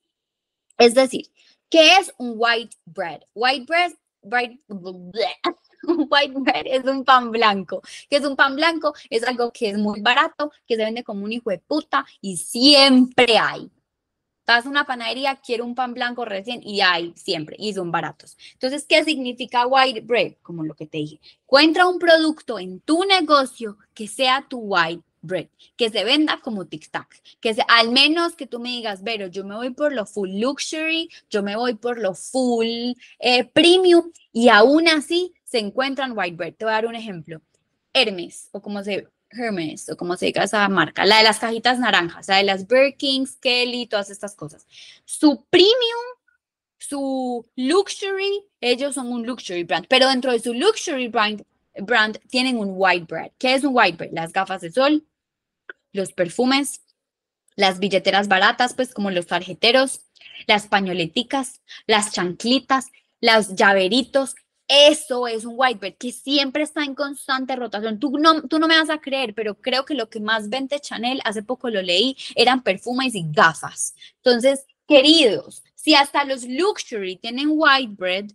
Es 0.78 0.94
decir, 0.94 1.30
¿qué 1.70 1.96
es 1.96 2.12
un 2.18 2.34
white 2.36 2.76
bread? 2.84 3.22
White 3.34 3.66
bread, 3.66 3.92
white, 4.22 4.60
un 5.88 6.06
white 6.10 6.34
bread 6.34 6.66
es 6.66 6.84
un 6.84 7.04
pan 7.04 7.30
blanco. 7.30 7.82
¿Qué 8.08 8.16
es 8.16 8.24
un 8.24 8.36
pan 8.36 8.56
blanco? 8.56 8.94
Es 9.10 9.24
algo 9.24 9.52
que 9.52 9.70
es 9.70 9.78
muy 9.78 10.00
barato, 10.00 10.52
que 10.66 10.76
se 10.76 10.84
vende 10.84 11.04
como 11.04 11.24
un 11.24 11.32
hijo 11.32 11.50
de 11.50 11.58
puta 11.58 12.04
y 12.20 12.36
siempre 12.36 13.38
hay. 13.38 13.70
Vas 14.46 14.64
a 14.64 14.68
una 14.68 14.86
panadería, 14.86 15.34
quiero 15.44 15.64
un 15.64 15.74
pan 15.74 15.92
blanco 15.92 16.24
recién 16.24 16.60
y 16.62 16.80
hay 16.80 17.12
siempre, 17.16 17.56
y 17.58 17.74
son 17.74 17.90
baratos. 17.90 18.36
Entonces, 18.52 18.86
¿qué 18.88 19.02
significa 19.02 19.66
white 19.66 20.02
bread? 20.02 20.34
Como 20.40 20.62
lo 20.62 20.74
que 20.74 20.86
te 20.86 20.98
dije. 20.98 21.20
Encuentra 21.42 21.88
un 21.88 21.98
producto 21.98 22.58
en 22.60 22.78
tu 22.80 23.04
negocio 23.04 23.76
que 23.92 24.06
sea 24.06 24.46
tu 24.48 24.58
white 24.58 25.02
bread, 25.20 25.48
que 25.76 25.90
se 25.90 26.04
venda 26.04 26.40
como 26.40 26.64
tic-tac, 26.64 27.08
que 27.40 27.54
se, 27.54 27.62
al 27.66 27.90
menos 27.90 28.36
que 28.36 28.46
tú 28.46 28.60
me 28.60 28.68
digas, 28.68 29.00
pero 29.04 29.26
yo 29.26 29.44
me 29.44 29.56
voy 29.56 29.70
por 29.70 29.92
lo 29.92 30.06
full 30.06 30.30
luxury, 30.30 31.10
yo 31.28 31.42
me 31.42 31.56
voy 31.56 31.74
por 31.74 31.98
lo 31.98 32.14
full 32.14 32.92
eh, 33.18 33.44
premium 33.52 34.12
y 34.32 34.48
aún 34.48 34.86
así 34.86 35.34
se 35.46 35.58
encuentran 35.58 36.12
white 36.16 36.36
bread. 36.36 36.54
Te 36.54 36.66
voy 36.66 36.72
a 36.72 36.76
dar 36.76 36.86
un 36.86 36.94
ejemplo. 36.94 37.40
Hermes, 37.94 38.50
o 38.52 38.60
como 38.60 38.84
se 38.84 39.08
Hermes, 39.30 39.88
o 39.88 39.96
como 39.96 40.16
se 40.16 40.26
diga 40.26 40.44
esa 40.44 40.68
marca, 40.68 41.04
la 41.04 41.18
de 41.18 41.24
las 41.24 41.38
cajitas 41.38 41.78
naranjas, 41.78 42.28
la 42.28 42.36
de 42.36 42.44
las 42.44 42.66
Birkins, 42.66 43.36
Kelly, 43.36 43.86
todas 43.86 44.10
estas 44.10 44.34
cosas. 44.34 44.66
Su 45.04 45.44
premium, 45.50 45.74
su 46.78 47.46
luxury, 47.56 48.44
ellos 48.60 48.94
son 48.94 49.10
un 49.10 49.26
luxury 49.26 49.64
brand, 49.64 49.86
pero 49.88 50.08
dentro 50.08 50.32
de 50.32 50.38
su 50.38 50.54
luxury 50.54 51.08
brand, 51.08 51.44
brand 51.80 52.18
tienen 52.28 52.58
un 52.58 52.72
white 52.76 53.06
bread. 53.08 53.32
¿Qué 53.38 53.54
es 53.54 53.64
un 53.64 53.74
white 53.74 53.96
bread? 53.96 54.12
Las 54.12 54.32
gafas 54.32 54.60
de 54.60 54.70
sol, 54.70 55.04
los 55.92 56.12
perfumes, 56.12 56.82
las 57.56 57.78
billeteras 57.78 58.28
baratas, 58.28 58.74
pues 58.74 58.94
como 58.94 59.10
los 59.10 59.26
tarjeteros, 59.26 60.02
las 60.46 60.66
pañoleticas, 60.68 61.62
las 61.86 62.12
chanclitas, 62.12 62.86
los 63.20 63.54
llaveritos, 63.54 64.36
Eso 64.68 65.28
es 65.28 65.44
un 65.44 65.54
whitebird 65.56 65.96
que 65.96 66.10
siempre 66.10 66.64
está 66.64 66.82
en 66.82 66.94
constante 66.94 67.54
rotación. 67.54 68.00
Tú 68.00 68.18
no, 68.18 68.42
tú 68.42 68.58
no 68.58 68.66
me 68.66 68.78
vas 68.78 68.90
a 68.90 69.00
creer, 69.00 69.34
pero 69.34 69.54
creo 69.54 69.84
que 69.84 69.94
lo 69.94 70.08
que 70.08 70.20
más 70.20 70.48
vende 70.48 70.80
Chanel, 70.80 71.20
hace 71.24 71.42
poco 71.42 71.70
lo 71.70 71.82
leí, 71.82 72.16
eran 72.34 72.62
perfumes 72.62 73.14
y 73.14 73.24
gafas. 73.30 73.94
Entonces, 74.16 74.66
queridos, 74.88 75.62
si 75.74 75.94
hasta 75.94 76.24
los 76.24 76.44
luxury 76.44 77.16
tienen 77.16 77.50
whitebread, 77.50 78.26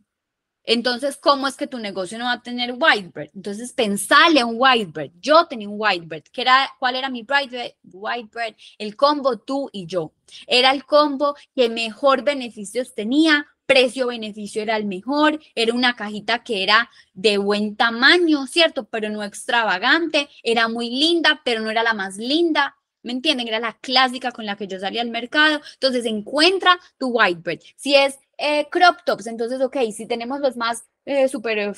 entonces, 0.63 1.17
¿cómo 1.17 1.47
es 1.47 1.55
que 1.55 1.65
tu 1.65 1.79
negocio 1.79 2.19
no 2.19 2.25
va 2.25 2.33
a 2.33 2.43
tener 2.43 2.75
whitebread? 2.77 3.29
Entonces, 3.33 3.73
pensale 3.73 4.43
un 4.43 4.55
whitebread. 4.57 5.11
Yo 5.19 5.47
tenía 5.47 5.67
un 5.67 5.75
whitebread. 5.77 6.23
¿Qué 6.31 6.41
era, 6.41 6.69
¿Cuál 6.79 6.95
era 6.95 7.09
mi 7.09 7.21
whitebread? 7.27 7.71
whitebread? 7.83 8.55
El 8.77 8.95
combo 8.95 9.39
tú 9.39 9.69
y 9.73 9.87
yo. 9.87 10.13
Era 10.45 10.71
el 10.71 10.85
combo 10.85 11.35
que 11.55 11.67
mejor 11.69 12.23
beneficios 12.23 12.93
tenía, 12.93 13.47
precio-beneficio 13.71 14.61
era 14.61 14.75
el 14.75 14.85
mejor, 14.85 15.39
era 15.55 15.73
una 15.73 15.95
cajita 15.95 16.43
que 16.43 16.63
era 16.63 16.89
de 17.13 17.37
buen 17.37 17.75
tamaño, 17.75 18.45
¿cierto? 18.47 18.85
Pero 18.85 19.09
no 19.09 19.23
extravagante, 19.23 20.27
era 20.43 20.67
muy 20.67 20.89
linda, 20.89 21.41
pero 21.45 21.61
no 21.61 21.69
era 21.69 21.83
la 21.83 21.93
más 21.93 22.17
linda. 22.17 22.75
¿Me 23.03 23.13
entienden? 23.13 23.47
Era 23.47 23.59
la 23.59 23.77
clásica 23.79 24.31
con 24.31 24.45
la 24.45 24.55
que 24.55 24.67
yo 24.67 24.79
salía 24.79 25.01
al 25.01 25.09
mercado. 25.09 25.61
Entonces, 25.73 26.05
encuentra 26.05 26.77
tu 26.99 27.07
whitebread. 27.07 27.59
Si 27.75 27.95
es 27.95 28.19
eh, 28.37 28.67
crop 28.69 28.97
tops, 29.05 29.27
entonces, 29.27 29.61
ok, 29.61 29.77
si 29.95 30.05
tenemos 30.05 30.39
los 30.39 30.55
más 30.57 30.83
eh, 31.05 31.27
super, 31.27 31.73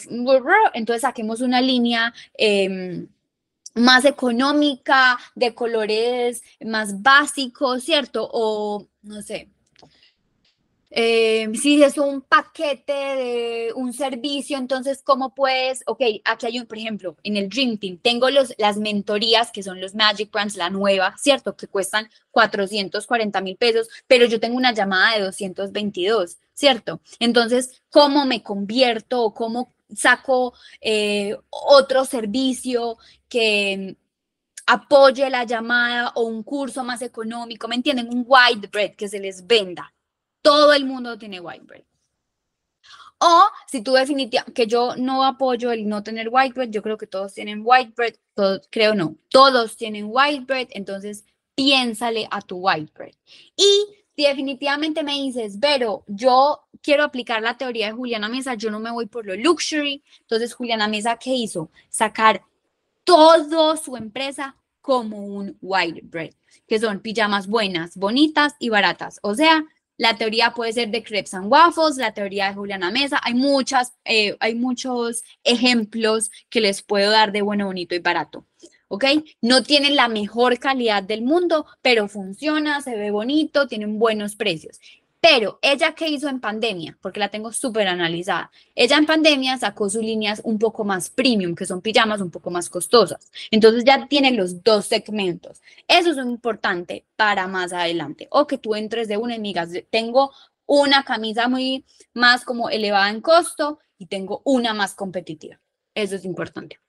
entonces 0.73 1.01
saquemos 1.01 1.41
una 1.41 1.61
línea 1.61 2.13
em, 2.33 3.07
más 3.75 4.05
económica, 4.05 5.17
de 5.35 5.53
colores 5.55 6.43
más 6.59 7.01
básicos, 7.01 7.83
¿cierto? 7.83 8.29
O, 8.31 8.87
no 9.01 9.21
sé, 9.21 9.52
eh, 10.95 11.49
si 11.55 11.81
es 11.81 11.97
un 11.97 12.21
paquete 12.21 12.93
de 12.93 13.73
un 13.75 13.93
servicio, 13.93 14.59
entonces, 14.59 15.01
¿cómo 15.03 15.33
puedes? 15.33 15.81
Ok, 15.87 16.01
aquí 16.23 16.45
hay 16.45 16.59
un, 16.59 16.67
por 16.67 16.77
ejemplo, 16.77 17.17
en 17.23 17.35
el 17.35 17.49
Dream 17.49 17.79
Team, 17.79 17.97
tengo 17.97 18.29
los, 18.29 18.53
las 18.59 18.77
mentorías 18.77 19.51
que 19.51 19.63
son 19.63 19.81
los 19.81 19.95
Magic 19.95 20.31
Brands, 20.31 20.55
la 20.55 20.69
nueva, 20.69 21.15
¿cierto? 21.17 21.55
Que 21.55 21.65
cuestan 21.65 22.09
440 22.29 23.41
mil 23.41 23.55
pesos, 23.57 23.89
pero 24.05 24.27
yo 24.27 24.39
tengo 24.39 24.55
una 24.55 24.71
llamada 24.71 25.15
de 25.15 25.23
222, 25.23 26.37
¿cierto? 26.53 27.01
Entonces, 27.19 27.81
¿cómo 27.89 28.25
me 28.27 28.43
convierto 28.43 29.23
o 29.23 29.33
cómo 29.33 29.73
saco 29.95 30.53
eh, 30.79 31.35
otro 31.49 32.05
servicio 32.05 32.97
que 33.27 33.97
apoye 34.65 35.29
la 35.29 35.43
llamada 35.43 36.11
o 36.15 36.23
un 36.23 36.43
curso 36.43 36.83
más 36.83 37.01
económico, 37.01 37.67
¿me 37.67 37.75
entienden? 37.75 38.09
Un 38.09 38.25
white 38.27 38.67
bread 38.67 38.95
que 38.95 39.07
se 39.07 39.19
les 39.19 39.45
venda. 39.45 39.92
Todo 40.43 40.73
el 40.73 40.85
mundo 40.85 41.17
tiene 41.17 41.39
white 41.39 41.65
bread. 41.65 41.83
O 43.25 43.45
si 43.67 43.81
tú 43.81 43.93
definitivamente, 43.93 44.53
que 44.53 44.67
yo 44.67 44.95
no 44.97 45.23
apoyo 45.23 45.71
el 45.71 45.87
no 45.87 46.03
tener 46.03 46.27
white 46.29 46.53
bread, 46.53 46.69
yo 46.69 46.81
creo 46.81 46.97
que 46.97 47.07
todos 47.07 47.33
tienen 47.33 47.61
white 47.63 47.93
bread, 47.95 48.15
creo 48.69 48.93
no, 48.93 49.15
todos 49.29 49.77
tienen 49.77 50.07
white 50.09 50.43
bread, 50.45 50.67
entonces 50.71 51.23
piénsale 51.55 52.27
a 52.29 52.41
tu 52.41 52.57
white 52.57 52.91
bread. 52.93 53.13
Y 53.55 53.87
definitivamente 54.17 55.03
me 55.03 55.13
dices, 55.13 55.57
pero 55.61 56.03
yo 56.07 56.67
quiero 56.81 57.03
aplicar 57.05 57.41
la 57.41 57.57
teoría 57.57 57.87
de 57.87 57.93
Juliana 57.93 58.27
Mesa, 58.27 58.55
yo 58.55 58.69
no 58.69 58.81
me 58.81 58.91
voy 58.91 59.05
por 59.05 59.25
lo 59.25 59.35
luxury, 59.35 60.03
entonces 60.19 60.53
Juliana 60.53 60.89
Mesa, 60.89 61.17
¿qué 61.17 61.31
hizo? 61.31 61.71
Sacar 61.89 62.43
todo 63.05 63.77
su 63.77 63.95
empresa 63.95 64.57
como 64.81 65.25
un 65.25 65.57
white 65.61 66.01
bread, 66.03 66.33
que 66.67 66.77
son 66.77 66.99
pijamas 66.99 67.47
buenas, 67.47 67.95
bonitas 67.95 68.53
y 68.59 68.67
baratas. 68.67 69.19
O 69.23 69.33
sea, 69.33 69.63
la 69.97 70.17
teoría 70.17 70.53
puede 70.53 70.73
ser 70.73 70.89
de 70.89 71.03
Crepes 71.03 71.33
and 71.33 71.51
Waffles, 71.51 71.97
la 71.97 72.13
teoría 72.13 72.47
de 72.47 72.55
Juliana 72.55 72.91
Mesa. 72.91 73.19
Hay, 73.23 73.33
muchas, 73.33 73.93
eh, 74.05 74.35
hay 74.39 74.55
muchos 74.55 75.23
ejemplos 75.43 76.31
que 76.49 76.61
les 76.61 76.81
puedo 76.81 77.11
dar 77.11 77.31
de 77.31 77.41
bueno, 77.41 77.67
bonito 77.67 77.95
y 77.95 77.99
barato. 77.99 78.45
¿Ok? 78.87 79.05
No 79.41 79.63
tienen 79.63 79.95
la 79.95 80.07
mejor 80.07 80.59
calidad 80.59 81.01
del 81.01 81.23
mundo, 81.23 81.65
pero 81.81 82.07
funciona, 82.07 82.81
se 82.81 82.95
ve 82.95 83.11
bonito, 83.11 83.67
tienen 83.67 83.97
buenos 83.97 84.35
precios. 84.35 84.79
Pero 85.23 85.57
ella 85.61 85.95
qué 85.95 86.09
hizo 86.09 86.27
en 86.27 86.41
pandemia, 86.41 86.97
porque 86.99 87.21
la 87.21 87.29
tengo 87.29 87.53
súper 87.53 87.87
analizada. 87.87 88.51
Ella 88.75 88.97
en 88.97 89.05
pandemia 89.05 89.57
sacó 89.57 89.89
sus 89.89 90.03
líneas 90.03 90.41
un 90.43 90.59
poco 90.59 90.83
más 90.83 91.09
premium, 91.09 91.55
que 91.55 91.65
son 91.65 91.81
pijamas 91.81 92.19
un 92.19 92.29
poco 92.29 92.51
más 92.51 92.69
costosas. 92.69 93.31
Entonces 93.49 93.85
ya 93.85 94.05
tiene 94.07 94.31
los 94.31 94.61
dos 94.63 94.85
segmentos. 94.87 95.61
Eso 95.87 96.11
es 96.11 96.17
importante 96.17 97.05
para 97.15 97.47
más 97.47 97.71
adelante. 97.71 98.27
O 98.31 98.47
que 98.47 98.57
tú 98.57 98.75
entres 98.75 99.07
de 99.07 99.15
una 99.15 99.35
amiga. 99.35 99.65
Tengo 99.89 100.33
una 100.65 101.05
camisa 101.05 101.47
muy 101.47 101.85
más 102.13 102.43
como 102.43 102.69
elevada 102.69 103.09
en 103.09 103.21
costo 103.21 103.79
y 103.97 104.07
tengo 104.07 104.41
una 104.43 104.73
más 104.73 104.93
competitiva. 104.93 105.57
Eso 105.95 106.17
es 106.17 106.25
importante. 106.25 106.81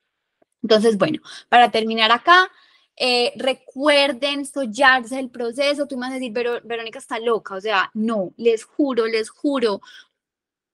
Entonces, 0.60 0.98
bueno, 0.98 1.20
para 1.48 1.70
terminar 1.70 2.10
acá, 2.10 2.50
eh, 2.96 3.32
recuerden 3.36 4.46
sollarse 4.46 5.18
el 5.18 5.30
proceso, 5.30 5.86
tú 5.86 5.96
me 5.96 6.02
vas 6.02 6.12
a 6.12 6.14
decir, 6.14 6.32
Verónica 6.32 6.98
está 6.98 7.18
loca, 7.18 7.56
o 7.56 7.60
sea, 7.60 7.90
no, 7.94 8.32
les 8.36 8.64
juro, 8.64 9.06
les 9.06 9.28
juro, 9.30 9.80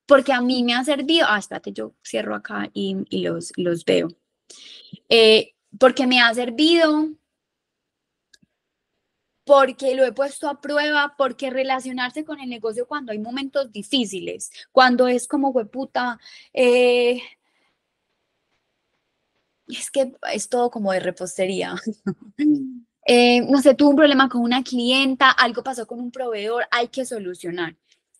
porque 0.06 0.32
a 0.32 0.40
mí 0.40 0.62
me 0.62 0.74
ha 0.74 0.84
servido, 0.84 1.26
ah, 1.28 1.38
espérate, 1.38 1.72
yo 1.72 1.94
cierro 2.04 2.34
acá 2.34 2.68
y, 2.74 3.22
los, 3.22 3.52
los 3.56 3.84
veo, 3.84 4.08
eh, 5.08 5.54
porque 5.78 6.06
me 6.06 6.20
ha 6.20 6.34
servido, 6.34 7.08
porque 9.44 9.94
lo 9.94 10.04
he 10.04 10.12
puesto 10.12 10.48
a 10.48 10.60
prueba, 10.60 11.14
porque 11.16 11.50
relacionarse 11.50 12.24
con 12.24 12.38
el 12.40 12.48
negocio 12.50 12.86
cuando 12.86 13.12
hay 13.12 13.18
momentos 13.18 13.72
difíciles, 13.72 14.50
cuando 14.72 15.08
es 15.08 15.26
como, 15.26 15.50
hueputa, 15.50 16.20
eh, 16.52 17.22
es 19.76 19.90
que 19.90 20.12
es 20.32 20.48
todo 20.48 20.70
como 20.70 20.92
de 20.92 21.00
repostería. 21.00 21.74
Eh, 23.06 23.40
no 23.48 23.60
sé, 23.62 23.74
tuve 23.74 23.90
un 23.90 23.96
problema 23.96 24.28
con 24.28 24.42
una 24.42 24.62
clienta, 24.62 25.30
algo 25.30 25.62
pasó 25.64 25.86
con 25.86 25.98
un 25.98 26.12
proveedor, 26.12 26.66
hay 26.70 26.88
que 26.88 27.04
solucionar. 27.04 27.74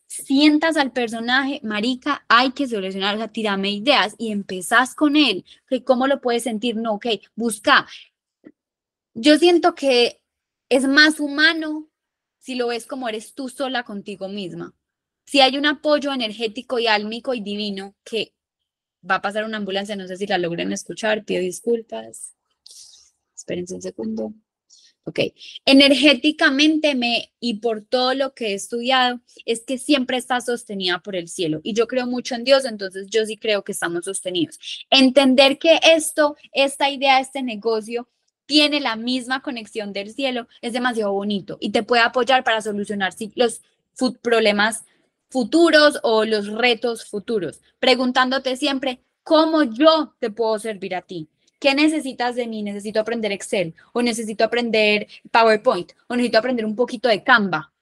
Sientas 0.06 0.76
al 0.76 0.90
personaje, 0.90 1.60
marica, 1.62 2.24
hay 2.28 2.50
que 2.52 2.66
solucionar, 2.66 3.14
o 3.14 3.18
sea, 3.18 3.28
tírame 3.28 3.70
ideas 3.70 4.14
y 4.18 4.32
empezás 4.32 4.94
con 4.94 5.16
él, 5.16 5.44
cómo 5.84 6.06
lo 6.06 6.20
puedes 6.20 6.42
sentir, 6.44 6.76
no, 6.76 6.94
ok, 6.94 7.06
busca. 7.36 7.86
Yo 9.14 9.38
siento 9.38 9.74
que 9.74 10.22
es 10.70 10.88
más 10.88 11.20
humano 11.20 11.88
si 12.38 12.54
lo 12.54 12.68
ves 12.68 12.86
como 12.86 13.08
eres 13.08 13.34
tú 13.34 13.48
sola 13.48 13.84
contigo 13.84 14.28
misma. 14.28 14.74
Si 15.26 15.40
hay 15.40 15.56
un 15.58 15.66
apoyo 15.66 16.12
energético 16.12 16.78
y 16.78 16.88
álmico 16.88 17.34
y 17.34 17.40
divino 17.40 17.94
que 18.02 18.34
va 19.08 19.16
a 19.16 19.22
pasar 19.22 19.44
una 19.44 19.56
ambulancia, 19.56 19.96
no 19.96 20.06
sé 20.06 20.16
si 20.16 20.26
la 20.26 20.38
logren 20.38 20.72
escuchar, 20.72 21.24
pido 21.24 21.40
disculpas. 21.40 22.34
Espérense 23.34 23.74
un 23.74 23.82
segundo. 23.82 24.34
Ok, 25.04 25.18
energéticamente 25.64 26.94
me, 26.94 27.32
y 27.40 27.54
por 27.54 27.82
todo 27.82 28.12
lo 28.14 28.34
que 28.34 28.48
he 28.48 28.54
estudiado, 28.54 29.20
es 29.46 29.64
que 29.64 29.78
siempre 29.78 30.18
está 30.18 30.40
sostenida 30.42 31.00
por 31.00 31.16
el 31.16 31.28
cielo. 31.28 31.60
Y 31.62 31.72
yo 31.72 31.86
creo 31.86 32.06
mucho 32.06 32.34
en 32.34 32.44
Dios, 32.44 32.66
entonces 32.66 33.08
yo 33.08 33.24
sí 33.24 33.38
creo 33.38 33.64
que 33.64 33.72
estamos 33.72 34.04
sostenidos. 34.04 34.58
Entender 34.90 35.58
que 35.58 35.80
esto, 35.82 36.36
esta 36.52 36.90
idea, 36.90 37.18
este 37.18 37.42
negocio, 37.42 38.08
tiene 38.44 38.80
la 38.80 38.96
misma 38.96 39.42
conexión 39.42 39.92
del 39.92 40.12
cielo, 40.12 40.48
es 40.60 40.72
demasiado 40.72 41.12
bonito 41.12 41.56
y 41.60 41.70
te 41.70 41.82
puede 41.82 42.02
apoyar 42.02 42.44
para 42.44 42.60
solucionar 42.60 43.14
los 43.36 43.62
problemas 44.22 44.84
futuros 45.30 45.98
o 46.02 46.24
los 46.24 46.48
retos 46.48 47.06
futuros, 47.06 47.60
preguntándote 47.78 48.56
siempre, 48.56 49.02
¿cómo 49.22 49.62
yo 49.62 50.14
te 50.18 50.30
puedo 50.30 50.58
servir 50.58 50.94
a 50.94 51.02
ti? 51.02 51.28
¿Qué 51.60 51.74
necesitas 51.74 52.36
de 52.36 52.46
mí? 52.46 52.62
¿Necesito 52.62 53.00
aprender 53.00 53.32
Excel? 53.32 53.74
¿O 53.92 54.02
necesito 54.02 54.44
aprender 54.44 55.06
PowerPoint? 55.30 55.92
¿O 56.08 56.16
necesito 56.16 56.38
aprender 56.38 56.64
un 56.64 56.74
poquito 56.74 57.08
de 57.08 57.22
Canva? 57.22 57.72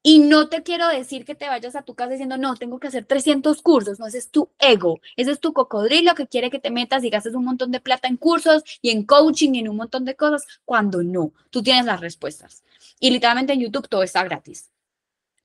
Y 0.00 0.20
no 0.20 0.48
te 0.48 0.62
quiero 0.62 0.86
decir 0.86 1.24
que 1.24 1.34
te 1.34 1.48
vayas 1.48 1.74
a 1.74 1.82
tu 1.82 1.96
casa 1.96 2.12
diciendo, 2.12 2.38
no, 2.38 2.54
tengo 2.54 2.78
que 2.78 2.86
hacer 2.86 3.04
300 3.04 3.60
cursos. 3.60 3.98
No, 3.98 4.06
ese 4.06 4.18
es 4.18 4.30
tu 4.30 4.48
ego. 4.60 5.00
Ese 5.16 5.32
es 5.32 5.40
tu 5.40 5.52
cocodrilo 5.52 6.14
que 6.14 6.28
quiere 6.28 6.48
que 6.48 6.60
te 6.60 6.70
metas 6.70 7.02
y 7.02 7.10
gastes 7.10 7.34
un 7.34 7.44
montón 7.44 7.72
de 7.72 7.80
plata 7.80 8.06
en 8.06 8.16
cursos 8.16 8.62
y 8.80 8.90
en 8.90 9.04
coaching 9.04 9.54
y 9.54 9.58
en 9.58 9.68
un 9.68 9.76
montón 9.76 10.04
de 10.04 10.14
cosas, 10.14 10.46
cuando 10.64 11.02
no. 11.02 11.32
Tú 11.50 11.64
tienes 11.64 11.86
las 11.86 12.00
respuestas. 12.00 12.62
Y 13.00 13.10
literalmente 13.10 13.54
en 13.54 13.60
YouTube 13.62 13.88
todo 13.88 14.04
está 14.04 14.22
gratis. 14.22 14.70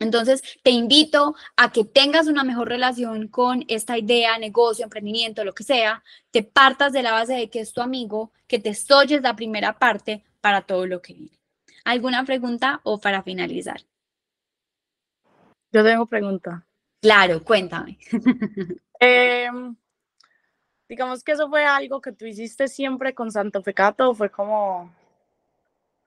Entonces, 0.02 0.42
te 0.64 0.72
invito 0.72 1.36
a 1.56 1.72
que 1.72 1.86
tengas 1.86 2.28
una 2.28 2.44
mejor 2.44 2.70
relación 2.70 3.28
con 3.28 3.64
esta 3.68 4.00
idea, 4.00 4.40
negocio, 4.40 4.84
emprendimiento, 4.84 5.46
lo 5.46 5.54
que 5.54 5.64
sea, 5.64 6.04
te 6.32 6.42
partas 6.42 6.92
de 6.92 7.04
la 7.04 7.12
base 7.12 7.34
de 7.36 7.50
que 7.52 7.60
es 7.60 7.72
tu 7.72 7.82
amigo, 7.82 8.32
que 8.48 8.58
te 8.58 8.70
estoyes 8.70 9.22
la 9.22 9.36
primera 9.36 9.78
parte 9.78 10.24
para 10.42 10.64
todo 10.64 10.88
lo 10.88 11.04
que 11.04 11.14
viene. 11.14 11.40
¿Alguna 11.86 12.26
pregunta 12.26 12.82
o 12.84 13.00
para 13.00 13.22
finalizar? 13.22 13.82
Yo 15.72 15.84
tengo 15.84 16.08
pregunta. 16.08 16.66
Claro, 17.00 17.44
cuéntame. 17.44 17.98
Em, 19.04 19.76
digamos 20.88 21.24
que 21.24 21.32
eso 21.32 21.50
fue 21.50 21.66
algo 21.66 22.00
que 22.02 22.12
tú 22.12 22.28
hiciste 22.28 22.68
siempre 22.68 23.16
con 23.16 23.32
Santo 23.32 23.64
Pecato 23.64 24.12
o 24.12 24.14
fue 24.14 24.30
como 24.30 24.94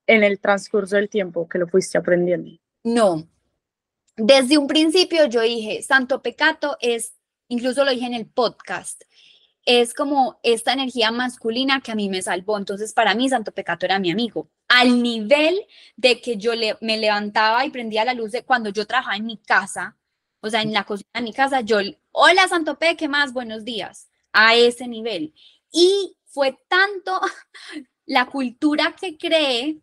en 0.07 0.23
el 0.23 0.39
transcurso 0.39 0.95
del 0.95 1.09
tiempo 1.09 1.49
que 1.49 1.59
lo 1.59 1.67
fuiste 1.67 1.99
aprendiendo. 1.99 2.53
No, 2.85 3.27
desde 4.17 4.59
un 4.59 4.67
principio 4.67 5.27
yo 5.27 5.41
dije, 5.41 5.83
Santo 5.83 6.23
Pecato 6.23 6.77
es 6.81 7.15
incluso 7.49 7.85
lo 7.85 7.91
dije 7.91 8.07
en 8.07 8.15
el 8.15 8.27
podcast, 8.27 9.03
es 9.67 9.95
como 9.95 10.41
esta 10.43 10.73
energía 10.73 11.11
masculina 11.11 11.81
que 11.81 11.93
a 11.93 11.95
mí 11.95 12.09
me 12.09 12.23
salvó. 12.23 12.59
Entonces, 12.59 12.93
para 12.93 13.15
mí, 13.15 13.29
Santo 13.29 13.53
Pecato 13.53 13.87
era 13.87 13.99
mi 13.99 14.11
amigo. 14.11 14.51
Al 14.69 15.03
nivel 15.03 15.59
de 15.97 16.21
que 16.21 16.37
yo 16.37 16.55
le, 16.55 16.77
me 16.81 16.99
levantaba 16.99 17.65
y 17.65 17.71
prendía 17.71 18.05
la 18.05 18.15
luz 18.15 18.33
de 18.33 18.45
cuando 18.45 18.71
yo 18.71 18.87
trabajaba 18.87 19.17
en 19.17 19.27
mi 19.27 19.39
casa, 19.39 19.97
o 20.41 20.51
sea, 20.51 20.61
en 20.61 20.73
la 20.73 20.85
cocina 20.85 21.09
de 21.15 21.23
mi 21.23 21.33
casa, 21.33 21.63
yo, 21.63 21.79
hola 22.13 22.47
Santo 22.49 22.79
Pe, 22.79 22.97
¿qué 22.97 23.09
más? 23.09 23.33
Buenos 23.33 23.65
días. 23.65 24.09
A 24.33 24.55
ese 24.55 24.87
nivel. 24.87 25.33
Y 25.73 26.17
fue 26.27 26.59
tanto 26.69 27.21
la 28.07 28.27
cultura 28.27 28.95
que 29.01 29.17
cree, 29.17 29.79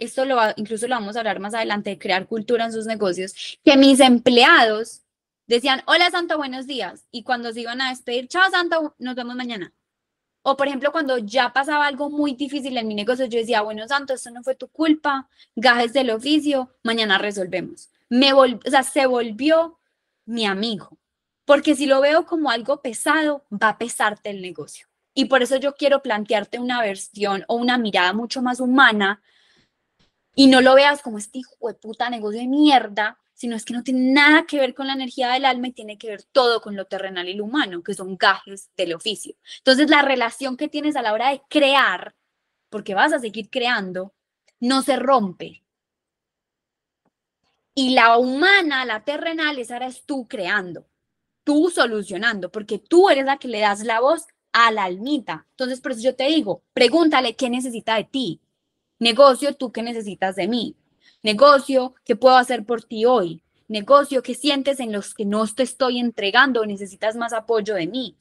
esto 0.00 0.24
lo 0.24 0.38
incluso 0.56 0.88
lo 0.88 0.96
vamos 0.96 1.14
a 1.14 1.20
hablar 1.20 1.38
más 1.38 1.54
adelante, 1.54 1.90
de 1.90 1.98
crear 1.98 2.26
cultura 2.26 2.64
en 2.64 2.72
sus 2.72 2.86
negocios, 2.86 3.58
que 3.64 3.76
mis 3.76 4.00
empleados 4.00 5.02
decían, 5.46 5.82
hola 5.86 6.10
Santo, 6.10 6.36
buenos 6.36 6.66
días. 6.66 7.06
Y 7.10 7.22
cuando 7.22 7.52
se 7.52 7.60
iban 7.60 7.80
a 7.80 7.90
despedir, 7.90 8.26
chao 8.28 8.50
Santo, 8.50 8.94
nos 8.98 9.14
vemos 9.14 9.36
mañana. 9.36 9.72
O 10.42 10.56
por 10.56 10.66
ejemplo, 10.68 10.90
cuando 10.90 11.18
ya 11.18 11.52
pasaba 11.52 11.86
algo 11.86 12.08
muy 12.08 12.34
difícil 12.34 12.76
en 12.78 12.88
mi 12.88 12.94
negocio, 12.94 13.26
yo 13.26 13.38
decía, 13.38 13.60
bueno 13.62 13.86
Santo, 13.86 14.14
esto 14.14 14.30
no 14.30 14.42
fue 14.42 14.54
tu 14.54 14.68
culpa, 14.68 15.28
gajes 15.54 15.92
del 15.92 16.10
oficio, 16.10 16.74
mañana 16.82 17.18
resolvemos. 17.18 17.90
Me 18.08 18.32
o 18.32 18.46
sea, 18.64 18.82
se 18.82 19.06
volvió 19.06 19.78
mi 20.24 20.46
amigo. 20.46 20.98
Porque 21.44 21.74
si 21.74 21.86
lo 21.86 22.00
veo 22.00 22.26
como 22.26 22.50
algo 22.50 22.80
pesado, 22.80 23.44
va 23.52 23.70
a 23.70 23.78
pesarte 23.78 24.30
el 24.30 24.40
negocio. 24.40 24.86
Y 25.14 25.26
por 25.26 25.42
eso 25.42 25.56
yo 25.56 25.74
quiero 25.74 26.00
plantearte 26.00 26.58
una 26.58 26.80
versión 26.80 27.44
o 27.48 27.56
una 27.56 27.76
mirada 27.76 28.12
mucho 28.12 28.40
más 28.40 28.60
humana 28.60 29.20
y 30.34 30.46
no 30.46 30.60
lo 30.60 30.74
veas 30.74 31.02
como 31.02 31.18
este 31.18 31.38
hijo 31.38 31.68
de 31.68 31.74
puta 31.74 32.10
negocio 32.10 32.40
de 32.40 32.46
mierda, 32.46 33.18
sino 33.34 33.56
es 33.56 33.64
que 33.64 33.72
no 33.72 33.82
tiene 33.82 34.12
nada 34.12 34.44
que 34.46 34.60
ver 34.60 34.74
con 34.74 34.86
la 34.86 34.92
energía 34.92 35.30
del 35.30 35.46
alma 35.46 35.68
y 35.68 35.72
tiene 35.72 35.96
que 35.96 36.08
ver 36.08 36.22
todo 36.24 36.60
con 36.60 36.76
lo 36.76 36.84
terrenal 36.84 37.26
y 37.26 37.34
lo 37.34 37.44
humano, 37.44 37.82
que 37.82 37.94
son 37.94 38.18
gajes 38.18 38.70
del 38.76 38.92
oficio. 38.92 39.34
Entonces, 39.58 39.88
la 39.88 40.02
relación 40.02 40.58
que 40.58 40.68
tienes 40.68 40.94
a 40.94 41.02
la 41.02 41.14
hora 41.14 41.30
de 41.30 41.40
crear, 41.48 42.14
porque 42.68 42.94
vas 42.94 43.14
a 43.14 43.18
seguir 43.18 43.48
creando, 43.48 44.14
no 44.60 44.82
se 44.82 44.96
rompe. 44.96 45.64
Y 47.74 47.94
la 47.94 48.18
humana, 48.18 48.84
la 48.84 49.04
terrenal, 49.04 49.58
esa 49.58 49.76
eres 49.76 50.04
tú 50.04 50.28
creando, 50.28 50.86
tú 51.42 51.70
solucionando, 51.70 52.52
porque 52.52 52.78
tú 52.78 53.08
eres 53.08 53.24
la 53.24 53.38
que 53.38 53.48
le 53.48 53.60
das 53.60 53.84
la 53.84 54.00
voz 54.00 54.26
a 54.52 54.70
la 54.70 54.84
almita. 54.84 55.46
Entonces, 55.52 55.80
por 55.80 55.92
eso 55.92 56.02
yo 56.02 56.14
te 56.14 56.24
digo, 56.24 56.62
pregúntale 56.74 57.36
qué 57.36 57.48
necesita 57.48 57.94
de 57.94 58.04
ti. 58.04 58.40
Negocio, 59.00 59.54
tú 59.54 59.72
qué 59.72 59.82
necesitas 59.82 60.36
de 60.36 60.46
mí. 60.46 60.76
Negocio, 61.22 61.94
¿qué 62.04 62.16
puedo 62.16 62.36
hacer 62.36 62.64
por 62.64 62.82
ti 62.82 63.06
hoy? 63.06 63.42
Negocio, 63.66 64.22
¿qué 64.22 64.34
sientes 64.34 64.78
en 64.78 64.92
los 64.92 65.14
que 65.14 65.24
no 65.24 65.46
te 65.46 65.62
estoy 65.62 65.98
entregando? 65.98 66.66
Necesitas 66.66 67.16
más 67.16 67.32
apoyo 67.32 67.74
de 67.74 67.86
mí. 67.86 68.16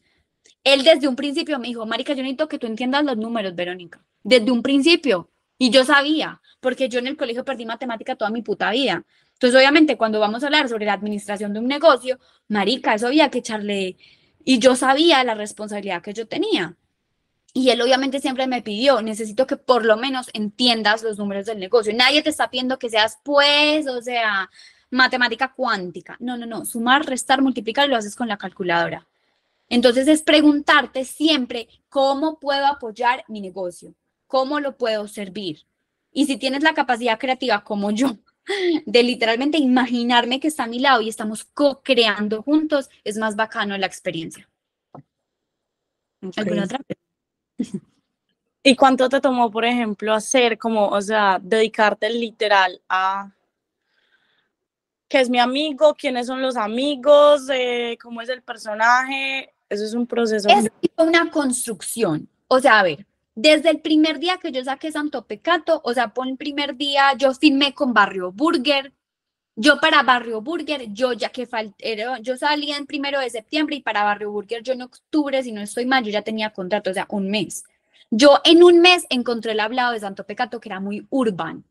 Él 0.63 0.83
desde 0.83 1.09
un 1.09 1.17
principio 1.17 1.59
me 1.59 1.67
dijo, 1.67 1.85
Marica, 1.85 2.13
yo 2.13 2.23
necesito 2.23 2.47
que 2.47 2.57
tú 2.57 2.65
entiendas 2.65 3.03
los 3.03 3.17
números, 3.17 3.55
Verónica. 3.55 4.01
Desde 4.23 4.51
un 4.51 4.63
principio. 4.63 5.29
Y 5.57 5.69
yo 5.69 5.83
sabía, 5.83 6.41
porque 6.61 6.87
yo 6.87 6.99
en 6.99 7.07
el 7.07 7.17
colegio 7.17 7.43
perdí 7.43 7.65
matemática 7.65 8.15
toda 8.15 8.31
mi 8.31 8.41
puta 8.41 8.71
vida. 8.71 9.03
Entonces, 9.33 9.59
obviamente, 9.59 9.97
cuando 9.97 10.21
vamos 10.21 10.43
a 10.43 10.45
hablar 10.45 10.69
sobre 10.69 10.85
la 10.85 10.93
administración 10.93 11.53
de 11.53 11.59
un 11.59 11.67
negocio, 11.67 12.19
Marica, 12.47 12.93
eso 12.93 13.07
había 13.07 13.29
que 13.29 13.39
echarle... 13.39 13.97
Y 14.45 14.59
yo 14.59 14.77
sabía 14.77 15.23
la 15.25 15.35
responsabilidad 15.35 16.01
que 16.01 16.13
yo 16.13 16.25
tenía. 16.25 16.77
Y 17.53 17.69
él 17.71 17.81
obviamente 17.81 18.19
siempre 18.19 18.47
me 18.47 18.61
pidió, 18.61 19.01
necesito 19.01 19.47
que 19.47 19.57
por 19.57 19.83
lo 19.83 19.97
menos 19.97 20.29
entiendas 20.33 21.01
los 21.01 21.17
números 21.17 21.45
del 21.45 21.59
negocio. 21.59 21.93
Nadie 21.95 22.21
te 22.21 22.29
está 22.29 22.49
pidiendo 22.49 22.77
que 22.77 22.89
seas, 22.89 23.17
pues, 23.23 23.87
o 23.87 24.01
sea, 24.01 24.49
matemática 24.91 25.53
cuántica. 25.53 26.15
No, 26.19 26.37
no, 26.37 26.45
no. 26.45 26.65
Sumar, 26.65 27.05
restar, 27.05 27.41
multiplicar 27.41 27.89
lo 27.89 27.95
haces 27.95 28.15
con 28.15 28.27
la 28.27 28.37
calculadora. 28.37 29.07
Entonces 29.67 30.07
es 30.07 30.23
preguntarte 30.23 31.05
siempre 31.05 31.67
cómo 31.89 32.39
puedo 32.39 32.65
apoyar 32.65 33.23
mi 33.27 33.39
negocio, 33.39 33.93
cómo 34.27 34.59
lo 34.59 34.77
puedo 34.77 35.07
servir. 35.07 35.65
Y 36.11 36.25
si 36.25 36.37
tienes 36.37 36.63
la 36.63 36.73
capacidad 36.73 37.19
creativa 37.19 37.63
como 37.63 37.91
yo, 37.91 38.17
de 38.85 39.03
literalmente 39.03 39.57
imaginarme 39.57 40.39
que 40.39 40.47
está 40.47 40.63
a 40.63 40.67
mi 40.67 40.79
lado 40.79 41.01
y 41.01 41.09
estamos 41.09 41.45
co-creando 41.45 42.41
juntos, 42.41 42.89
es 43.03 43.17
más 43.17 43.35
bacano 43.35 43.77
la 43.77 43.85
experiencia. 43.85 44.49
¿Alguna 46.35 46.63
otra? 46.63 46.79
¿Y 48.63 48.75
cuánto 48.75 49.07
te 49.07 49.21
tomó, 49.21 49.49
por 49.49 49.65
ejemplo, 49.65 50.13
hacer 50.13 50.57
como, 50.57 50.87
o 50.87 51.01
sea, 51.01 51.39
dedicarte 51.41 52.09
literal 52.09 52.81
a 52.89 53.31
qué 55.07 55.21
es 55.21 55.29
mi 55.29 55.39
amigo, 55.39 55.95
quiénes 55.95 56.27
son 56.27 56.41
los 56.41 56.57
amigos, 56.57 57.49
eh, 57.51 57.97
cómo 58.01 58.21
es 58.21 58.29
el 58.29 58.41
personaje? 58.41 59.53
Eso 59.69 59.85
es 59.85 59.93
un 59.93 60.05
proceso. 60.05 60.49
Es 60.49 60.69
una 60.97 61.31
construcción. 61.31 62.27
O 62.47 62.59
sea, 62.59 62.79
a 62.79 62.83
ver, 62.83 63.05
desde 63.35 63.69
el 63.69 63.79
primer 63.79 64.19
día 64.19 64.37
que 64.37 64.51
yo 64.51 64.63
saqué 64.63 64.91
Santo 64.91 65.25
Pecato, 65.25 65.81
o 65.85 65.93
sea, 65.93 66.09
por 66.09 66.27
el 66.27 66.35
primer 66.35 66.75
día 66.75 67.13
yo 67.17 67.33
filmé 67.33 67.73
con 67.73 67.93
Barrio 67.93 68.31
Burger, 68.31 68.91
yo 69.61 69.77
para 69.81 70.03
Barrio 70.03 70.41
Burger, 70.41 70.93
yo 70.93 71.11
ya 71.11 71.29
que 71.29 71.45
falté, 71.45 71.97
yo 72.21 72.37
salía 72.37 72.77
en 72.77 72.85
primero 72.85 73.19
de 73.19 73.29
septiembre 73.29 73.75
y 73.75 73.81
para 73.81 74.05
Barrio 74.05 74.31
Burger 74.31 74.63
yo 74.63 74.71
en 74.71 74.83
octubre, 74.83 75.43
si 75.43 75.51
no 75.51 75.59
estoy 75.59 75.85
mal, 75.85 76.05
yo 76.05 76.11
ya 76.11 76.21
tenía 76.21 76.51
contrato, 76.51 76.91
o 76.91 76.93
sea, 76.93 77.05
un 77.09 77.29
mes. 77.29 77.65
Yo 78.09 78.39
en 78.45 78.63
un 78.63 78.79
mes 78.79 79.05
encontré 79.09 79.51
el 79.51 79.59
hablado 79.59 79.91
de 79.91 79.99
Santo 79.99 80.25
Pecato 80.25 80.61
que 80.61 80.69
era 80.69 80.79
muy 80.79 81.05
urban, 81.09 81.65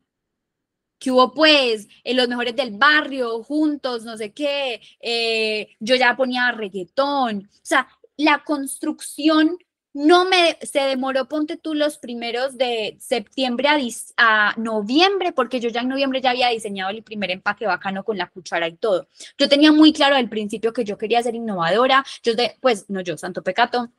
que 0.98 1.10
hubo 1.10 1.32
pues 1.32 1.88
en 2.04 2.18
los 2.18 2.28
mejores 2.28 2.54
del 2.56 2.72
barrio, 2.72 3.42
juntos, 3.42 4.04
no 4.04 4.18
sé 4.18 4.32
qué, 4.32 4.82
eh, 5.00 5.74
yo 5.80 5.94
ya 5.96 6.14
ponía 6.14 6.52
reggaetón, 6.52 7.48
o 7.50 7.60
sea, 7.62 7.88
la 8.18 8.44
construcción 8.44 9.56
no 9.98 10.26
me, 10.26 10.56
se 10.62 10.78
demoró, 10.82 11.26
ponte 11.26 11.56
tú 11.56 11.74
los 11.74 11.98
primeros 11.98 12.56
de 12.56 12.96
septiembre 13.00 13.68
a, 14.16 14.54
noviembre, 14.56 15.32
porque 15.32 15.58
yo 15.58 15.70
ya 15.70 15.80
en 15.80 15.88
noviembre 15.88 16.20
ya 16.20 16.30
había 16.30 16.50
diseñado 16.50 16.90
el 16.90 17.02
primer 17.02 17.32
empaque 17.32 17.66
bacano 17.66 18.04
con 18.04 18.16
la 18.16 18.28
cuchara 18.28 18.68
y 18.68 18.76
todo. 18.76 19.08
Yo 19.36 19.48
tenía 19.48 19.72
muy 19.72 19.92
claro 19.92 20.14
al 20.14 20.28
principio 20.28 20.72
que 20.72 20.84
yo 20.84 20.96
quería 20.96 21.20
ser 21.20 21.34
innovadora, 21.34 22.04
yo 22.22 22.34
de, 22.34 22.56
pues 22.60 22.88
no 22.88 23.00
yo, 23.00 23.18
Santo 23.18 23.42
Pecato, 23.42 23.90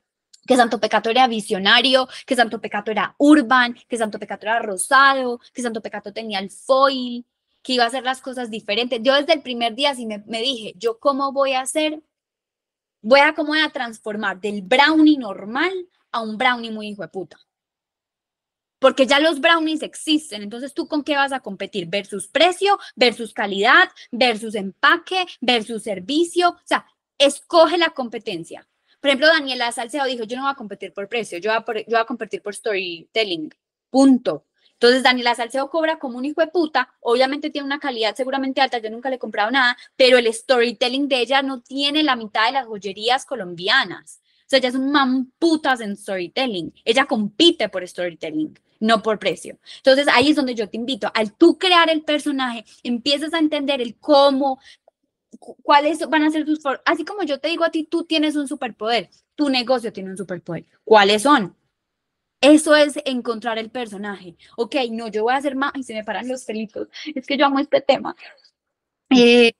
que 0.46 0.56
Santo 0.56 0.80
Pecato 0.80 1.10
era 1.10 1.26
visionario, 1.26 2.08
que 2.24 2.34
Santo 2.34 2.62
Pecato 2.62 2.90
era 2.90 3.14
urban, 3.18 3.74
que 3.86 3.98
Santo 3.98 4.18
Pecato 4.18 4.46
era 4.46 4.58
rosado, 4.58 5.38
que 5.52 5.60
Santo 5.60 5.82
Pecato 5.82 6.14
tenía 6.14 6.38
el 6.38 6.50
foil, 6.50 7.26
que 7.62 7.74
iba 7.74 7.84
a 7.84 7.88
hacer 7.88 8.04
las 8.04 8.22
cosas 8.22 8.50
diferentes. 8.50 9.00
Yo 9.02 9.14
desde 9.14 9.34
el 9.34 9.42
primer 9.42 9.74
día 9.74 9.94
sí 9.94 10.06
me, 10.06 10.24
me 10.26 10.40
dije, 10.40 10.72
yo 10.76 10.98
cómo 10.98 11.32
voy 11.32 11.52
a 11.52 11.60
hacer 11.60 12.00
voy 13.02 13.20
a 13.20 13.34
cómo 13.34 13.50
voy 13.50 13.60
a 13.60 13.70
transformar 13.70 14.40
del 14.40 14.62
brownie 14.62 15.18
normal 15.18 15.72
a 16.12 16.20
un 16.20 16.36
brownie 16.36 16.70
muy 16.70 16.88
hijo 16.88 17.02
de 17.02 17.08
puta. 17.08 17.38
Porque 18.78 19.06
ya 19.06 19.20
los 19.20 19.40
brownies 19.40 19.82
existen, 19.82 20.42
entonces 20.42 20.72
tú 20.72 20.88
con 20.88 21.04
qué 21.04 21.14
vas 21.14 21.32
a 21.32 21.40
competir? 21.40 21.86
Versus 21.86 22.28
precio, 22.28 22.78
versus 22.96 23.34
calidad, 23.34 23.90
versus 24.10 24.54
empaque, 24.54 25.26
versus 25.40 25.82
servicio. 25.82 26.50
O 26.50 26.60
sea, 26.64 26.86
escoge 27.18 27.76
la 27.76 27.90
competencia. 27.90 28.66
Por 29.00 29.08
ejemplo, 29.08 29.28
Daniela 29.28 29.70
Salcedo 29.72 30.06
dijo, 30.06 30.24
yo 30.24 30.36
no 30.36 30.44
voy 30.44 30.52
a 30.52 30.56
competir 30.56 30.92
por 30.92 31.08
precio, 31.08 31.38
yo 31.38 31.50
voy 31.50 31.58
a, 31.58 31.80
yo 31.80 31.90
voy 31.90 32.00
a 32.00 32.04
competir 32.06 32.42
por 32.42 32.54
storytelling. 32.54 33.50
Punto. 33.90 34.46
Entonces, 34.80 35.02
Daniela 35.02 35.34
Salcedo 35.34 35.68
cobra 35.68 35.98
como 35.98 36.16
un 36.16 36.24
hijo 36.24 36.40
de 36.40 36.46
puta, 36.46 36.88
obviamente 37.00 37.50
tiene 37.50 37.66
una 37.66 37.78
calidad 37.78 38.16
seguramente 38.16 38.62
alta, 38.62 38.78
yo 38.78 38.88
nunca 38.88 39.10
le 39.10 39.16
he 39.16 39.18
comprado 39.18 39.50
nada, 39.50 39.76
pero 39.94 40.16
el 40.16 40.32
storytelling 40.32 41.06
de 41.06 41.20
ella 41.20 41.42
no 41.42 41.60
tiene 41.60 42.02
la 42.02 42.16
mitad 42.16 42.46
de 42.46 42.52
las 42.52 42.66
joyerías 42.66 43.26
colombianas. 43.26 44.22
O 44.24 44.44
sea, 44.46 44.58
ella 44.58 44.70
es 44.70 44.78
mamputas 44.78 45.82
en 45.82 45.98
storytelling. 45.98 46.72
Ella 46.82 47.04
compite 47.04 47.68
por 47.68 47.86
storytelling, 47.86 48.58
no 48.80 49.02
por 49.02 49.18
precio. 49.18 49.58
Entonces, 49.76 50.08
ahí 50.10 50.30
es 50.30 50.36
donde 50.36 50.54
yo 50.54 50.70
te 50.70 50.78
invito. 50.78 51.10
Al 51.12 51.34
tú 51.34 51.58
crear 51.58 51.90
el 51.90 52.00
personaje, 52.02 52.64
empiezas 52.82 53.34
a 53.34 53.38
entender 53.38 53.82
el 53.82 53.98
cómo, 53.98 54.60
cuáles 55.62 56.08
van 56.08 56.22
a 56.22 56.30
ser 56.30 56.46
tus... 56.46 56.60
Así 56.86 57.04
como 57.04 57.22
yo 57.24 57.38
te 57.38 57.48
digo 57.48 57.64
a 57.64 57.70
ti, 57.70 57.84
tú 57.84 58.04
tienes 58.04 58.34
un 58.34 58.48
superpoder, 58.48 59.10
tu 59.34 59.50
negocio 59.50 59.92
tiene 59.92 60.08
un 60.08 60.16
superpoder. 60.16 60.64
¿Cuáles 60.84 61.20
son? 61.20 61.54
Eso 62.40 62.74
es 62.74 62.98
encontrar 63.04 63.58
el 63.58 63.70
personaje. 63.70 64.36
Ok, 64.56 64.76
no, 64.90 65.08
yo 65.08 65.24
voy 65.24 65.34
a 65.34 65.36
hacer 65.36 65.56
más 65.56 65.72
y 65.74 65.82
se 65.82 65.94
me 65.94 66.04
paran 66.04 66.28
los 66.28 66.44
pelitos. 66.44 66.88
Es 67.14 67.26
que 67.26 67.36
yo 67.36 67.46
amo 67.46 67.58
este 67.58 67.80
tema. 67.82 68.16
Eh, 69.10 69.52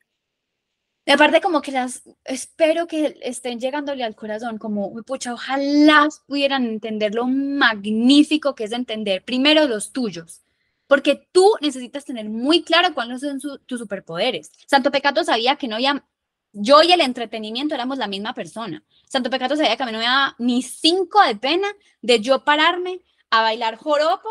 aparte, 1.06 1.40
como 1.40 1.60
que 1.60 1.72
las 1.72 2.02
espero 2.24 2.86
que 2.86 3.18
estén 3.22 3.60
llegándole 3.60 4.04
al 4.04 4.14
corazón, 4.14 4.58
como, 4.58 4.94
pucha, 5.02 5.34
ojalá 5.34 6.08
pudieran 6.26 6.64
entender 6.64 7.14
lo 7.14 7.26
magnífico 7.26 8.54
que 8.54 8.64
es 8.64 8.72
entender 8.72 9.24
primero 9.24 9.66
los 9.66 9.92
tuyos, 9.92 10.42
porque 10.86 11.28
tú 11.32 11.52
necesitas 11.60 12.04
tener 12.04 12.28
muy 12.28 12.62
claro 12.62 12.94
cuáles 12.94 13.20
son 13.20 13.40
tus 13.40 13.78
superpoderes. 13.78 14.52
Santo 14.66 14.90
Pecato 14.90 15.24
sabía 15.24 15.56
que 15.56 15.68
no 15.68 15.76
había 15.76 16.04
yo 16.52 16.82
y 16.82 16.92
el 16.92 17.00
entretenimiento 17.00 17.74
éramos 17.74 17.98
la 17.98 18.08
misma 18.08 18.34
persona. 18.34 18.82
Santo 19.06 19.30
Pecato 19.30 19.56
sabía 19.56 19.76
que 19.76 19.82
a 19.82 19.86
mí 19.86 19.92
no 19.92 19.98
me 19.98 20.04
daba 20.04 20.34
ni 20.38 20.62
cinco 20.62 21.22
de 21.22 21.36
pena 21.36 21.68
de 22.02 22.20
yo 22.20 22.44
pararme 22.44 23.00
a 23.30 23.42
bailar 23.42 23.76
joropo 23.76 24.28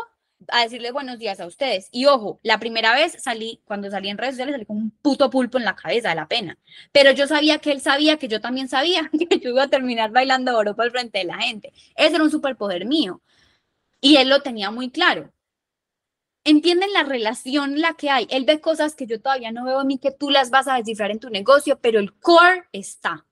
a 0.48 0.62
decirle 0.62 0.90
buenos 0.90 1.18
días 1.18 1.40
a 1.40 1.46
ustedes. 1.46 1.88
Y 1.92 2.06
ojo, 2.06 2.40
la 2.42 2.58
primera 2.58 2.94
vez 2.94 3.16
salí, 3.22 3.60
cuando 3.64 3.90
salí 3.90 4.08
en 4.08 4.18
redes 4.18 4.34
sociales, 4.34 4.54
salí 4.54 4.66
con 4.66 4.76
un 4.76 4.90
puto 4.90 5.30
pulpo 5.30 5.58
en 5.58 5.64
la 5.64 5.76
cabeza 5.76 6.10
de 6.10 6.14
la 6.14 6.28
pena. 6.28 6.58
Pero 6.92 7.12
yo 7.12 7.26
sabía 7.26 7.58
que 7.58 7.72
él 7.72 7.80
sabía 7.80 8.16
que 8.16 8.28
yo 8.28 8.40
también 8.40 8.68
sabía 8.68 9.10
que 9.30 9.38
yo 9.38 9.50
iba 9.50 9.64
a 9.64 9.68
terminar 9.68 10.10
bailando 10.10 10.56
oro 10.56 10.74
por 10.74 10.86
el 10.86 10.90
frente 10.90 11.18
de 11.18 11.24
la 11.24 11.38
gente. 11.38 11.72
Ese 11.94 12.14
era 12.14 12.24
un 12.24 12.30
superpoder 12.30 12.86
mío. 12.86 13.20
Y 14.00 14.16
él 14.16 14.28
lo 14.28 14.40
tenía 14.42 14.70
muy 14.70 14.90
claro. 14.90 15.32
Entienden 16.50 16.92
la 16.92 17.04
relación 17.04 17.80
la 17.80 17.94
que 17.94 18.10
hay. 18.10 18.26
Él 18.28 18.44
ve 18.44 18.60
cosas 18.60 18.96
que 18.96 19.06
yo 19.06 19.20
todavía 19.20 19.52
no 19.52 19.64
veo 19.64 19.82
en 19.82 19.86
mí 19.86 19.98
que 19.98 20.10
tú 20.10 20.30
las 20.30 20.50
vas 20.50 20.66
a 20.66 20.74
descifrar 20.74 21.12
en 21.12 21.20
tu 21.20 21.30
negocio, 21.30 21.78
pero 21.80 22.00
el 22.00 22.12
core 22.18 22.64
está 22.72 23.24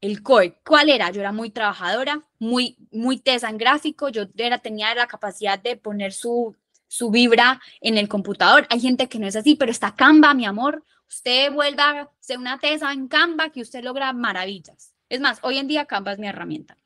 el 0.00 0.22
core. 0.22 0.58
¿Cuál 0.64 0.88
era? 0.88 1.10
Yo 1.10 1.20
era 1.20 1.30
muy 1.30 1.50
trabajadora, 1.50 2.26
muy, 2.38 2.78
muy 2.90 3.18
tesa 3.18 3.50
en 3.50 3.58
gráfico, 3.58 4.08
yo 4.08 4.24
era, 4.36 4.56
tenía 4.56 4.94
la 4.94 5.06
capacidad 5.06 5.58
de 5.58 5.76
poner 5.76 6.14
su, 6.14 6.56
su 6.88 7.10
vibra 7.10 7.60
en 7.82 7.98
el 7.98 8.08
computador. 8.08 8.66
Hay 8.70 8.80
gente 8.80 9.06
que 9.06 9.18
no 9.18 9.26
es 9.26 9.36
así, 9.36 9.54
pero 9.54 9.70
está 9.70 9.94
Canva, 9.94 10.32
mi 10.32 10.46
amor. 10.46 10.82
Usted 11.06 11.52
vuelva 11.52 11.90
a 11.90 12.10
ser 12.18 12.38
una 12.38 12.58
tesa 12.58 12.92
en 12.94 13.08
Canva 13.08 13.50
que 13.50 13.60
usted 13.60 13.84
logra 13.84 14.10
maravillas. 14.14 14.94
Es 15.10 15.20
más, 15.20 15.38
hoy 15.42 15.58
en 15.58 15.68
día 15.68 15.84
Canva 15.84 16.12
es 16.12 16.18
mi 16.18 16.28
herramienta. 16.28 16.78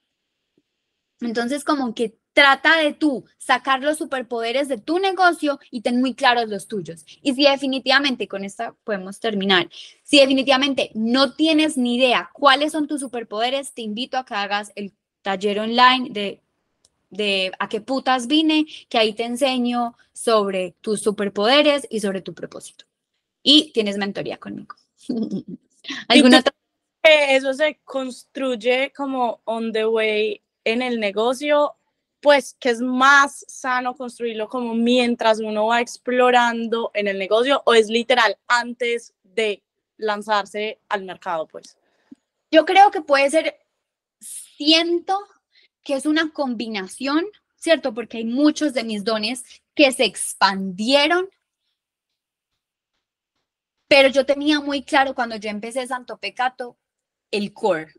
Entonces, 1.21 1.63
como 1.63 1.95
que 1.95 2.19
Trata 2.35 2.77
de 2.79 2.93
tú 2.93 3.25
sacar 3.39 3.81
los 3.81 3.97
superpoderes 3.99 4.67
de 4.67 4.77
tu 4.77 4.99
negocio 4.99 5.61
y 5.71 5.83
ten 5.83 6.01
muy 6.01 6.15
claros 6.15 6.49
los 6.49 6.67
tuyos. 6.67 7.07
Y 7.23 7.33
si 7.35 7.45
definitivamente, 7.45 8.27
con 8.27 8.45
esta 8.45 8.75
podemos 8.83 9.21
terminar, 9.21 9.71
si 10.03 10.19
definitivamente 10.19 10.91
no 10.95 11.35
tienes 11.35 11.77
ni 11.77 11.95
idea 11.95 12.31
cuáles 12.33 12.73
son 12.73 12.89
tus 12.89 13.01
superpoderes, 13.01 13.73
te 13.73 13.83
invito 13.83 14.19
a 14.19 14.25
que 14.25 14.35
hagas 14.35 14.73
el 14.75 14.93
taller 15.23 15.61
online 15.61 16.09
de, 16.11 16.41
de 17.11 17.53
a 17.61 17.69
qué 17.69 17.81
putas 17.81 18.27
vine, 18.27 18.67
que 18.89 18.99
ahí 18.99 19.13
te 19.13 19.25
enseño 19.25 19.97
sobre 20.13 20.75
tus 20.81 21.01
superpoderes 21.01 21.87
y 21.89 22.01
sobre 22.01 22.21
tu 22.21 22.35
propósito. 22.35 22.85
Y 23.45 23.71
tienes 23.73 23.97
mentoría 23.97 24.39
conmigo. 24.39 24.75
¿Alguna 26.09 26.41
otra? 26.41 26.53
Eso 27.05 27.53
se 27.53 27.79
construye 27.85 28.93
como 28.97 29.41
on 29.45 29.73
the 29.73 29.87
way 29.87 30.41
en 30.65 30.83
el 30.83 30.99
negocio 30.99 31.77
pues 32.25 32.57
que 32.59 32.71
es 32.71 32.81
más 32.81 33.45
sano 33.49 33.95
construirlo 33.95 34.49
como 34.49 34.75
mientras 34.75 35.41
uno 35.41 35.67
va 35.67 35.83
explorando 35.83 36.91
en 36.95 37.07
el 37.07 37.19
negocio 37.19 37.63
o 37.67 37.75
es 37.75 37.89
literal 37.89 38.39
antes 38.49 39.13
de 39.23 39.63
lanzarse 39.99 40.79
al 40.89 41.05
mercado, 41.05 41.47
pues. 41.47 41.77
Yo 42.51 42.65
creo 42.65 42.91
que 42.91 43.03
puede 43.03 43.29
ser, 43.29 43.59
siento 44.21 45.19
que 45.83 45.97
es 45.97 46.07
una 46.07 46.33
combinación, 46.33 47.27
¿cierto? 47.57 47.93
Porque 47.93 48.17
hay 48.17 48.25
muchos 48.25 48.73
de 48.73 48.85
mis 48.85 49.05
dones 49.05 49.45
que 49.75 49.93
se 49.93 50.07
expandieron, 50.07 51.29
pero 53.87 54.09
yo 54.09 54.25
tenía 54.25 54.61
muy 54.61 54.83
claro 54.83 55.15
cuando 55.15 55.37
yo 55.37 55.51
empecé 55.51 55.87
Santo 55.87 56.17
Pecato 56.17 56.79
el 57.31 57.53
core, 57.53 57.93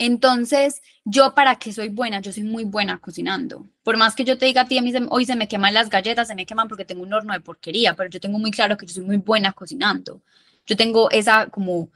entonces, 0.00 0.80
yo 1.04 1.34
para 1.34 1.56
qué 1.56 1.74
soy 1.74 1.90
buena, 1.90 2.20
yo 2.20 2.32
soy 2.32 2.42
muy 2.42 2.64
buena 2.64 2.98
cocinando. 2.98 3.68
Por 3.82 3.98
más 3.98 4.14
que 4.14 4.24
yo 4.24 4.38
te 4.38 4.46
diga 4.46 4.62
a 4.62 4.66
ti, 4.66 4.78
a 4.78 4.82
mí 4.82 4.94
hoy 5.10 5.26
se 5.26 5.36
me 5.36 5.46
queman 5.46 5.74
las 5.74 5.90
galletas, 5.90 6.28
se 6.28 6.34
me 6.34 6.46
queman 6.46 6.68
porque 6.68 6.86
tengo 6.86 7.02
un 7.02 7.12
horno 7.12 7.34
de 7.34 7.40
porquería, 7.40 7.94
pero 7.94 8.08
yo 8.08 8.18
tengo 8.18 8.38
muy 8.38 8.50
claro 8.50 8.78
que 8.78 8.86
yo 8.86 8.94
soy 8.94 9.04
muy 9.04 9.18
buena 9.18 9.52
cocinando. 9.52 10.22
Yo 10.64 10.74
tengo 10.74 11.10
esa 11.10 11.48
como 11.50 11.90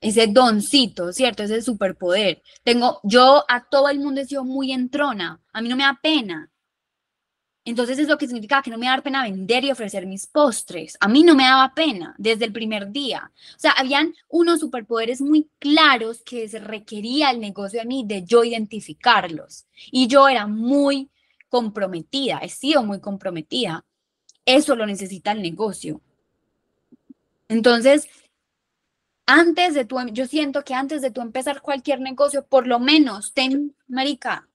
ese 0.00 0.26
doncito, 0.26 1.12
¿cierto? 1.12 1.44
Ese 1.44 1.62
superpoder. 1.62 2.42
Tengo, 2.64 2.98
yo 3.04 3.44
a 3.48 3.64
todo 3.64 3.88
el 3.88 4.00
mundo 4.00 4.20
he 4.20 4.26
sido 4.26 4.44
muy 4.44 4.72
entrona, 4.72 5.40
a 5.52 5.62
mí 5.62 5.68
no 5.68 5.76
me 5.76 5.84
da 5.84 5.96
pena. 6.02 6.50
Entonces 7.66 7.98
es 7.98 8.08
lo 8.08 8.18
que 8.18 8.26
significa 8.26 8.60
que 8.62 8.70
no 8.70 8.76
me 8.76 8.86
da 8.86 9.00
pena 9.00 9.22
vender 9.22 9.64
y 9.64 9.70
ofrecer 9.70 10.06
mis 10.06 10.26
postres. 10.26 10.96
A 11.00 11.08
mí 11.08 11.22
no 11.22 11.34
me 11.34 11.44
daba 11.44 11.72
pena 11.74 12.14
desde 12.18 12.44
el 12.44 12.52
primer 12.52 12.90
día. 12.90 13.30
O 13.56 13.58
sea, 13.58 13.72
habían 13.72 14.14
unos 14.28 14.60
superpoderes 14.60 15.22
muy 15.22 15.48
claros 15.58 16.22
que 16.22 16.46
se 16.48 16.58
requería 16.58 17.30
el 17.30 17.40
negocio 17.40 17.80
de 17.80 17.86
mí 17.86 18.04
de 18.06 18.22
yo 18.22 18.44
identificarlos. 18.44 19.64
Y 19.90 20.08
yo 20.08 20.28
era 20.28 20.46
muy 20.46 21.10
comprometida, 21.48 22.38
he 22.38 22.50
sido 22.50 22.82
muy 22.82 23.00
comprometida. 23.00 23.84
Eso 24.44 24.76
lo 24.76 24.84
necesita 24.84 25.32
el 25.32 25.40
negocio. 25.40 26.02
Entonces, 27.48 28.08
antes 29.26 29.72
de 29.72 29.86
tu, 29.86 29.98
yo 30.12 30.26
siento 30.26 30.64
que 30.64 30.74
antes 30.74 31.00
de 31.00 31.10
tú 31.10 31.22
empezar 31.22 31.62
cualquier 31.62 32.00
negocio, 32.00 32.44
por 32.44 32.66
lo 32.66 32.78
menos 32.78 33.32
ten, 33.32 33.74
marica, 33.88 34.48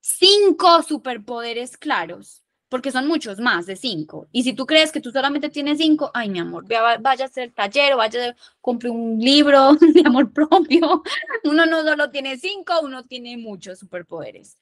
cinco 0.00 0.82
superpoderes 0.82 1.76
claros, 1.76 2.42
porque 2.68 2.92
son 2.92 3.06
muchos 3.06 3.38
más 3.38 3.66
de 3.66 3.76
cinco. 3.76 4.28
Y 4.32 4.42
si 4.42 4.52
tú 4.52 4.66
crees 4.66 4.92
que 4.92 5.00
tú 5.00 5.10
solamente 5.10 5.48
tienes 5.48 5.78
cinco, 5.78 6.10
ay, 6.14 6.30
mi 6.30 6.38
amor, 6.38 6.66
vaya 6.68 7.24
a 7.24 7.28
hacer 7.28 7.52
taller 7.52 7.94
o 7.94 7.98
vaya 7.98 8.30
a 8.30 8.36
comprar 8.60 8.92
un 8.92 9.18
libro 9.18 9.74
de 9.80 10.02
amor 10.04 10.32
propio. 10.32 11.02
Uno 11.44 11.66
no 11.66 11.82
solo 11.82 12.10
tiene 12.10 12.38
cinco, 12.38 12.74
uno 12.82 13.04
tiene 13.04 13.36
muchos 13.36 13.78
superpoderes. 13.78 14.58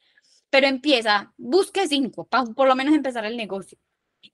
Pero 0.51 0.67
empieza, 0.67 1.33
busque 1.37 1.87
cinco, 1.87 2.27
por 2.27 2.67
lo 2.67 2.75
menos 2.75 2.95
empezar 2.95 3.25
el 3.27 3.37
negocio. 3.37 3.79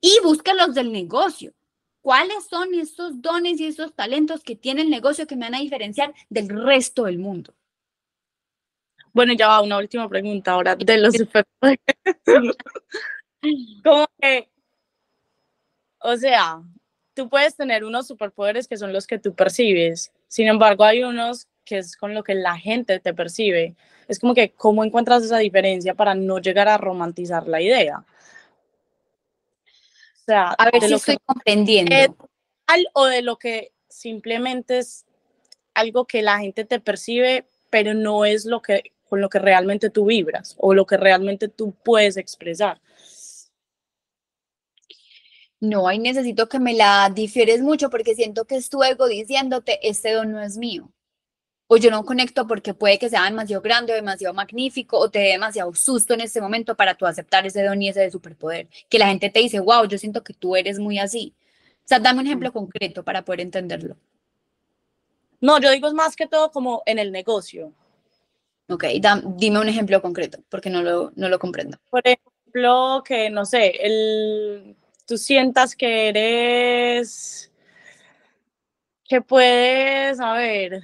Y 0.00 0.18
busque 0.22 0.54
los 0.54 0.74
del 0.74 0.92
negocio. 0.92 1.52
¿Cuáles 2.00 2.44
son 2.48 2.74
estos 2.74 3.20
dones 3.22 3.58
y 3.60 3.66
estos 3.66 3.94
talentos 3.94 4.42
que 4.42 4.56
tiene 4.56 4.82
el 4.82 4.90
negocio 4.90 5.26
que 5.26 5.36
me 5.36 5.46
van 5.46 5.54
a 5.54 5.60
diferenciar 5.60 6.14
del 6.28 6.48
resto 6.50 7.04
del 7.04 7.18
mundo? 7.18 7.54
Bueno, 9.14 9.32
ya 9.32 9.46
va 9.46 9.62
una 9.62 9.78
última 9.78 10.08
pregunta 10.08 10.52
ahora 10.52 10.74
de 10.74 10.98
los 10.98 11.14
superpoderes. 11.14 11.78
Como 13.84 14.06
que, 14.20 14.48
o 16.00 16.16
sea, 16.16 16.60
tú 17.14 17.28
puedes 17.28 17.54
tener 17.54 17.84
unos 17.84 18.08
superpoderes 18.08 18.66
que 18.66 18.76
son 18.76 18.92
los 18.92 19.06
que 19.06 19.20
tú 19.20 19.32
percibes, 19.32 20.12
sin 20.26 20.48
embargo 20.48 20.82
hay 20.84 21.04
unos 21.04 21.46
que 21.64 21.78
es 21.78 21.96
con 21.96 22.12
lo 22.12 22.24
que 22.24 22.34
la 22.34 22.58
gente 22.58 22.98
te 22.98 23.14
percibe. 23.14 23.76
Es 24.08 24.18
como 24.18 24.34
que, 24.34 24.50
¿cómo 24.50 24.84
encuentras 24.84 25.22
esa 25.22 25.38
diferencia 25.38 25.94
para 25.94 26.14
no 26.14 26.38
llegar 26.38 26.68
a 26.68 26.76
romantizar 26.76 27.46
la 27.46 27.62
idea? 27.62 28.04
O 29.68 30.24
sea, 30.26 30.50
a 30.50 30.70
ver 30.70 30.82
si 30.82 30.90
lo 30.90 30.96
estoy 30.96 31.16
que 31.16 31.22
comprendiendo. 31.24 32.28
o 32.94 33.06
de 33.06 33.22
lo 33.22 33.38
que 33.38 33.72
simplemente 33.88 34.78
es 34.78 35.06
algo 35.72 36.06
que 36.06 36.22
la 36.22 36.38
gente 36.38 36.64
te 36.64 36.80
percibe, 36.80 37.46
pero 37.70 37.94
no 37.94 38.24
es 38.24 38.44
lo 38.44 38.60
que 38.60 38.93
con 39.08 39.20
lo 39.20 39.28
que 39.28 39.38
realmente 39.38 39.90
tú 39.90 40.06
vibras 40.06 40.54
o 40.58 40.74
lo 40.74 40.86
que 40.86 40.96
realmente 40.96 41.48
tú 41.48 41.74
puedes 41.84 42.16
expresar. 42.16 42.80
No, 45.60 45.88
ahí 45.88 45.98
necesito 45.98 46.48
que 46.48 46.58
me 46.58 46.74
la 46.74 47.10
difieres 47.14 47.62
mucho 47.62 47.88
porque 47.88 48.14
siento 48.14 48.44
que 48.44 48.56
es 48.56 48.68
tu 48.68 48.82
ego 48.82 49.06
diciéndote, 49.06 49.78
este 49.88 50.12
don 50.12 50.32
no 50.32 50.42
es 50.42 50.58
mío. 50.58 50.92
O 51.66 51.78
yo 51.78 51.90
no 51.90 52.04
conecto 52.04 52.46
porque 52.46 52.74
puede 52.74 52.98
que 52.98 53.08
sea 53.08 53.24
demasiado 53.24 53.62
grande 53.62 53.92
o 53.92 53.96
demasiado 53.96 54.34
magnífico 54.34 54.98
o 54.98 55.10
te 55.10 55.20
dé 55.20 55.28
demasiado 55.28 55.72
susto 55.74 56.12
en 56.12 56.20
este 56.20 56.40
momento 56.40 56.76
para 56.76 56.94
tú 56.94 57.06
aceptar 57.06 57.46
ese 57.46 57.62
don 57.62 57.80
y 57.80 57.88
ese 57.88 58.00
de 58.00 58.10
superpoder. 58.10 58.68
Que 58.90 58.98
la 58.98 59.06
gente 59.06 59.30
te 59.30 59.40
dice, 59.40 59.60
wow, 59.60 59.86
yo 59.86 59.96
siento 59.96 60.22
que 60.22 60.34
tú 60.34 60.56
eres 60.56 60.78
muy 60.78 60.98
así. 60.98 61.34
O 61.78 61.88
sea, 61.88 61.98
dame 61.98 62.20
un 62.20 62.26
ejemplo 62.26 62.52
concreto 62.52 63.02
para 63.02 63.24
poder 63.24 63.40
entenderlo. 63.40 63.96
No, 65.40 65.58
yo 65.60 65.70
digo 65.70 65.88
es 65.88 65.94
más 65.94 66.16
que 66.16 66.26
todo 66.26 66.50
como 66.50 66.82
en 66.86 66.98
el 66.98 67.12
negocio. 67.12 67.72
Ok, 68.68 68.84
dime 69.36 69.60
un 69.60 69.68
ejemplo 69.68 70.00
concreto, 70.00 70.38
porque 70.48 70.70
no 70.70 70.82
lo, 70.82 71.12
no 71.16 71.28
lo 71.28 71.38
comprendo. 71.38 71.78
Por 71.90 72.02
ejemplo, 72.04 73.02
que 73.04 73.28
no 73.28 73.44
sé, 73.44 73.76
el, 73.80 74.76
tú 75.06 75.18
sientas 75.18 75.76
que 75.76 76.08
eres, 76.08 77.52
que 79.04 79.20
puedes, 79.20 80.18
a 80.18 80.32
ver, 80.32 80.80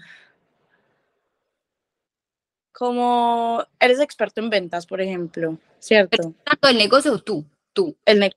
como 2.72 3.64
eres 3.78 4.00
experto 4.00 4.40
en 4.40 4.50
ventas, 4.50 4.86
por 4.86 5.00
ejemplo, 5.00 5.58
¿cierto? 5.78 6.34
¿Tanto 6.44 6.68
el 6.68 6.76
negocio 6.76 7.14
o 7.14 7.18
tú? 7.18 7.44
Tú. 7.72 7.96
El, 8.04 8.34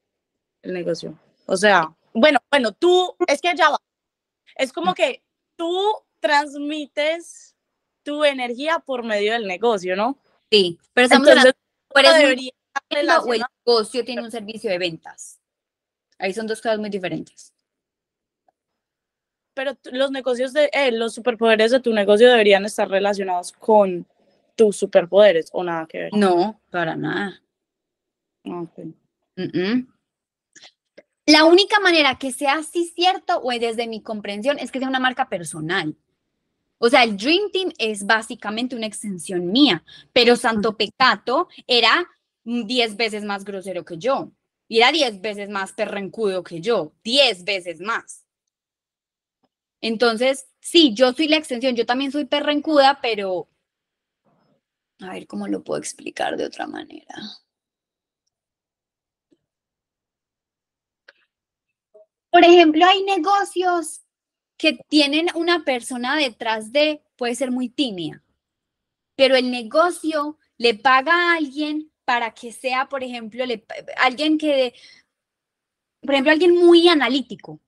el 0.61 0.73
negocio. 0.73 1.19
O 1.45 1.57
sea, 1.57 1.93
bueno, 2.13 2.39
bueno, 2.49 2.71
tú, 2.71 3.15
es 3.27 3.41
que 3.41 3.53
ya 3.55 3.69
va. 3.69 3.77
Es 4.55 4.71
como 4.71 4.91
mm. 4.91 4.95
que 4.95 5.23
tú 5.55 5.97
transmites 6.19 7.52
tu 8.03 8.23
energía 8.23 8.79
por 8.79 9.03
medio 9.03 9.33
del 9.33 9.47
negocio, 9.47 9.95
¿no? 9.95 10.17
Sí, 10.51 10.79
pero 10.93 11.05
estamos 11.05 11.27
Entonces, 11.27 11.53
hablando, 11.89 13.29
o 13.29 13.33
el 13.33 13.43
negocio 13.65 14.05
tiene 14.05 14.21
un 14.21 14.31
servicio 14.31 14.69
de 14.69 14.77
ventas. 14.77 15.39
Ahí 16.17 16.33
son 16.33 16.47
dos 16.47 16.61
cosas 16.61 16.79
muy 16.79 16.89
diferentes. 16.89 17.53
Pero 19.53 19.77
los 19.91 20.11
negocios 20.11 20.53
de 20.53 20.69
eh, 20.73 20.91
los 20.91 21.13
superpoderes 21.13 21.71
de 21.71 21.79
tu 21.79 21.93
negocio 21.93 22.29
deberían 22.29 22.65
estar 22.65 22.89
relacionados 22.89 23.51
con 23.51 24.07
tus 24.55 24.77
superpoderes 24.77 25.49
o 25.51 25.63
nada 25.63 25.85
que 25.87 25.99
ver. 25.99 26.13
No, 26.13 26.59
para 26.71 26.95
nada. 26.95 27.41
Okay. 28.43 28.95
La 31.25 31.45
única 31.45 31.79
manera 31.79 32.17
que 32.17 32.31
sea 32.31 32.55
así 32.55 32.85
cierto, 32.87 33.39
o 33.41 33.51
desde 33.51 33.87
mi 33.87 34.01
comprensión, 34.01 34.59
es 34.59 34.71
que 34.71 34.79
sea 34.79 34.87
una 34.87 34.99
marca 34.99 35.29
personal. 35.29 35.95
O 36.85 36.89
sea, 36.89 37.05
el 37.05 37.15
Dream 37.15 37.49
Team 37.49 37.71
es 37.77 38.05
básicamente 38.05 38.75
una 38.75 38.87
extensión 38.87 39.53
mía, 39.53 39.85
pero 40.11 40.35
Santo 40.35 40.75
Pecato 40.75 41.47
era 41.65 42.05
10 42.43 42.97
veces 42.97 43.23
más 43.23 43.45
grosero 43.45 43.85
que 43.85 43.97
yo. 43.97 44.33
Y 44.67 44.79
era 44.79 44.91
10 44.91 45.21
veces 45.21 45.47
más 45.47 45.71
perrencudo 45.71 46.43
que 46.43 46.59
yo. 46.59 46.91
10 47.05 47.45
veces 47.45 47.79
más. 47.79 48.25
Entonces, 49.79 50.49
sí, 50.59 50.93
yo 50.93 51.13
soy 51.13 51.29
la 51.29 51.37
extensión. 51.37 51.73
Yo 51.73 51.85
también 51.85 52.11
soy 52.11 52.25
perrencuda, 52.25 52.99
pero... 53.01 53.47
A 54.99 55.13
ver 55.13 55.25
cómo 55.25 55.47
lo 55.47 55.63
puedo 55.63 55.79
explicar 55.79 56.35
de 56.35 56.47
otra 56.47 56.67
manera. 56.67 57.15
Por 62.29 62.43
ejemplo, 62.43 62.85
hay 62.85 63.03
negocios 63.03 64.02
que 64.63 64.79
tienen 64.87 65.27
una 65.35 65.65
persona 65.65 66.15
detrás 66.15 66.71
de, 66.71 67.01
puede 67.17 67.35
ser 67.35 67.51
muy 67.51 67.67
tímida, 67.67 68.23
pero 69.17 69.35
el 69.35 69.51
negocio 69.51 70.37
le 70.57 70.73
paga 70.73 71.11
a 71.11 71.35
alguien 71.35 71.91
para 72.05 72.33
que 72.33 72.53
sea, 72.53 72.87
por 72.87 73.03
ejemplo, 73.03 73.43
alguien 73.97 74.37
que, 74.37 74.73
por 75.99 76.13
ejemplo, 76.13 76.31
alguien 76.31 76.55
muy 76.55 76.87
analítico, 76.87 77.59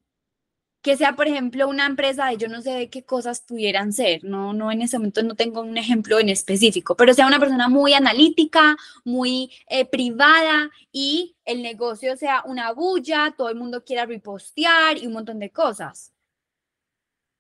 que 0.82 0.96
sea, 0.96 1.18
por 1.18 1.28
ejemplo, 1.28 1.68
una 1.68 1.86
empresa 1.86 2.28
de 2.28 2.38
yo 2.38 2.48
no 2.48 2.62
sé 2.62 2.90
qué 2.90 3.04
cosas 3.04 3.42
pudieran 3.42 3.92
ser, 3.92 4.24
no, 4.24 4.54
no 4.54 4.72
en 4.72 4.82
ese 4.82 4.98
momento 4.98 5.22
no 5.22 5.36
tengo 5.36 5.60
un 5.60 5.78
ejemplo 5.78 6.18
en 6.20 6.30
específico, 6.30 6.96
pero 6.96 7.14
sea 7.14 7.28
una 7.28 7.42
persona 7.42 7.68
muy 7.68 7.94
analítica, 7.94 8.78
muy 9.04 9.52
eh, 9.68 9.84
privada 9.84 10.72
y 10.94 11.36
el 11.44 11.62
negocio 11.62 12.16
sea 12.16 12.44
una 12.46 12.72
bulla, 12.72 13.36
todo 13.38 13.50
el 13.50 13.56
mundo 13.56 13.84
quiera 13.84 14.06
repostear 14.06 14.98
y 14.98 15.08
un 15.08 15.14
montón 15.14 15.40
de 15.40 15.52
cosas. 15.52 16.15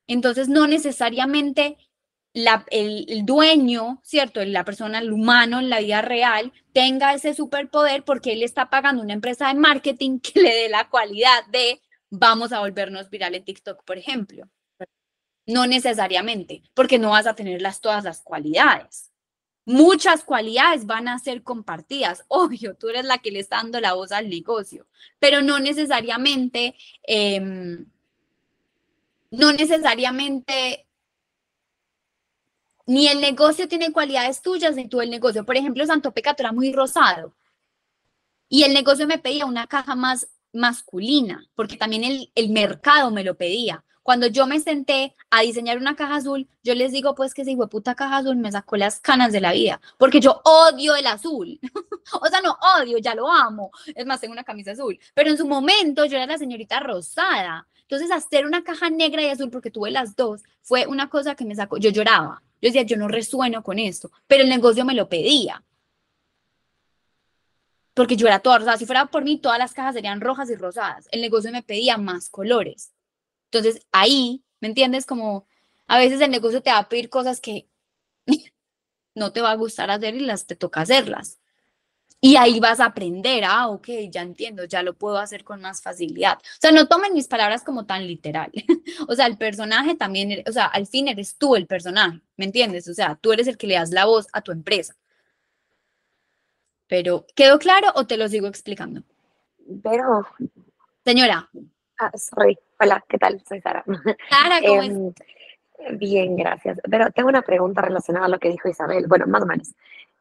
Entonces, 0.07 0.49
no 0.49 0.67
necesariamente 0.67 1.77
el, 2.69 3.25
dueño, 3.25 4.01
¿cierto? 4.03 4.43
La 4.43 4.65
persona, 4.65 4.99
el 4.99 5.11
humano 5.11 5.59
en 5.59 5.69
la 5.69 5.79
vida 5.79 6.01
real, 6.01 6.51
tenga 6.73 7.13
ese 7.13 7.33
superpoder 7.33 8.03
porque 8.03 8.33
él 8.33 8.43
está 8.43 8.69
pagando 8.69 9.01
una 9.01 9.13
empresa 9.13 9.47
de 9.47 9.55
marketing 9.55 10.19
que 10.23 10.41
le 10.41 10.53
dé 10.53 10.69
la 10.69 10.89
cualidad 10.89 11.45
de 11.51 11.81
vamos 12.09 12.51
a 12.51 12.59
volvernos 12.59 13.09
viral 13.09 13.35
en 13.35 13.45
TikTok, 13.45 13.83
por 13.83 13.97
ejemplo. 13.97 14.49
No 15.47 15.67
necesariamente, 15.67 16.63
porque 16.73 16.97
no 16.97 17.11
vas 17.11 17.27
a 17.27 17.35
tener 17.35 17.61
las, 17.61 17.79
todas 17.79 18.03
las 18.03 18.21
cualidades. 18.21 19.11
Muchas 19.65 20.23
cualidades 20.23 20.85
van 20.85 21.07
a 21.07 21.19
ser 21.19 21.43
compartidas. 21.43 22.25
Obvio, 22.27 22.75
tú 22.75 22.89
eres 22.89 23.05
la 23.05 23.19
que 23.19 23.31
le 23.31 23.39
está 23.39 23.57
dando 23.57 23.79
la 23.79 23.93
voz 23.93 24.11
al 24.11 24.29
negocio, 24.29 24.87
pero 25.19 25.41
no 25.41 25.59
necesariamente, 25.59 26.75
em, 27.03 27.85
no 29.37 29.53
necesariamente 29.53 30.87
ni 32.87 33.07
el 33.07 33.19
negocio 33.19 33.67
tiene 33.67 33.91
cualidades 33.91 34.41
tuyas, 34.41 34.75
ni 34.75 34.87
tú 34.87 35.01
el 35.01 35.09
negocio. 35.09 35.45
Por 35.45 35.57
ejemplo, 35.57 35.85
Santo 35.85 36.11
Pecato 36.13 36.43
era 36.43 36.51
muy 36.51 36.71
rosado. 36.71 37.35
Y 38.47 38.63
el 38.63 38.73
negocio 38.73 39.07
me 39.07 39.17
pedía 39.17 39.45
una 39.45 39.67
caja 39.67 39.95
más 39.95 40.27
masculina, 40.53 41.49
porque 41.55 41.77
también 41.77 42.03
el, 42.03 42.31
el 42.35 42.49
mercado 42.49 43.11
me 43.11 43.23
lo 43.23 43.35
pedía. 43.35 43.83
Cuando 44.05 44.27
yo 44.27 44.45
me 44.45 44.59
senté 44.59 45.15
a 45.31 45.41
diseñar 45.41 45.79
una 45.79 45.95
caja 45.95 46.17
azul, 46.17 46.47
yo 46.61 46.75
les 46.75 46.91
digo 46.91 47.15
pues 47.15 47.33
que 47.33 47.41
esa 47.41 47.51
puta 47.65 47.95
caja 47.95 48.17
azul 48.17 48.35
me 48.35 48.51
sacó 48.51 48.77
las 48.77 48.99
canas 48.99 49.31
de 49.31 49.41
la 49.41 49.51
vida, 49.51 49.81
porque 49.97 50.19
yo 50.19 50.41
odio 50.43 50.95
el 50.95 51.07
azul. 51.07 51.59
o 52.21 52.27
sea, 52.27 52.39
no 52.41 52.55
odio, 52.77 52.99
ya 52.99 53.15
lo 53.15 53.27
amo. 53.27 53.71
Es 53.95 54.05
más, 54.05 54.21
tengo 54.21 54.33
una 54.33 54.43
camisa 54.43 54.73
azul. 54.73 54.99
Pero 55.15 55.31
en 55.31 55.37
su 55.39 55.47
momento 55.47 56.05
yo 56.05 56.17
era 56.17 56.27
la 56.27 56.37
señorita 56.37 56.79
rosada. 56.81 57.67
Entonces, 57.81 58.11
hacer 58.11 58.45
una 58.45 58.63
caja 58.63 58.91
negra 58.91 59.23
y 59.23 59.29
azul, 59.29 59.49
porque 59.49 59.71
tuve 59.71 59.89
las 59.89 60.15
dos, 60.15 60.43
fue 60.61 60.85
una 60.85 61.09
cosa 61.09 61.33
que 61.33 61.45
me 61.45 61.55
sacó. 61.55 61.77
Yo 61.77 61.89
lloraba. 61.89 62.43
Yo 62.61 62.69
decía, 62.69 62.83
yo 62.83 62.97
no 62.97 63.07
resueno 63.07 63.63
con 63.63 63.79
esto, 63.79 64.11
pero 64.27 64.43
el 64.43 64.49
negocio 64.49 64.85
me 64.85 64.93
lo 64.93 65.09
pedía. 65.09 65.63
Porque 67.95 68.15
yo 68.15 68.27
era 68.27 68.37
toda 68.37 68.59
rosada. 68.59 68.77
Si 68.77 68.85
fuera 68.85 69.07
por 69.07 69.23
mí, 69.23 69.39
todas 69.39 69.57
las 69.57 69.73
cajas 69.73 69.95
serían 69.95 70.21
rojas 70.21 70.51
y 70.51 70.55
rosadas. 70.55 71.07
El 71.11 71.21
negocio 71.21 71.51
me 71.51 71.63
pedía 71.63 71.97
más 71.97 72.29
colores. 72.29 72.94
Entonces, 73.55 73.85
ahí, 73.93 74.43
¿me 74.59 74.67
entiendes? 74.67 75.05
Como 75.05 75.47
a 75.87 75.97
veces 75.97 76.19
el 76.19 76.29
negocio 76.29 76.61
te 76.61 76.71
va 76.71 76.79
a 76.79 76.89
pedir 76.89 77.09
cosas 77.09 77.39
que 77.39 77.69
no 79.15 79.31
te 79.31 79.39
va 79.39 79.51
a 79.51 79.55
gustar 79.55 79.89
hacer 79.89 80.15
y 80.15 80.19
las 80.19 80.45
te 80.45 80.57
toca 80.57 80.81
hacerlas. 80.81 81.39
Y 82.19 82.35
ahí 82.35 82.59
vas 82.59 82.81
a 82.81 82.85
aprender, 82.85 83.43
ah, 83.45 83.69
ok, 83.69 83.87
ya 84.09 84.23
entiendo, 84.23 84.65
ya 84.65 84.83
lo 84.83 84.93
puedo 84.95 85.17
hacer 85.19 85.45
con 85.45 85.61
más 85.61 85.81
facilidad. 85.81 86.37
O 86.37 86.59
sea, 86.59 86.71
no 86.71 86.87
tomen 86.87 87.13
mis 87.13 87.27
palabras 87.27 87.63
como 87.63 87.85
tan 87.85 88.05
literal. 88.05 88.51
o 89.07 89.15
sea, 89.15 89.27
el 89.27 89.37
personaje 89.37 89.95
también, 89.95 90.43
o 90.47 90.51
sea, 90.51 90.65
al 90.65 90.85
fin 90.85 91.07
eres 91.07 91.37
tú 91.37 91.55
el 91.55 91.67
personaje, 91.67 92.19
¿me 92.35 92.45
entiendes? 92.45 92.89
O 92.89 92.93
sea, 92.93 93.15
tú 93.15 93.31
eres 93.31 93.47
el 93.47 93.57
que 93.57 93.67
le 93.67 93.75
das 93.75 93.91
la 93.91 94.05
voz 94.05 94.27
a 94.33 94.41
tu 94.41 94.51
empresa. 94.51 94.97
Pero, 96.87 97.25
¿quedó 97.35 97.57
claro 97.57 97.87
o 97.95 98.05
te 98.05 98.17
lo 98.17 98.27
sigo 98.27 98.47
explicando? 98.47 99.03
Pero. 99.81 100.25
Señora. 101.05 101.49
Ah, 101.99 102.11
sorry. 102.17 102.57
Hola, 102.79 103.03
¿qué 103.07 103.17
tal? 103.17 103.41
Soy 103.47 103.61
Sara. 103.61 103.83
Sara, 104.29 104.61
¿cómo 104.65 104.81
em, 104.81 105.13
Bien, 105.97 106.35
gracias. 106.35 106.79
Pero 106.89 107.11
tengo 107.11 107.29
una 107.29 107.41
pregunta 107.41 107.81
relacionada 107.81 108.25
a 108.25 108.29
lo 108.29 108.39
que 108.39 108.49
dijo 108.49 108.69
Isabel. 108.69 109.07
Bueno, 109.07 109.25
más 109.27 109.43
o 109.43 109.45
menos. 109.45 109.73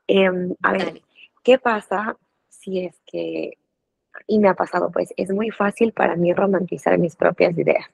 Em, 0.07 0.55
a 0.63 0.73
ver, 0.73 1.01
¿Qué 1.45 1.59
pasa 1.59 2.17
si 2.49 2.87
es 2.87 2.99
que, 3.07 3.59
y 4.27 4.39
me 4.39 4.49
ha 4.49 4.55
pasado, 4.55 4.91
pues 4.91 5.13
es 5.19 5.31
muy 5.31 5.51
fácil 5.51 5.93
para 5.93 6.17
mí 6.17 6.33
romantizar 6.33 6.99
mis 6.99 7.17
propias 7.17 7.57
ideas, 7.59 7.85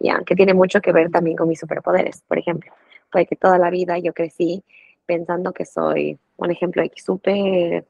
ya, 0.00 0.22
que 0.24 0.34
tiene 0.34 0.54
mucho 0.54 0.80
que 0.80 0.90
ver 0.90 1.10
también 1.10 1.36
con 1.36 1.48
mis 1.48 1.60
superpoderes, 1.60 2.22
por 2.26 2.38
ejemplo, 2.38 2.72
puede 3.12 3.26
que 3.26 3.36
toda 3.36 3.58
la 3.58 3.68
vida 3.68 3.98
yo 3.98 4.14
crecí 4.14 4.64
pensando 5.04 5.52
que 5.52 5.66
soy, 5.66 6.18
un 6.38 6.50
ejemplo, 6.50 6.82
súper, 6.96 7.84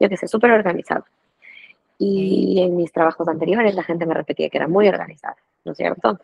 yo 0.00 0.08
que 0.08 0.16
sé, 0.16 0.26
súper 0.26 0.50
organizado. 0.50 1.04
Y 2.04 2.60
en 2.60 2.76
mis 2.76 2.90
trabajos 2.90 3.28
anteriores 3.28 3.76
la 3.76 3.84
gente 3.84 4.06
me 4.06 4.14
repetía 4.14 4.48
que 4.48 4.58
era 4.58 4.66
muy 4.66 4.88
organizada, 4.88 5.36
¿no 5.64 5.70
es 5.70 5.78
cierto? 5.78 6.18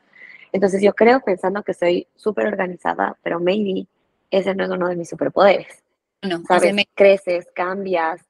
Entonces 0.53 0.83
yo 0.83 0.93
creo 0.93 1.21
pensando 1.21 1.63
que 1.63 1.73
soy 1.73 2.09
súper 2.17 2.49
organizada, 2.49 3.17
pero 3.23 3.39
maybe 3.39 3.87
ese 4.31 4.57
no 4.57 4.65
es 4.65 4.71
uno 4.71 4.89
de 4.89 4.97
mis 4.97 5.09
superpoderes. 5.09 5.85
No, 6.23 6.43
¿sabes? 6.49 6.75
Me... 6.75 6.89
Creces, 6.95 7.47
cambias. 7.55 8.21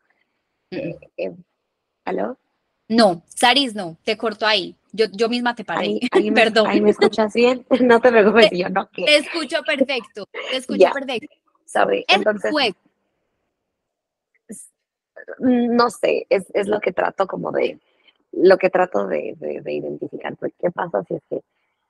Eh, 0.70 0.98
eh, 1.16 1.34
¿Aló? 2.04 2.36
No, 2.88 3.22
Saris, 3.28 3.74
no, 3.74 3.96
te 4.04 4.18
corto 4.18 4.46
ahí. 4.46 4.76
Yo, 4.92 5.06
yo 5.12 5.30
misma 5.30 5.54
te 5.54 5.64
paré. 5.64 5.98
Ahí, 6.10 6.30
Perdón. 6.34 6.66
Ahí 6.66 6.82
me 6.82 6.90
escuchas 6.90 7.32
bien. 7.32 7.64
No 7.80 7.98
te 8.00 8.10
preocupes, 8.10 8.50
yo 8.52 8.68
no. 8.68 8.88
Te 8.88 9.16
escucho 9.16 9.62
perfecto. 9.62 10.26
Te 10.50 10.56
escucho 10.56 10.90
perfecto. 10.92 11.34
Sorry. 11.64 12.04
Entonces, 12.08 12.52
no 15.38 15.90
sé, 15.90 16.26
es, 16.30 16.46
es, 16.54 16.68
lo 16.68 16.80
que 16.80 16.92
trato 16.92 17.26
como 17.26 17.52
de, 17.52 17.78
lo 18.32 18.56
que 18.58 18.70
trato 18.70 19.06
de, 19.06 19.34
de, 19.38 19.72
identificar. 19.72 20.36
Pues, 20.36 20.52
¿Qué 20.60 20.70
pasa 20.70 21.02
si 21.04 21.14
es 21.14 21.22
que 21.28 21.40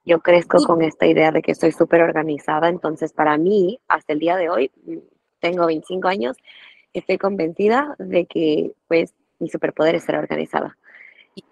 yo 0.05 0.21
crezco 0.21 0.63
con 0.65 0.83
esta 0.83 1.07
idea 1.07 1.33
de 1.33 1.43
que 1.43 1.53
estoy 1.53 1.73
súper 1.73 2.03
organizada? 2.03 2.69
Entonces, 2.69 3.13
para 3.13 3.37
mí, 3.37 3.81
hasta 3.89 4.13
el 4.13 4.19
día 4.19 4.37
de 4.37 4.49
hoy, 4.49 4.71
tengo 5.41 5.67
25 5.67 6.09
años, 6.09 6.37
estoy 6.93 7.19
convencida 7.19 7.95
de 7.99 8.27
que 8.27 8.73
pues 8.89 9.15
mi 9.39 9.49
superpoder 9.49 9.95
es 9.95 10.05
ser 10.05 10.17
organizada. 10.17 10.77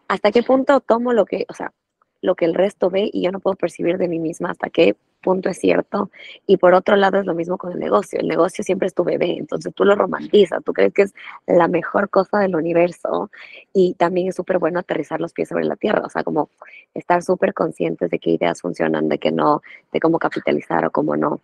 ¿Hasta 0.09 0.33
qué 0.33 0.43
punto 0.43 0.81
tomo 0.81 1.13
lo 1.13 1.25
que, 1.27 1.47
o 1.49 1.55
sea, 1.55 1.73
lo 2.21 2.35
que 2.35 2.45
el 2.45 2.55
resto 2.55 2.91
ve 2.91 3.11
y 3.13 3.23
yo 3.23 3.31
no 3.31 3.41
puedo 3.41 3.57
percibir 3.57 3.99
de 3.99 4.09
mí 4.09 4.19
misma 4.19 4.51
hasta 4.51 4.71
qué 4.71 4.97
punto 5.27 5.49
es 5.49 5.59
cierto? 5.59 6.09
Y 6.47 6.57
por 6.57 6.73
otro 6.73 6.95
lado 6.95 7.19
es 7.19 7.27
lo 7.27 7.35
mismo 7.35 7.59
con 7.59 7.73
el 7.73 7.81
negocio. 7.81 8.21
El 8.21 8.29
negocio 8.29 8.63
siempre 8.63 8.87
es 8.87 8.95
tu 8.95 9.03
bebé, 9.03 9.37
entonces 9.37 9.75
tú 9.75 9.85
lo 9.85 9.97
romantizas, 9.97 10.63
tú 10.63 10.73
crees 10.73 10.95
que 10.95 11.03
es 11.03 11.15
la 11.49 11.67
mejor 11.67 12.11
cosa 12.11 12.39
del 12.39 12.55
universo 12.55 13.29
y 13.73 13.95
también 13.95 14.29
es 14.29 14.37
súper 14.37 14.59
bueno 14.61 14.79
aterrizar 14.79 15.21
los 15.21 15.33
pies 15.33 15.49
sobre 15.49 15.65
la 15.65 15.75
tierra, 15.75 16.03
o 16.05 16.09
sea, 16.09 16.23
como 16.23 16.49
estar 16.95 17.25
súper 17.25 17.55
conscientes 17.55 18.09
de 18.09 18.21
qué 18.21 18.31
ideas 18.31 18.61
funcionan, 18.61 19.09
de 19.09 19.19
que 19.19 19.33
no, 19.33 19.63
de 19.93 19.99
cómo 19.99 20.21
capitalizar 20.21 20.85
o 20.85 20.93
cómo 20.93 21.17
no 21.17 21.41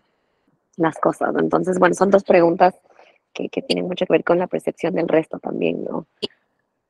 las 0.77 0.97
cosas. 0.99 1.35
Entonces, 1.37 1.81
bueno, 1.81 1.97
son 1.97 2.11
dos 2.11 2.23
preguntas 2.23 2.75
que, 3.35 3.49
tienen 3.49 3.87
mucho 3.87 4.07
que 4.07 4.13
ver 4.13 4.23
con 4.23 4.39
la 4.39 4.47
percepción 4.47 4.95
del 4.95 5.09
resto 5.09 5.41
también, 5.41 5.83
¿no? 5.83 6.07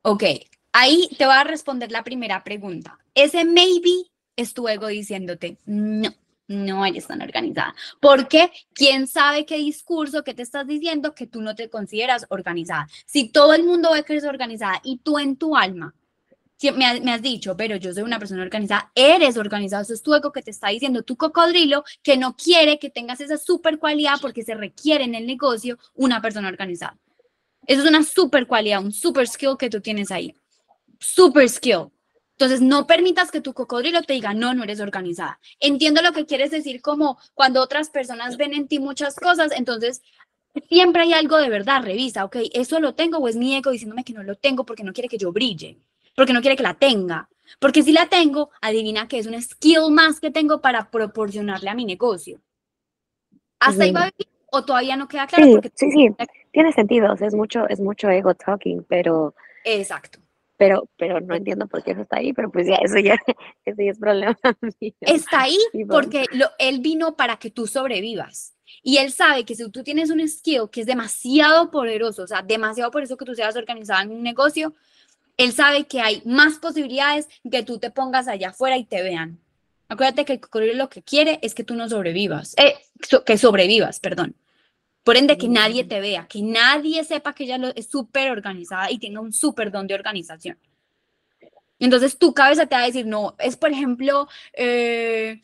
Ok, 0.02 0.24
ahí 0.72 1.08
te 1.16 1.24
voy 1.24 1.36
a 1.36 1.44
responder 1.44 1.90
la 1.90 2.04
primera 2.04 2.44
pregunta. 2.44 2.98
Ese 3.14 3.46
maybe 3.46 4.10
es 4.36 4.54
tu 4.54 4.68
ego 4.68 4.88
diciéndote, 4.88 5.58
no, 5.66 6.10
no 6.48 6.84
eres 6.84 7.06
tan 7.06 7.22
organizada. 7.22 7.74
Porque 8.00 8.50
quién 8.74 9.06
sabe 9.06 9.46
qué 9.46 9.56
discurso 9.56 10.24
que 10.24 10.34
te 10.34 10.42
estás 10.42 10.66
diciendo 10.66 11.14
que 11.14 11.26
tú 11.26 11.40
no 11.40 11.54
te 11.54 11.70
consideras 11.70 12.26
organizada. 12.28 12.88
Si 13.06 13.30
todo 13.30 13.54
el 13.54 13.64
mundo 13.64 13.92
ve 13.92 14.04
que 14.04 14.14
eres 14.14 14.24
organizada 14.24 14.80
y 14.84 14.98
tú 14.98 15.18
en 15.18 15.36
tu 15.36 15.56
alma 15.56 15.94
me, 16.70 17.00
me, 17.00 17.12
has 17.12 17.22
dicho, 17.22 17.56
pero 17.56 17.74
yo 17.76 17.92
soy 17.92 18.04
una 18.04 18.20
persona 18.20 18.42
organizada, 18.42 18.92
eres 18.94 19.36
organizado, 19.36 19.82
eso 19.82 19.94
es 19.94 20.02
tu 20.02 20.14
ego 20.14 20.30
que 20.30 20.42
te 20.42 20.52
está 20.52 20.68
diciendo 20.68 21.02
tu 21.02 21.16
cocodrilo 21.16 21.82
que 22.02 22.16
no 22.16 22.36
quiere 22.36 22.78
que 22.78 22.90
tengas 22.90 23.20
esa 23.20 23.36
super 23.36 23.80
cualidad 23.80 24.14
porque 24.20 24.44
se 24.44 24.54
requiere 24.54 25.02
en 25.02 25.16
el 25.16 25.26
negocio 25.26 25.78
una 25.94 26.22
persona 26.22 26.48
organizada. 26.48 26.96
Eso 27.66 27.82
es 27.82 27.88
una 27.88 28.04
super 28.04 28.46
cualidad, 28.46 28.82
un 28.82 28.92
super 28.92 29.26
skill 29.26 29.56
que 29.58 29.70
tú 29.70 29.80
tienes 29.80 30.10
ahí. 30.10 30.34
Super 30.98 31.48
skill. 31.48 31.90
Entonces, 32.42 32.60
no 32.60 32.88
permitas 32.88 33.30
que 33.30 33.40
tu 33.40 33.54
cocodrilo 33.54 34.02
te 34.02 34.14
diga, 34.14 34.34
no, 34.34 34.52
no 34.52 34.64
eres 34.64 34.80
organizada. 34.80 35.38
Entiendo 35.60 36.02
lo 36.02 36.12
que 36.12 36.26
quieres 36.26 36.50
decir 36.50 36.82
como 36.82 37.16
cuando 37.34 37.62
otras 37.62 37.88
personas 37.88 38.36
ven 38.36 38.52
en 38.52 38.66
ti 38.66 38.80
muchas 38.80 39.14
cosas, 39.14 39.52
entonces 39.56 40.02
siempre 40.68 41.02
hay 41.02 41.12
algo 41.12 41.38
de 41.38 41.48
verdad, 41.48 41.84
revisa, 41.84 42.24
ok, 42.24 42.38
eso 42.52 42.80
lo 42.80 42.96
tengo 42.96 43.18
o 43.18 43.28
es 43.28 43.36
mi 43.36 43.54
ego 43.54 43.70
diciéndome 43.70 44.02
que 44.02 44.12
no 44.12 44.24
lo 44.24 44.34
tengo 44.34 44.66
porque 44.66 44.82
no 44.82 44.92
quiere 44.92 45.08
que 45.08 45.18
yo 45.18 45.30
brille, 45.30 45.78
porque 46.16 46.32
no 46.32 46.40
quiere 46.40 46.56
que 46.56 46.64
la 46.64 46.74
tenga. 46.74 47.28
Porque 47.60 47.84
si 47.84 47.92
la 47.92 48.06
tengo, 48.08 48.50
adivina 48.60 49.06
que 49.06 49.20
es 49.20 49.26
un 49.28 49.40
skill 49.40 49.92
más 49.92 50.18
que 50.18 50.32
tengo 50.32 50.60
para 50.60 50.90
proporcionarle 50.90 51.70
a 51.70 51.74
mi 51.74 51.84
negocio. 51.84 52.40
¿Hasta 53.60 53.84
ahí 53.84 53.92
va 53.92 54.06
a 54.06 54.10
o 54.50 54.64
todavía 54.64 54.96
no 54.96 55.06
queda 55.06 55.28
claro? 55.28 55.44
Sí, 55.44 55.52
porque 55.52 55.70
sí, 55.76 55.92
sí, 55.92 56.08
tiene 56.50 56.72
sentido, 56.72 57.12
o 57.12 57.16
sea, 57.16 57.28
es 57.28 57.34
mucho, 57.34 57.68
es 57.68 57.78
mucho 57.78 58.10
ego 58.10 58.34
talking, 58.34 58.84
pero, 58.88 59.32
Exacto. 59.64 60.21
Pero, 60.62 60.88
pero 60.96 61.20
no 61.20 61.34
entiendo 61.34 61.66
por 61.66 61.82
qué 61.82 61.90
eso 61.90 62.02
está 62.02 62.18
ahí, 62.18 62.32
pero 62.32 62.50
pues 62.52 62.68
ya, 62.68 62.76
eso 62.76 62.98
ya, 62.98 63.14
eso 63.64 63.82
ya 63.82 63.90
es 63.90 63.98
problema 63.98 64.38
mío. 64.80 64.92
Está 65.00 65.42
ahí 65.42 65.58
porque 65.88 66.24
lo- 66.32 66.50
él 66.60 66.78
vino 66.78 67.16
para 67.16 67.36
que 67.38 67.50
tú 67.50 67.66
sobrevivas. 67.66 68.54
Y 68.84 68.98
él 68.98 69.10
sabe 69.12 69.44
que 69.44 69.56
si 69.56 69.68
tú 69.70 69.82
tienes 69.82 70.10
un 70.10 70.26
skill 70.28 70.68
que 70.70 70.82
es 70.82 70.86
demasiado 70.86 71.70
poderoso, 71.72 72.22
o 72.22 72.26
sea, 72.28 72.42
demasiado 72.42 72.90
poderoso 72.92 73.16
que 73.16 73.24
tú 73.24 73.34
seas 73.34 73.56
organizada 73.56 74.02
en 74.02 74.12
un 74.12 74.22
negocio, 74.22 74.74
él 75.36 75.52
sabe 75.52 75.84
que 75.88 76.00
hay 76.00 76.22
más 76.24 76.58
posibilidades 76.58 77.26
que 77.50 77.62
tú 77.64 77.78
te 77.78 77.90
pongas 77.90 78.28
allá 78.28 78.50
afuera 78.50 78.76
y 78.76 78.84
te 78.84 79.02
vean. 79.02 79.40
Acuérdate 79.88 80.24
que 80.24 80.34
el 80.34 80.40
cocodrilo 80.40 80.74
lo 80.74 80.88
que 80.88 81.02
quiere 81.02 81.40
es 81.42 81.54
que 81.54 81.64
tú 81.64 81.74
no 81.74 81.88
sobrevivas, 81.88 82.54
eh, 82.56 82.74
so- 83.08 83.24
que 83.24 83.36
sobrevivas, 83.36 83.98
perdón. 83.98 84.36
Por 85.04 85.16
ende, 85.16 85.36
que 85.36 85.48
nadie 85.48 85.84
te 85.84 86.00
vea, 86.00 86.26
que 86.28 86.42
nadie 86.42 87.02
sepa 87.04 87.34
que 87.34 87.44
ella 87.44 87.58
es 87.74 87.86
súper 87.88 88.30
organizada 88.30 88.90
y 88.90 88.98
tenga 88.98 89.20
un 89.20 89.32
súper 89.32 89.70
don 89.72 89.86
de 89.86 89.94
organización. 89.94 90.58
Entonces 91.78 92.16
tu 92.18 92.32
cabeza 92.32 92.66
te 92.66 92.76
va 92.76 92.82
a 92.82 92.86
decir, 92.86 93.06
no, 93.06 93.34
es 93.38 93.56
por 93.56 93.70
ejemplo, 93.72 94.28
eh, 94.52 95.40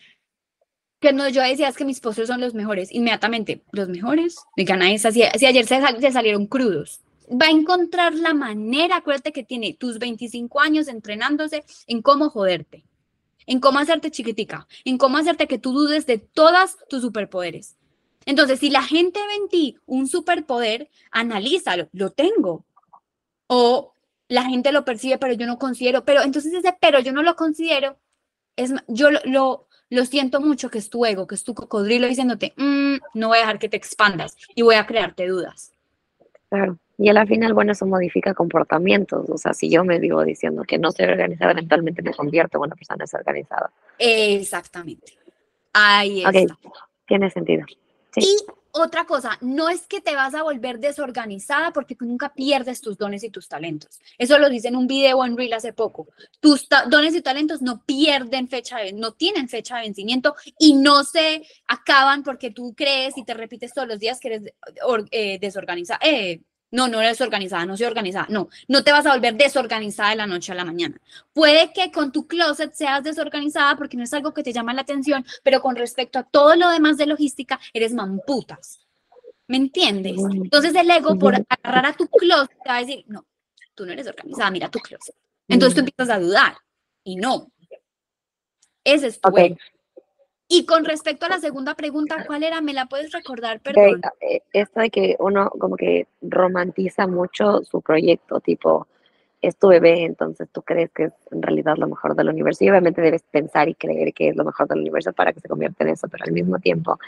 que 1.00 1.12
no, 1.12 1.28
yo 1.28 1.42
decía 1.42 1.68
es 1.68 1.76
que 1.76 1.84
mis 1.84 2.00
postres 2.00 2.28
son 2.28 2.40
los 2.40 2.54
mejores. 2.54 2.92
Inmediatamente, 2.92 3.62
los 3.72 3.88
mejores. 3.88 4.36
Digan, 4.56 4.82
a 4.82 4.92
esa, 4.92 5.10
si, 5.10 5.22
si 5.36 5.46
ayer 5.46 5.66
se, 5.66 5.80
sal- 5.80 6.00
se 6.00 6.12
salieron 6.12 6.46
crudos. 6.46 7.00
Va 7.30 7.46
a 7.46 7.50
encontrar 7.50 8.14
la 8.14 8.34
manera, 8.34 8.96
acuérdate 8.96 9.32
que 9.32 9.42
tiene 9.44 9.74
tus 9.74 9.98
25 9.98 10.60
años 10.60 10.88
entrenándose 10.88 11.64
en 11.86 12.00
cómo 12.00 12.30
joderte, 12.30 12.84
en 13.46 13.60
cómo 13.60 13.78
hacerte 13.80 14.10
chiquitica, 14.10 14.66
en 14.84 14.96
cómo 14.96 15.18
hacerte 15.18 15.46
que 15.46 15.58
tú 15.58 15.72
dudes 15.72 16.06
de 16.06 16.18
todas 16.18 16.76
tus 16.88 17.02
superpoderes. 17.02 17.76
Entonces, 18.28 18.58
si 18.60 18.68
la 18.68 18.82
gente 18.82 19.18
ve 19.26 19.34
en 19.42 19.48
ti 19.48 19.76
un 19.86 20.06
superpoder, 20.06 20.90
analízalo, 21.10 21.88
lo 21.92 22.10
tengo. 22.10 22.66
O 23.46 23.94
la 24.28 24.42
gente 24.44 24.70
lo 24.70 24.84
percibe, 24.84 25.16
pero 25.16 25.32
yo 25.32 25.46
no 25.46 25.58
considero, 25.58 26.04
pero 26.04 26.20
entonces 26.20 26.52
ese 26.52 26.76
pero 26.78 27.00
yo 27.00 27.10
no 27.12 27.22
lo 27.22 27.34
considero, 27.36 27.96
es, 28.54 28.74
yo 28.86 29.10
lo, 29.10 29.20
lo, 29.24 29.66
lo 29.88 30.04
siento 30.04 30.42
mucho 30.42 30.68
que 30.68 30.76
es 30.76 30.90
tu 30.90 31.06
ego, 31.06 31.26
que 31.26 31.36
es 31.36 31.42
tu 31.42 31.54
cocodrilo 31.54 32.06
diciéndote, 32.06 32.52
"Mm, 32.58 32.96
no 33.14 33.28
voy 33.28 33.38
a 33.38 33.40
dejar 33.40 33.58
que 33.58 33.70
te 33.70 33.78
expandas 33.78 34.36
y 34.54 34.60
voy 34.60 34.74
a 34.74 34.84
crearte 34.86 35.26
dudas. 35.26 35.72
Claro. 36.50 36.78
Y 36.98 37.08
a 37.08 37.14
la 37.14 37.24
final, 37.24 37.54
bueno, 37.54 37.72
eso 37.72 37.86
modifica 37.86 38.34
comportamientos. 38.34 39.30
O 39.30 39.38
sea, 39.38 39.54
si 39.54 39.70
yo 39.70 39.84
me 39.84 39.98
vivo 39.98 40.22
diciendo 40.22 40.64
que 40.64 40.76
no 40.76 40.92
soy 40.92 41.06
organizada, 41.06 41.52
eventualmente 41.52 42.02
me 42.02 42.12
convierto 42.12 42.58
en 42.58 42.64
una 42.64 42.74
persona 42.76 42.98
desorganizada. 43.04 43.70
Exactamente. 43.98 45.16
Ahí 45.72 46.26
Ok. 46.26 46.34
está. 46.34 46.58
Tiene 47.06 47.30
sentido. 47.30 47.64
Y 48.20 48.36
otra 48.72 49.06
cosa, 49.06 49.38
no 49.40 49.68
es 49.68 49.86
que 49.86 50.00
te 50.00 50.14
vas 50.14 50.34
a 50.34 50.42
volver 50.42 50.78
desorganizada 50.78 51.72
porque 51.72 51.96
nunca 52.00 52.32
pierdes 52.32 52.80
tus 52.80 52.96
dones 52.96 53.24
y 53.24 53.30
tus 53.30 53.48
talentos. 53.48 53.98
Eso 54.18 54.38
lo 54.38 54.48
dice 54.48 54.68
en 54.68 54.76
un 54.76 54.86
video 54.86 55.24
en 55.24 55.36
Reel 55.36 55.52
hace 55.52 55.72
poco. 55.72 56.08
Tus 56.40 56.68
dones 56.88 57.14
y 57.14 57.22
talentos 57.22 57.62
no 57.62 57.82
pierden 57.84 58.48
fecha 58.48 58.78
de, 58.78 58.92
no 58.92 59.12
tienen 59.12 59.48
fecha 59.48 59.76
de 59.76 59.82
vencimiento 59.82 60.34
y 60.58 60.74
no 60.74 61.04
se 61.04 61.46
acaban 61.66 62.22
porque 62.22 62.50
tú 62.50 62.74
crees 62.76 63.16
y 63.16 63.24
te 63.24 63.34
repites 63.34 63.74
todos 63.74 63.88
los 63.88 63.98
días 63.98 64.20
que 64.20 64.28
eres 64.28 64.42
eh, 65.10 65.38
desorganizada. 65.40 66.00
Eh, 66.02 66.42
no, 66.70 66.88
no 66.88 67.00
eres 67.00 67.20
organizada, 67.20 67.64
no 67.64 67.76
soy 67.76 67.86
organizada. 67.86 68.26
No, 68.28 68.48
no 68.66 68.84
te 68.84 68.92
vas 68.92 69.06
a 69.06 69.14
volver 69.14 69.36
desorganizada 69.36 70.10
de 70.10 70.16
la 70.16 70.26
noche 70.26 70.52
a 70.52 70.54
la 70.54 70.64
mañana. 70.64 71.00
Puede 71.32 71.72
que 71.72 71.90
con 71.90 72.12
tu 72.12 72.26
closet 72.26 72.74
seas 72.74 73.02
desorganizada 73.02 73.76
porque 73.76 73.96
no 73.96 74.04
es 74.04 74.12
algo 74.12 74.34
que 74.34 74.42
te 74.42 74.52
llama 74.52 74.74
la 74.74 74.82
atención, 74.82 75.24
pero 75.42 75.62
con 75.62 75.76
respecto 75.76 76.18
a 76.18 76.24
todo 76.24 76.56
lo 76.56 76.68
demás 76.70 76.96
de 76.98 77.06
logística, 77.06 77.58
eres 77.72 77.94
mamputas. 77.94 78.80
¿Me 79.46 79.56
entiendes? 79.56 80.20
Entonces 80.30 80.74
el 80.74 80.90
ego, 80.90 81.18
por 81.18 81.34
agarrar 81.48 81.86
a 81.86 81.92
tu 81.94 82.06
closet, 82.06 82.50
te 82.62 82.68
va 82.68 82.76
a 82.76 82.80
decir, 82.80 83.04
no, 83.08 83.26
tú 83.74 83.86
no 83.86 83.92
eres 83.92 84.06
organizada, 84.06 84.50
mira 84.50 84.70
tu 84.70 84.78
closet. 84.78 85.14
Entonces 85.48 85.74
tú 85.74 85.80
empiezas 85.80 86.14
a 86.14 86.20
dudar 86.20 86.58
y 87.02 87.16
no. 87.16 87.50
Ese 88.84 89.06
es 89.06 89.20
tu 89.20 89.28
Ok. 89.28 89.38
ego. 89.38 89.56
Y 90.48 90.64
con 90.64 90.84
respecto 90.86 91.26
a 91.26 91.28
la 91.28 91.40
segunda 91.40 91.74
pregunta, 91.74 92.24
¿cuál 92.26 92.42
era? 92.42 92.62
¿Me 92.62 92.72
la 92.72 92.86
puedes 92.86 93.12
recordar? 93.12 93.60
Perdón. 93.60 94.00
eh, 94.20 94.40
Esto 94.52 94.80
de 94.80 94.88
que 94.90 95.16
uno 95.18 95.50
como 95.50 95.76
que 95.76 96.06
romantiza 96.22 97.06
mucho 97.06 97.62
su 97.64 97.82
proyecto, 97.82 98.40
tipo, 98.40 98.86
es 99.42 99.56
tu 99.56 99.68
bebé, 99.68 100.04
entonces 100.04 100.48
tú 100.50 100.62
crees 100.62 100.90
que 100.90 101.04
es 101.04 101.12
en 101.30 101.42
realidad 101.42 101.76
lo 101.76 101.86
mejor 101.86 102.16
del 102.16 102.30
universo. 102.30 102.64
Y 102.64 102.70
obviamente 102.70 103.02
debes 103.02 103.22
pensar 103.30 103.68
y 103.68 103.74
creer 103.74 104.14
que 104.14 104.30
es 104.30 104.36
lo 104.36 104.44
mejor 104.44 104.66
del 104.68 104.80
universo 104.80 105.12
para 105.12 105.34
que 105.34 105.40
se 105.40 105.48
convierta 105.48 105.84
en 105.84 105.90
eso, 105.90 106.08
pero 106.08 106.24
al 106.24 106.32
mismo 106.32 106.58
tiempo, 106.58 106.98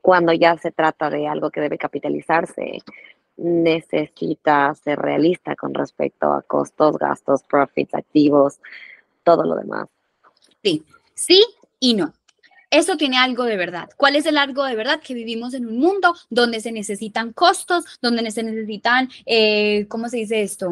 cuando 0.00 0.32
ya 0.32 0.56
se 0.56 0.70
trata 0.70 1.10
de 1.10 1.26
algo 1.26 1.50
que 1.50 1.60
debe 1.60 1.78
capitalizarse, 1.78 2.78
necesita 3.36 4.72
ser 4.76 5.00
realista 5.00 5.56
con 5.56 5.74
respecto 5.74 6.32
a 6.32 6.42
costos, 6.42 6.96
gastos, 6.96 7.42
profits, 7.42 7.92
activos, 7.94 8.60
todo 9.24 9.44
lo 9.44 9.56
demás. 9.56 9.88
Sí, 10.62 10.84
sí 11.14 11.44
y 11.80 11.94
no. 11.94 12.12
Eso 12.70 12.96
tiene 12.96 13.16
algo 13.16 13.44
de 13.44 13.56
verdad. 13.56 13.88
¿Cuál 13.96 14.16
es 14.16 14.26
el 14.26 14.38
algo 14.38 14.64
de 14.64 14.74
verdad? 14.74 15.00
Que 15.00 15.14
vivimos 15.14 15.54
en 15.54 15.66
un 15.66 15.78
mundo 15.78 16.14
donde 16.30 16.60
se 16.60 16.72
necesitan 16.72 17.32
costos, 17.32 17.84
donde 18.02 18.30
se 18.30 18.42
necesitan, 18.42 19.08
eh, 19.24 19.86
¿cómo 19.88 20.08
se 20.08 20.18
dice 20.18 20.42
esto? 20.42 20.70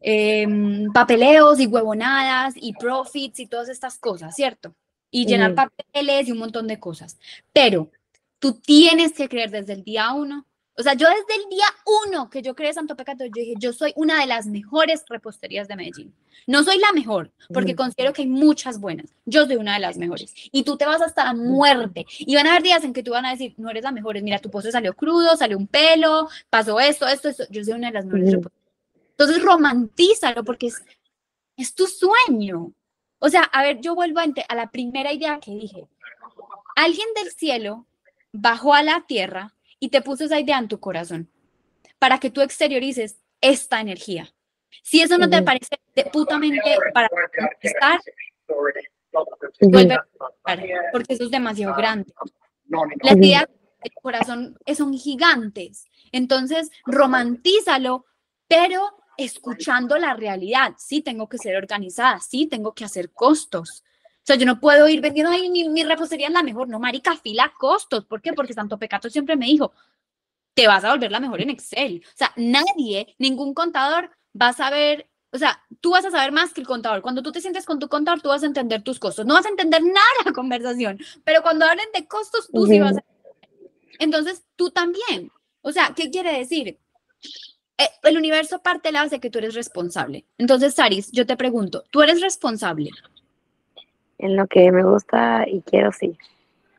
Em, 0.00 0.90
papeleos 0.92 1.60
y 1.60 1.66
huevonadas 1.66 2.54
y 2.56 2.72
profits 2.72 3.40
y 3.40 3.46
todas 3.46 3.68
estas 3.68 3.98
cosas, 3.98 4.34
¿cierto? 4.34 4.74
Y 5.10 5.26
llenar 5.26 5.54
papeles 5.54 6.28
y 6.28 6.32
un 6.32 6.38
montón 6.38 6.68
de 6.68 6.78
cosas. 6.78 7.18
Pero 7.52 7.90
tú 8.38 8.54
tienes 8.54 9.12
que 9.12 9.28
creer 9.28 9.50
desde 9.50 9.74
el 9.74 9.84
día 9.84 10.12
uno. 10.12 10.46
O 10.80 10.82
sea, 10.82 10.94
yo 10.94 11.06
desde 11.08 11.42
el 11.42 11.50
día 11.50 11.66
uno 12.06 12.30
que 12.30 12.40
yo 12.40 12.54
creé 12.54 12.72
Santo 12.72 12.96
Pecato, 12.96 13.24
yo 13.26 13.30
dije, 13.34 13.52
yo 13.58 13.74
soy 13.74 13.92
una 13.96 14.18
de 14.18 14.26
las 14.26 14.46
mejores 14.46 15.04
reposterías 15.10 15.68
de 15.68 15.76
Medellín. 15.76 16.14
No 16.46 16.64
soy 16.64 16.78
la 16.78 16.90
mejor, 16.94 17.30
porque 17.52 17.72
Ujú. 17.72 17.82
considero 17.82 18.14
que 18.14 18.22
hay 18.22 18.28
muchas 18.28 18.80
buenas. 18.80 19.14
Yo 19.26 19.44
soy 19.44 19.56
una 19.56 19.74
de 19.74 19.80
las 19.80 19.98
mejores. 19.98 20.32
Y 20.50 20.62
tú 20.62 20.78
te 20.78 20.86
vas 20.86 21.02
hasta 21.02 21.24
la 21.24 21.34
muerte. 21.34 22.06
Y 22.18 22.34
van 22.34 22.46
a 22.46 22.52
haber 22.52 22.62
días 22.62 22.82
en 22.82 22.94
que 22.94 23.02
tú 23.02 23.10
van 23.10 23.26
a 23.26 23.32
decir, 23.32 23.54
no 23.58 23.68
eres 23.68 23.84
la 23.84 23.92
mejor. 23.92 24.20
Mira, 24.22 24.38
tu 24.38 24.50
postre 24.50 24.72
salió 24.72 24.94
crudo, 24.94 25.36
salió 25.36 25.58
un 25.58 25.66
pelo, 25.66 26.30
pasó 26.48 26.80
esto, 26.80 27.06
esto, 27.06 27.28
esto. 27.28 27.44
Yo 27.50 27.62
soy 27.62 27.74
una 27.74 27.88
de 27.88 27.94
las 27.94 28.06
mejores 28.06 28.32
reposterías. 28.32 28.70
Entonces, 29.10 29.42
romantízalo, 29.42 30.44
porque 30.44 30.68
es, 30.68 30.82
es 31.58 31.74
tu 31.74 31.86
sueño. 31.86 32.72
O 33.18 33.28
sea, 33.28 33.42
a 33.42 33.62
ver, 33.62 33.82
yo 33.82 33.94
vuelvo 33.94 34.20
a 34.20 34.54
la 34.54 34.70
primera 34.70 35.12
idea 35.12 35.40
que 35.40 35.50
dije. 35.50 35.86
Alguien 36.74 37.08
del 37.22 37.30
cielo 37.32 37.86
bajó 38.32 38.72
a 38.72 38.82
la 38.82 39.04
tierra 39.06 39.52
y 39.80 39.88
te 39.88 40.02
puso 40.02 40.24
esa 40.24 40.38
idea 40.38 40.58
en 40.58 40.68
tu 40.68 40.78
corazón 40.78 41.28
para 41.98 42.18
que 42.18 42.30
tú 42.30 42.42
exteriorices 42.42 43.18
esta 43.40 43.80
energía. 43.80 44.32
Si 44.82 45.00
eso 45.00 45.18
no 45.18 45.28
te 45.28 45.42
parece 45.42 45.80
de 45.94 46.04
putamente 46.04 46.60
para 46.94 47.08
Ujú. 49.60 49.70
vuelve 49.70 49.94
a 49.94 50.06
porque 50.92 51.14
eso 51.14 51.24
es 51.24 51.30
demasiado 51.30 51.74
grande. 51.74 52.12
Las 53.02 53.16
ideas 53.16 53.46
del 53.82 53.92
corazón 54.00 54.58
son 54.76 54.94
gigantes. 54.94 55.86
Entonces, 56.12 56.70
romantízalo, 56.86 58.06
pero 58.46 58.96
escuchando 59.16 59.98
la 59.98 60.14
realidad. 60.14 60.74
Sí, 60.78 61.02
tengo 61.02 61.28
que 61.28 61.38
ser 61.38 61.56
organizada, 61.56 62.20
sí, 62.20 62.46
tengo 62.46 62.74
que 62.74 62.84
hacer 62.84 63.12
costos. 63.12 63.84
O 64.22 64.26
sea, 64.30 64.36
yo 64.36 64.46
no 64.46 64.60
puedo 64.60 64.88
ir 64.88 65.00
vendiendo, 65.00 65.32
ay, 65.32 65.48
mi, 65.50 65.68
mi 65.68 65.82
repostería 65.82 66.28
es 66.28 66.32
la 66.32 66.42
mejor. 66.42 66.68
No, 66.68 66.78
marica, 66.78 67.16
fila 67.16 67.52
costos. 67.58 68.04
¿Por 68.04 68.20
qué? 68.20 68.32
Porque 68.32 68.52
Santo 68.52 68.78
Pecato 68.78 69.08
siempre 69.08 69.36
me 69.36 69.46
dijo, 69.46 69.72
te 70.54 70.66
vas 70.66 70.84
a 70.84 70.90
volver 70.90 71.10
la 71.10 71.20
mejor 71.20 71.40
en 71.40 71.50
Excel. 71.50 72.02
O 72.06 72.16
sea, 72.16 72.32
nadie, 72.36 73.14
ningún 73.18 73.54
contador 73.54 74.10
va 74.40 74.48
a 74.48 74.52
saber, 74.52 75.08
o 75.32 75.38
sea, 75.38 75.62
tú 75.80 75.92
vas 75.92 76.04
a 76.04 76.10
saber 76.10 76.32
más 76.32 76.52
que 76.52 76.60
el 76.60 76.66
contador. 76.66 77.02
Cuando 77.02 77.22
tú 77.22 77.32
te 77.32 77.40
sientes 77.40 77.64
con 77.64 77.78
tu 77.78 77.88
contador, 77.88 78.20
tú 78.20 78.28
vas 78.28 78.42
a 78.42 78.46
entender 78.46 78.82
tus 78.82 78.98
costos. 78.98 79.26
No 79.26 79.34
vas 79.34 79.46
a 79.46 79.50
entender 79.50 79.82
nada 79.82 80.06
la 80.24 80.32
conversación, 80.32 80.98
pero 81.24 81.42
cuando 81.42 81.64
hablen 81.64 81.88
de 81.94 82.06
costos, 82.06 82.48
tú 82.52 82.66
sí 82.66 82.78
vas 82.78 82.98
a... 82.98 83.04
Entonces, 83.98 84.44
tú 84.56 84.70
también. 84.70 85.30
O 85.62 85.72
sea, 85.72 85.92
¿qué 85.94 86.10
quiere 86.10 86.38
decir? 86.38 86.78
Eh, 87.78 87.88
el 88.02 88.16
universo 88.16 88.60
parte 88.60 88.88
de 88.88 88.92
la 88.92 89.02
base 89.02 89.16
de 89.16 89.20
que 89.20 89.30
tú 89.30 89.38
eres 89.38 89.54
responsable. 89.54 90.26
Entonces, 90.36 90.74
Saris, 90.74 91.10
yo 91.12 91.26
te 91.26 91.36
pregunto, 91.36 91.84
¿tú 91.90 92.02
eres 92.02 92.20
responsable? 92.20 92.90
En 94.20 94.36
lo 94.36 94.46
que 94.46 94.70
me 94.72 94.82
gusta 94.84 95.44
y 95.48 95.62
quiero, 95.62 95.92
sí. 95.92 96.16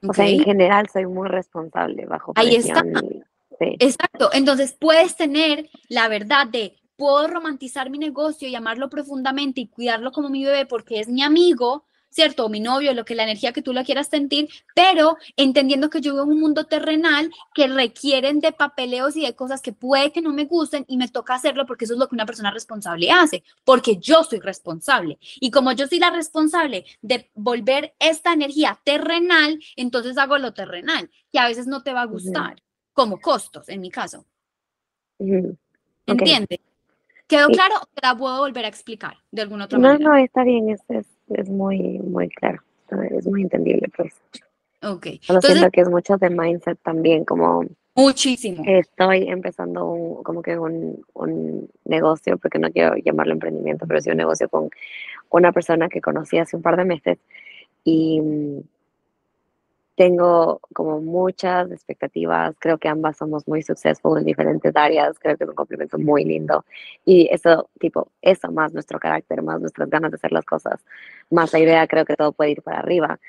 O 0.07 0.13
sea, 0.13 0.27
en 0.27 0.43
general 0.43 0.87
soy 0.91 1.05
muy 1.05 1.27
responsable 1.27 2.05
bajo 2.05 2.33
Ahí 2.35 2.55
está. 2.55 2.81
presión. 2.81 3.05
y- 3.13 3.23
Sí. 3.59 3.75
Exacto. 3.79 4.31
Entonces 4.33 4.75
puedes 4.79 5.15
tener 5.15 5.69
la 5.87 6.07
verdad 6.07 6.47
de 6.47 6.77
puedo 6.95 7.27
romantizar 7.27 7.91
mi 7.91 7.99
negocio 7.99 8.47
y 8.47 8.55
amarlo 8.55 8.89
profundamente 8.89 9.61
y 9.61 9.67
cuidarlo 9.67 10.11
como 10.11 10.29
mi 10.29 10.43
bebé 10.45 10.65
porque 10.65 10.99
es 10.99 11.07
mi 11.07 11.21
amigo, 11.21 11.85
¿cierto? 12.11 12.45
O 12.45 12.49
mi 12.49 12.59
novio, 12.59 12.93
lo 12.93 13.05
que 13.05 13.15
la 13.15 13.23
energía 13.23 13.53
que 13.53 13.61
tú 13.61 13.73
la 13.73 13.83
quieras 13.83 14.07
sentir, 14.07 14.49
pero 14.75 15.17
entendiendo 15.37 15.89
que 15.89 16.01
yo 16.01 16.11
vivo 16.13 16.25
en 16.25 16.31
un 16.31 16.39
mundo 16.39 16.65
terrenal 16.65 17.31
que 17.55 17.67
requieren 17.67 18.39
de 18.39 18.51
papeleos 18.51 19.15
y 19.15 19.25
de 19.25 19.35
cosas 19.35 19.61
que 19.61 19.73
puede 19.73 20.11
que 20.11 20.21
no 20.21 20.33
me 20.33 20.45
gusten 20.45 20.85
y 20.87 20.97
me 20.97 21.07
toca 21.07 21.33
hacerlo 21.33 21.65
porque 21.65 21.85
eso 21.85 21.93
es 21.93 21.99
lo 21.99 22.07
que 22.07 22.15
una 22.15 22.25
persona 22.25 22.51
responsable 22.51 23.09
hace, 23.09 23.43
porque 23.63 23.97
yo 23.97 24.23
soy 24.23 24.39
responsable. 24.39 25.17
Y 25.39 25.49
como 25.49 25.71
yo 25.71 25.87
soy 25.87 25.99
la 25.99 26.11
responsable 26.11 26.85
de 27.01 27.31
volver 27.33 27.95
esta 27.99 28.33
energía 28.33 28.79
terrenal, 28.83 29.59
entonces 29.75 30.17
hago 30.17 30.37
lo 30.37 30.53
terrenal, 30.53 31.09
que 31.31 31.39
a 31.39 31.47
veces 31.47 31.65
no 31.65 31.81
te 31.81 31.93
va 31.93 32.01
a 32.01 32.05
gustar, 32.05 32.61
como 32.93 33.19
costos, 33.19 33.69
en 33.69 33.81
mi 33.81 33.89
caso. 33.89 34.25
¿Entiendes? 36.05 36.59
¿Quedó 37.31 37.47
claro 37.47 37.75
o 37.81 37.85
te 37.85 38.05
la 38.05 38.17
puedo 38.17 38.39
volver 38.39 38.65
a 38.65 38.67
explicar 38.67 39.15
de 39.31 39.43
alguna 39.43 39.63
otra 39.63 39.79
manera? 39.79 39.99
No, 39.99 40.09
no, 40.09 40.15
está 40.17 40.43
bien, 40.43 40.69
es, 40.69 40.81
es, 40.89 41.07
es 41.35 41.49
muy, 41.49 41.99
muy 41.99 42.29
claro, 42.29 42.61
es 43.11 43.25
muy 43.27 43.43
entendible, 43.43 43.89
pues. 43.95 44.13
Ok. 44.83 45.05
Solo 45.21 45.37
Entonces, 45.37 45.51
siento 45.51 45.71
que 45.71 45.81
es 45.81 45.89
mucho 45.89 46.17
de 46.17 46.29
mindset 46.29 46.79
también, 46.81 47.23
como 47.25 47.63
muchísimo. 47.95 48.63
estoy 48.65 49.27
empezando 49.27 49.85
un, 49.85 50.23
como 50.23 50.41
que 50.41 50.57
un, 50.57 51.05
un 51.13 51.69
negocio, 51.85 52.37
porque 52.37 52.59
no 52.59 52.71
quiero 52.71 52.95
llamarlo 52.95 53.33
emprendimiento, 53.33 53.85
pero 53.87 54.01
sí 54.01 54.09
un 54.09 54.17
negocio 54.17 54.49
con 54.49 54.69
una 55.29 55.51
persona 55.51 55.87
que 55.87 56.01
conocí 56.01 56.37
hace 56.37 56.55
un 56.55 56.61
par 56.61 56.77
de 56.77 56.85
meses 56.85 57.17
y 57.83 58.21
tengo 60.01 60.59
como 60.73 60.99
muchas 60.99 61.71
expectativas, 61.71 62.55
creo 62.57 62.79
que 62.79 62.87
ambas 62.87 63.17
somos 63.17 63.47
muy 63.47 63.61
successful 63.61 64.17
en 64.17 64.25
diferentes 64.25 64.75
áreas, 64.75 65.19
creo 65.19 65.37
que 65.37 65.43
es 65.43 65.49
un 65.51 65.55
complemento 65.55 65.99
muy 65.99 66.25
lindo 66.25 66.65
y 67.05 67.29
eso, 67.31 67.69
tipo, 67.79 68.09
eso 68.19 68.51
más 68.51 68.73
nuestro 68.73 68.97
carácter, 68.97 69.43
más 69.43 69.61
nuestras 69.61 69.91
ganas 69.91 70.09
de 70.09 70.15
hacer 70.15 70.31
las 70.31 70.43
cosas, 70.43 70.83
más 71.29 71.53
la 71.53 71.59
idea, 71.59 71.85
creo 71.85 72.03
que 72.03 72.15
todo 72.15 72.31
puede 72.31 72.49
ir 72.49 72.63
para 72.63 72.79
arriba, 72.79 73.19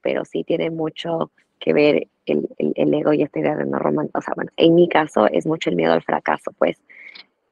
pero 0.00 0.24
sí 0.24 0.42
tiene 0.42 0.70
mucho 0.70 1.30
que 1.58 1.74
ver 1.74 2.08
el, 2.24 2.48
el, 2.56 2.72
el 2.76 2.94
ego 2.94 3.12
y 3.12 3.20
esta 3.20 3.38
idea 3.38 3.54
de 3.54 3.66
no 3.66 3.78
romantizar, 3.78 4.18
o 4.18 4.22
sea, 4.22 4.32
bueno, 4.34 4.52
en 4.56 4.74
mi 4.74 4.88
caso 4.88 5.26
es 5.26 5.44
mucho 5.44 5.68
el 5.68 5.76
miedo 5.76 5.92
al 5.92 6.02
fracaso, 6.02 6.50
pues, 6.56 6.78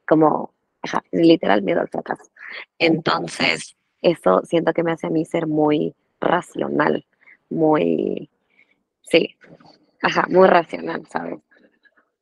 como, 0.07 0.55
literal 1.11 1.61
miedo 1.61 1.81
al 1.81 1.89
fracaso. 1.89 2.31
Entonces, 2.79 3.75
eso 4.01 4.41
siento 4.43 4.73
que 4.73 4.81
me 4.81 4.91
hace 4.91 5.05
a 5.05 5.11
mí 5.11 5.23
ser 5.23 5.45
muy 5.45 5.93
racional, 6.19 7.05
muy, 7.51 8.30
sí, 9.01 9.35
ajá, 10.01 10.25
muy 10.29 10.47
racional, 10.47 11.07
¿sabes? 11.11 11.39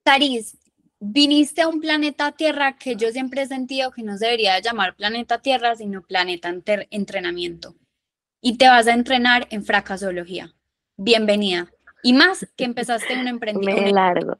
Taris, 0.03 0.57
viniste 0.99 1.61
a 1.61 1.67
un 1.67 1.80
planeta 1.82 2.32
Tierra 2.32 2.77
que 2.77 2.95
yo 2.95 3.09
siempre 3.11 3.41
he 3.43 3.47
sentido 3.47 3.91
que 3.91 4.03
no 4.03 4.17
se 4.17 4.25
debería 4.25 4.59
llamar 4.59 4.95
planeta 4.95 5.41
Tierra, 5.41 5.75
sino 5.75 6.01
planeta 6.01 6.53
entrenamiento. 6.89 7.75
Y 8.41 8.57
te 8.57 8.67
vas 8.67 8.88
a 8.88 8.93
entrenar 8.93 9.47
en 9.51 9.63
fracasología. 9.63 10.53
Bienvenida. 10.97 11.69
Y 12.03 12.13
más 12.13 12.47
que 12.55 12.63
empezaste 12.63 13.13
un 13.13 13.23
Me 13.25 13.30
emprendimiento. 13.30 13.93
largo. 13.93 14.38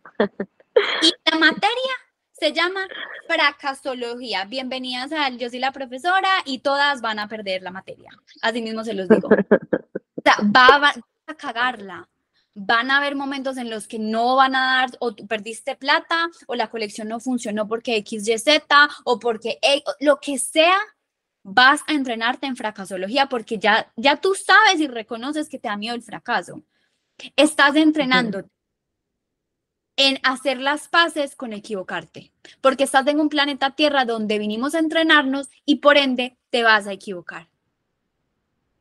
Y 1.02 1.14
la 1.30 1.38
materia 1.38 1.94
se 2.32 2.54
llama 2.54 2.88
fracasología. 3.28 4.46
Bienvenidas 4.46 5.12
al 5.12 5.38
Yo 5.38 5.50
soy 5.50 5.60
la 5.60 5.74
profesora 5.74 6.30
y 6.46 6.60
todas 6.60 7.02
van 7.02 7.20
a 7.20 7.28
perder 7.28 7.62
la 7.62 7.72
materia. 7.72 8.12
Así 8.42 8.62
mismo 8.62 8.84
se 8.86 8.94
los 8.94 9.10
digo. 9.10 9.28
O 9.28 10.22
sea, 10.24 10.36
va, 10.44 10.78
va 10.80 10.94
a 11.28 11.34
cagarla. 11.36 12.08
Van 12.56 12.92
a 12.92 12.98
haber 12.98 13.16
momentos 13.16 13.58
en 13.58 13.70
los 13.70 13.88
que 13.88 14.00
no 14.00 14.36
van 14.36 14.56
a 14.56 14.80
dar, 14.80 14.90
o 15.00 15.14
tú 15.14 15.28
perdiste 15.28 15.76
plata, 15.76 16.30
o 16.48 16.56
la 16.56 16.70
colección 16.70 17.08
no 17.08 17.20
funcionó 17.20 17.68
porque 17.68 17.96
X, 17.98 18.28
Y, 18.28 18.38
Z, 18.38 18.90
o 19.06 19.20
porque 19.20 19.60
E, 19.62 19.84
lo 20.00 20.20
que 20.20 20.38
sea, 20.40 20.78
vas 21.44 21.82
a 21.88 21.94
entrenarte 21.94 22.48
en 22.48 22.56
fracasología 22.56 23.28
porque 23.28 23.58
ya, 23.58 23.92
ya 23.96 24.18
tú 24.18 24.36
sabes 24.36 24.80
y 24.80 24.88
reconoces 24.88 25.50
que 25.50 25.60
te 25.60 25.68
da 25.68 25.78
miedo 25.78 25.96
el 25.96 26.04
fracaso. 26.04 26.64
Estás 27.36 27.76
entrenando 27.76 28.50
en 29.98 30.18
hacer 30.24 30.60
las 30.60 30.88
paces 30.88 31.36
con 31.36 31.52
equivocarte, 31.52 32.32
porque 32.62 32.86
estás 32.86 33.06
en 33.08 33.20
un 33.20 33.28
planeta 33.28 33.72
Tierra 33.72 34.06
donde 34.06 34.40
vinimos 34.40 34.74
a 34.74 34.80
entrenarnos 34.80 35.50
y 35.66 35.78
por 35.78 35.98
ende 35.98 36.38
te 36.50 36.64
vas 36.64 36.88
a 36.88 36.94
equivocar. 36.94 37.50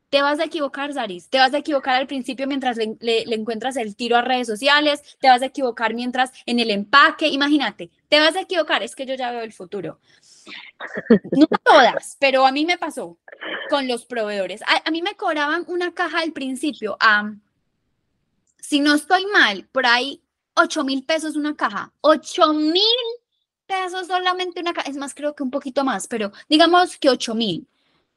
Te 0.09 0.21
vas 0.21 0.39
a 0.39 0.45
equivocar, 0.45 0.91
Saris. 0.93 1.29
Te 1.29 1.37
vas 1.37 1.53
a 1.53 1.59
equivocar 1.59 1.95
al 1.95 2.07
principio 2.07 2.47
mientras 2.47 2.77
le, 2.77 2.97
le- 2.99 3.25
le 3.25 3.35
encuentras 3.35 3.77
el 3.77 3.95
tiro 3.95 4.15
a 4.17 4.21
redes 4.21 4.47
sociales. 4.47 5.01
Te 5.19 5.27
vas 5.29 5.41
a 5.41 5.45
equivocar 5.47 5.93
mientras 5.93 6.31
en 6.45 6.59
el 6.59 6.71
empaque. 6.71 7.27
Imagínate, 7.27 7.91
te 8.07 8.19
vas 8.19 8.35
a 8.35 8.41
equivocar. 8.41 8.81
Es 8.83 8.95
que 8.95 9.05
yo 9.05 9.13
ya 9.15 9.31
veo 9.31 9.41
el 9.41 9.53
futuro. 9.53 9.99
No 11.31 11.45
todas, 11.63 12.17
pero 12.19 12.45
a 12.45 12.51
mí 12.51 12.65
me 12.65 12.77
pasó 12.77 13.17
con 13.69 13.87
los 13.87 14.05
proveedores. 14.05 14.61
A, 14.63 14.81
a 14.87 14.91
mí 14.91 15.01
me 15.01 15.15
cobraban 15.15 15.63
una 15.67 15.93
caja 15.93 16.19
al 16.19 16.31
principio. 16.33 16.97
a, 16.99 17.31
si 18.59 18.79
no 18.79 18.93
estoy 18.95 19.25
mal, 19.27 19.67
por 19.71 19.85
ahí 19.85 20.21
8 20.55 20.83
mil 20.83 21.03
pesos 21.05 21.35
una 21.35 21.55
caja. 21.55 21.91
8 22.01 22.53
mil 22.53 22.83
pesos 23.65 24.07
solamente 24.07 24.59
una 24.59 24.73
caja. 24.73 24.89
Es 24.89 24.97
más, 24.97 25.13
creo 25.13 25.35
que 25.35 25.43
un 25.43 25.51
poquito 25.51 25.83
más, 25.83 26.07
pero 26.07 26.31
digamos 26.49 26.97
que 26.97 27.09
8 27.09 27.35
mil. 27.35 27.67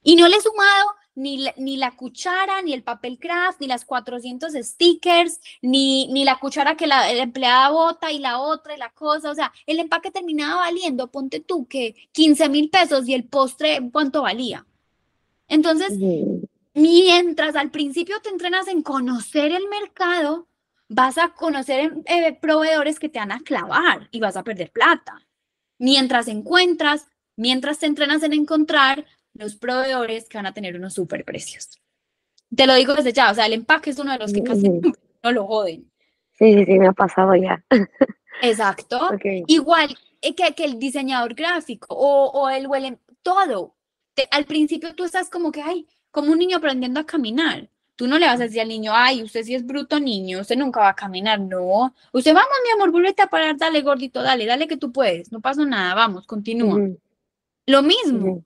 Y 0.03 0.17
no 0.17 0.27
le 0.29 0.37
he 0.37 0.41
sumado 0.41 0.87
ni 1.15 1.39
la, 1.39 1.55
ni 1.57 1.77
la 1.77 1.93
cuchara, 1.93 2.63
ni 2.63 2.73
el 2.73 2.83
papel 2.83 3.19
craft, 3.19 3.61
ni 3.61 3.67
las 3.67 3.85
400 3.85 4.53
stickers, 4.55 5.41
ni, 5.61 6.07
ni 6.09 6.25
la 6.25 6.39
cuchara 6.39 6.77
que 6.77 6.87
la, 6.87 7.13
la 7.13 7.23
empleada 7.23 7.71
bota 7.71 8.13
y 8.13 8.19
la 8.19 8.41
otra 8.41 8.75
y 8.75 8.79
la 8.79 8.91
cosa. 8.91 9.31
O 9.31 9.35
sea, 9.35 9.53
el 9.67 9.79
empaque 9.79 10.11
terminaba 10.11 10.57
valiendo, 10.57 11.11
ponte 11.11 11.41
tú, 11.41 11.67
que 11.67 11.95
15 12.13 12.49
mil 12.49 12.71
pesos 12.71 13.09
y 13.09 13.15
el 13.15 13.25
postre, 13.25 13.81
¿cuánto 13.93 14.23
valía? 14.23 14.67
Entonces. 15.49 15.99
Mientras 16.75 17.55
al 17.55 17.71
principio 17.71 18.21
te 18.23 18.31
entrenas 18.31 18.67
en 18.67 18.83
conocer 18.83 19.53
el 19.53 19.69
mercado, 19.69 20.49
vas 20.89 21.19
a 21.19 21.35
conocer 21.35 21.93
eh, 22.07 22.33
proveedores 22.41 22.99
que 22.99 23.09
te 23.09 23.19
van 23.19 23.33
a 23.33 23.41
clavar 23.41 24.09
y 24.11 24.21
vas 24.21 24.37
a 24.37 24.43
perder 24.43 24.71
plata. 24.71 25.21
Mientras 25.79 26.29
encuentras, 26.29 27.09
mientras 27.37 27.79
te 27.79 27.87
entrenas 27.87 28.23
en 28.23 28.33
encontrar 28.33 29.05
los 29.35 29.57
proveedores 29.57 30.29
que 30.29 30.39
van 30.39 30.47
a 30.47 30.55
tener 30.55 30.77
unos 30.77 30.95
super 30.95 31.25
precios. 31.25 31.71
Te 32.55 32.67
lo 32.67 32.75
digo 32.75 32.95
desde 32.95 33.13
ya, 33.13 33.31
o 33.31 33.35
sea, 33.35 33.47
el 33.47 33.55
empaque 33.55 33.91
es 33.91 33.99
uno 33.99 34.13
de 34.13 34.19
los 34.19 34.33
que 34.33 34.43
casi 34.43 34.69
no 35.23 35.33
lo 35.33 35.47
joden. 35.47 35.91
Sí, 36.33 36.53
sí, 36.55 36.65
sí, 36.67 36.79
me 36.79 36.89
ha 36.89 36.93
pasado 36.93 37.35
ya. 37.35 37.63
Exacto. 38.43 39.11
Igual 39.47 39.97
eh, 40.21 40.35
que, 40.35 40.55
que 40.55 40.65
el 40.65 40.79
diseñador 40.79 41.35
gráfico 41.35 41.95
o, 41.95 42.31
o 42.31 42.51
el, 42.51 42.67
o 42.67 42.75
el- 42.75 42.99
todo. 43.23 43.75
Te- 44.15 44.29
al 44.31 44.45
principio 44.45 44.95
tú 44.95 45.05
estás 45.05 45.31
como 45.31 45.51
que, 45.53 45.63
ay, 45.63 45.87
como 46.11 46.33
un 46.33 46.39
niño 46.39 46.57
aprendiendo 46.59 47.01
a 47.01 47.07
caminar. 47.07 47.69
Tú 47.97 48.07
no 48.09 48.19
le 48.19 48.27
vas 48.27 48.41
a 48.41 48.45
decir 48.45 48.61
al 48.61 48.69
niño, 48.69 48.93
ay, 48.95 49.23
usted 49.23 49.45
sí 49.45 49.55
es 49.55 49.65
bruto 49.65 50.01
niño, 50.01 50.41
usted 50.41 50.57
nunca 50.57 50.81
va 50.81 50.89
a 50.91 50.97
caminar. 50.97 51.39
No. 51.41 51.95
Usted, 52.13 52.35
vamos, 52.35 52.51
mi 52.65 52.71
amor, 52.73 52.91
vuélvete 52.91 53.23
a 53.23 53.29
parar, 53.29 53.57
dale, 53.57 53.81
gordito, 53.83 54.23
dale, 54.23 54.45
dale 54.47 54.67
que 54.67 54.77
tú 54.77 54.93
puedes. 54.93 55.31
No 55.31 55.41
pasa 55.41 55.65
nada, 55.65 55.95
vamos, 55.95 56.27
continúa. 56.27 56.79
Lo 57.67 57.83
mismo. 57.83 58.43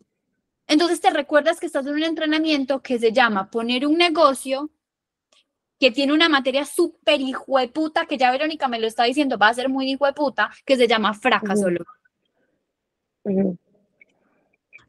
Entonces 0.67 1.01
te 1.01 1.11
recuerdas 1.11 1.61
que 1.61 1.67
estás 1.67 1.87
en 1.87 1.95
un 1.95 2.03
entrenamiento 2.03 2.83
que 2.83 2.99
se 2.99 3.13
llama 3.13 3.51
poner 3.51 3.87
un 3.87 3.97
negocio 3.97 4.71
que 5.79 5.91
tiene 5.91 6.13
una 6.13 6.29
materia 6.29 6.65
súper 6.65 7.21
hijueputa, 7.21 8.07
que 8.07 8.17
ya 8.17 8.31
Verónica 8.31 8.67
me 8.67 8.81
lo 8.81 8.87
está 8.87 9.05
diciendo, 9.05 9.37
va 9.37 9.49
a 9.49 9.55
ser 9.55 9.69
muy 9.69 9.91
hijueputa, 9.91 10.51
que 10.65 10.77
se 10.77 10.89
llama. 10.89 11.13
Ujú. 13.25 13.59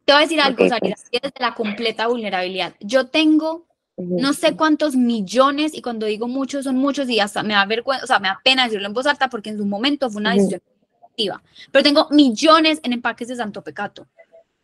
Te 0.06 0.14
voy 0.14 0.20
a 0.20 0.24
decir 0.24 0.40
algo, 0.40 0.64
Ok, 0.64 0.70
Sarita, 0.70 0.96
pues. 1.12 1.34
de 1.34 1.40
la 1.40 1.54
completa 1.54 2.08
vulnerabilidad. 2.08 2.74
Yo 2.80 3.08
tengo 3.08 3.68
no 3.98 4.34
sé 4.34 4.56
cuántos 4.56 4.96
millones, 4.96 5.74
y 5.74 5.82
cuando 5.82 6.06
digo 6.06 6.28
muchos, 6.28 6.66
son 6.66 6.78
muchos, 6.78 7.10
y 7.10 7.20
hasta 7.20 7.42
me 7.42 7.56
da 7.56 7.66
vergüenza, 7.66 8.04
o 8.04 8.08
sea, 8.08 8.20
me 8.20 8.28
da 8.28 8.40
pena 8.44 8.66
decirlo 8.66 8.86
en 8.86 8.94
voz 8.94 9.08
alta 9.08 9.28
porque 9.28 9.50
en 9.50 9.58
su 9.58 9.66
momento 9.66 10.10
fue 10.10 10.22
una 10.22 10.36
decisión 10.36 10.62
activa. 11.04 11.42
Pero 11.72 11.84
tengo 11.84 12.08
millones 12.12 12.80
en 12.84 12.94
empaques 12.94 13.28
de 13.28 13.36
Santo 13.36 13.64
Pecato, 13.64 14.08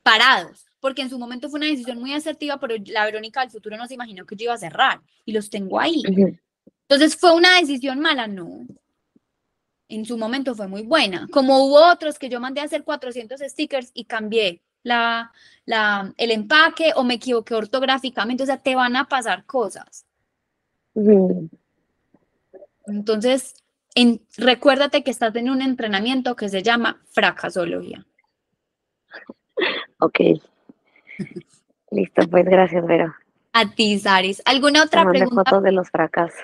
parados, 0.03 0.68
porque 0.84 1.02
en 1.02 1.10
su 1.10 1.18
momento 1.18 1.50
fue 1.50 1.60
una 1.60 1.68
decisión 1.68 1.98
muy 1.98 2.14
asertiva, 2.14 2.60
pero 2.60 2.76
la 2.88 3.06
Verónica 3.06 3.40
del 3.40 3.50
futuro 3.52 3.78
no 3.78 3.88
se 3.88 3.94
imaginó 3.94 4.26
que 4.26 4.36
yo 4.36 4.44
iba 4.44 4.54
a 4.54 4.58
cerrar, 4.58 5.00
y 5.24 5.32
los 5.32 5.50
tengo 5.50 5.80
ahí. 5.80 6.04
Entonces, 6.82 7.16
¿fue 7.16 7.34
una 7.34 7.58
decisión 7.58 8.02
mala? 8.02 8.28
No. 8.28 8.68
En 9.88 10.04
su 10.04 10.18
momento 10.18 10.54
fue 10.56 10.68
muy 10.68 10.82
buena. 10.82 11.30
Como 11.32 11.64
hubo 11.66 11.90
otros 11.90 12.20
que 12.20 12.28
yo 12.28 12.42
mandé 12.42 12.60
a 12.60 12.66
hacer 12.66 12.84
400 12.84 13.40
stickers 13.40 13.92
y 13.94 14.04
cambié 14.04 14.62
la, 14.84 15.32
la, 15.66 16.14
el 16.18 16.32
empaque 16.32 16.92
o 16.98 17.06
me 17.06 17.14
equivoqué 17.14 17.56
ortográficamente. 17.56 18.44
O 18.44 18.46
sea, 18.46 18.58
te 18.58 18.76
van 18.76 18.98
a 18.98 19.08
pasar 19.08 19.46
cosas. 19.46 20.06
Entonces, 22.88 23.54
en- 23.96 24.22
recuérdate 24.36 25.02
que 25.06 25.12
estás 25.12 25.34
en 25.38 25.50
un 25.50 25.62
entrenamiento 25.62 26.36
que 26.36 26.50
se 26.50 26.62
llama 26.62 27.02
fracasología. 27.12 28.06
Ok. 30.00 30.20
Listo, 31.91 32.28
pues 32.30 32.45
gracias, 32.45 32.86
Vero. 32.86 33.14
A 33.53 33.70
ti, 33.70 33.99
Saris. 33.99 34.41
¿Alguna 34.45 34.84
otra 34.84 35.03
mandé 35.03 35.20
pregunta? 35.20 35.43
fotos 35.43 35.64
de 35.64 35.72
los 35.72 35.89
fracasos. 35.89 36.39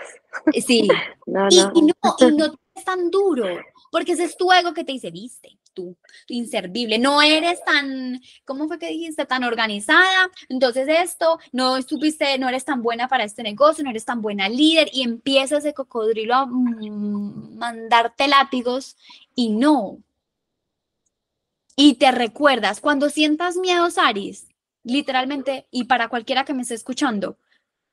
Sí. 0.66 0.88
No, 1.26 1.48
Y, 1.50 1.58
no. 1.58 1.72
y 1.76 1.82
no, 1.84 1.94
y 2.20 2.36
no 2.38 2.46
es 2.76 2.86
tan 2.86 3.12
duro, 3.12 3.46
porque 3.92 4.14
ese 4.14 4.24
es 4.24 4.36
tu 4.36 4.52
ego 4.52 4.74
que 4.74 4.84
te 4.84 4.94
dice, 4.94 5.12
viste, 5.12 5.60
tú, 5.74 5.96
inservible, 6.28 6.98
no 6.98 7.22
eres 7.22 7.64
tan, 7.64 8.20
¿cómo 8.46 8.68
fue 8.68 8.80
que 8.80 8.88
dijiste? 8.90 9.26
Tan 9.28 9.44
organizada, 9.44 10.32
entonces 10.50 10.88
esto, 10.90 11.40
no 11.52 11.80
supiste, 11.84 12.36
no 12.40 12.50
eres 12.50 12.66
tan 12.66 12.82
buena 12.82 13.08
para 13.08 13.26
este 13.26 13.44
negocio, 13.44 13.84
no 13.84 13.92
eres 13.92 14.06
tan 14.06 14.22
buena 14.24 14.50
líder 14.50 14.90
y 14.92 15.04
empieza 15.04 15.58
ese 15.58 15.76
cocodrilo 15.76 16.34
a 16.34 16.46
mm, 16.48 17.58
mandarte 17.60 18.28
látigos 18.28 18.98
y 19.36 19.50
no. 19.52 20.00
Y 21.76 21.94
te 21.96 22.12
recuerdas, 22.12 22.82
cuando 22.82 23.10
sientas 23.10 23.56
miedo, 23.56 23.90
Saris, 23.92 24.48
literalmente, 24.84 25.68
y 25.72 25.86
para 25.86 26.10
cualquiera 26.10 26.46
que 26.46 26.54
me 26.54 26.62
esté 26.62 26.76
escuchando, 26.76 27.38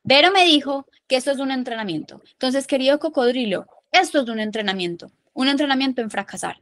Vero 0.03 0.31
me 0.31 0.45
dijo 0.45 0.87
que 1.07 1.17
esto 1.17 1.31
es 1.31 1.39
un 1.39 1.51
entrenamiento. 1.51 2.21
Entonces, 2.33 2.65
querido 2.65 2.97
cocodrilo, 2.97 3.67
esto 3.91 4.21
es 4.21 4.29
un 4.29 4.39
entrenamiento, 4.39 5.11
un 5.33 5.49
entrenamiento 5.49 6.01
en 6.01 6.09
fracasar. 6.09 6.61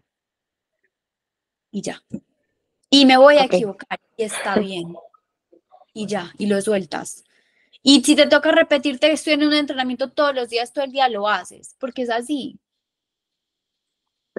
Y 1.70 1.82
ya. 1.82 2.02
Y 2.90 3.06
me 3.06 3.18
voy 3.18 3.38
a 3.38 3.44
equivocar 3.44 4.00
y 4.18 4.24
está 4.24 4.58
bien. 4.58 4.96
Y 5.94 6.08
ya, 6.08 6.34
y 6.38 6.48
lo 6.48 6.62
sueltas. 6.62 7.24
Y 7.84 8.04
si 8.04 8.16
te 8.16 8.26
toca 8.26 8.52
repetirte 8.52 9.08
que 9.08 9.14
estoy 9.14 9.34
en 9.34 9.44
un 9.44 9.54
entrenamiento 9.54 10.10
todos 10.10 10.34
los 10.34 10.50
días, 10.50 10.74
todo 10.74 10.84
el 10.84 10.92
día 10.92 11.08
lo 11.08 11.28
haces, 11.28 11.76
porque 11.80 12.02
es 12.02 12.10
así. 12.10 12.58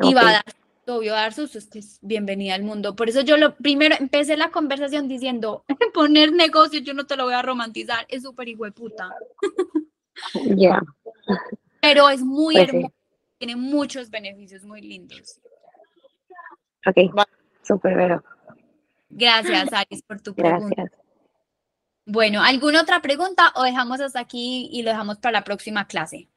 Y 0.03 0.15
va 0.15 0.23
a 0.23 0.33
dar, 0.33 0.45
obvio, 0.87 1.13
dar 1.13 1.33
sus 1.33 1.57
es 1.57 1.99
bienvenida 2.03 2.55
al 2.55 2.63
mundo. 2.63 2.95
Por 2.95 3.09
eso 3.09 3.21
yo 3.23 3.37
lo 3.37 3.57
primero 3.57 3.95
empecé 3.99 4.37
la 4.37 4.51
conversación 4.51 5.09
diciendo, 5.09 5.65
poner 5.95 6.33
negocio, 6.33 6.81
yo 6.81 6.95
no 6.95 7.07
te 7.07 7.17
lo 7.17 7.25
voy 7.25 7.35
a 7.35 7.43
romantizar, 7.43 8.07
es 8.09 8.23
súper 8.23 8.49
hijo 8.49 8.65
de 8.65 8.73
puta. 8.73 9.15
Ya. 10.57 10.81
Pero 11.83 12.09
es 12.09 12.23
muy 12.23 12.55
pues 12.55 12.69
hermoso, 12.71 12.95
tiene 13.37 13.55
muchos 13.55 14.09
beneficios 14.09 14.65
muy 14.65 14.81
lindos. 14.81 15.43
Ok, 16.87 16.97
súper 17.63 17.95
vero. 17.95 18.25
Gracias, 19.11 19.71
Alice, 19.75 20.03
por 20.07 20.23
tu 20.23 20.35
pregunta. 20.35 20.91
Bueno, 22.07 22.43
¿alguna 22.43 22.81
otra 22.81 23.03
pregunta 23.03 23.53
o 23.57 23.63
dejamos 23.63 24.01
hasta 24.01 24.21
aquí 24.21 24.71
y 24.73 24.83
lo 24.85 24.91
dejamos 24.91 25.19
para 25.19 25.33
la 25.33 25.45
próxima 25.45 25.87
clase? 25.87 26.29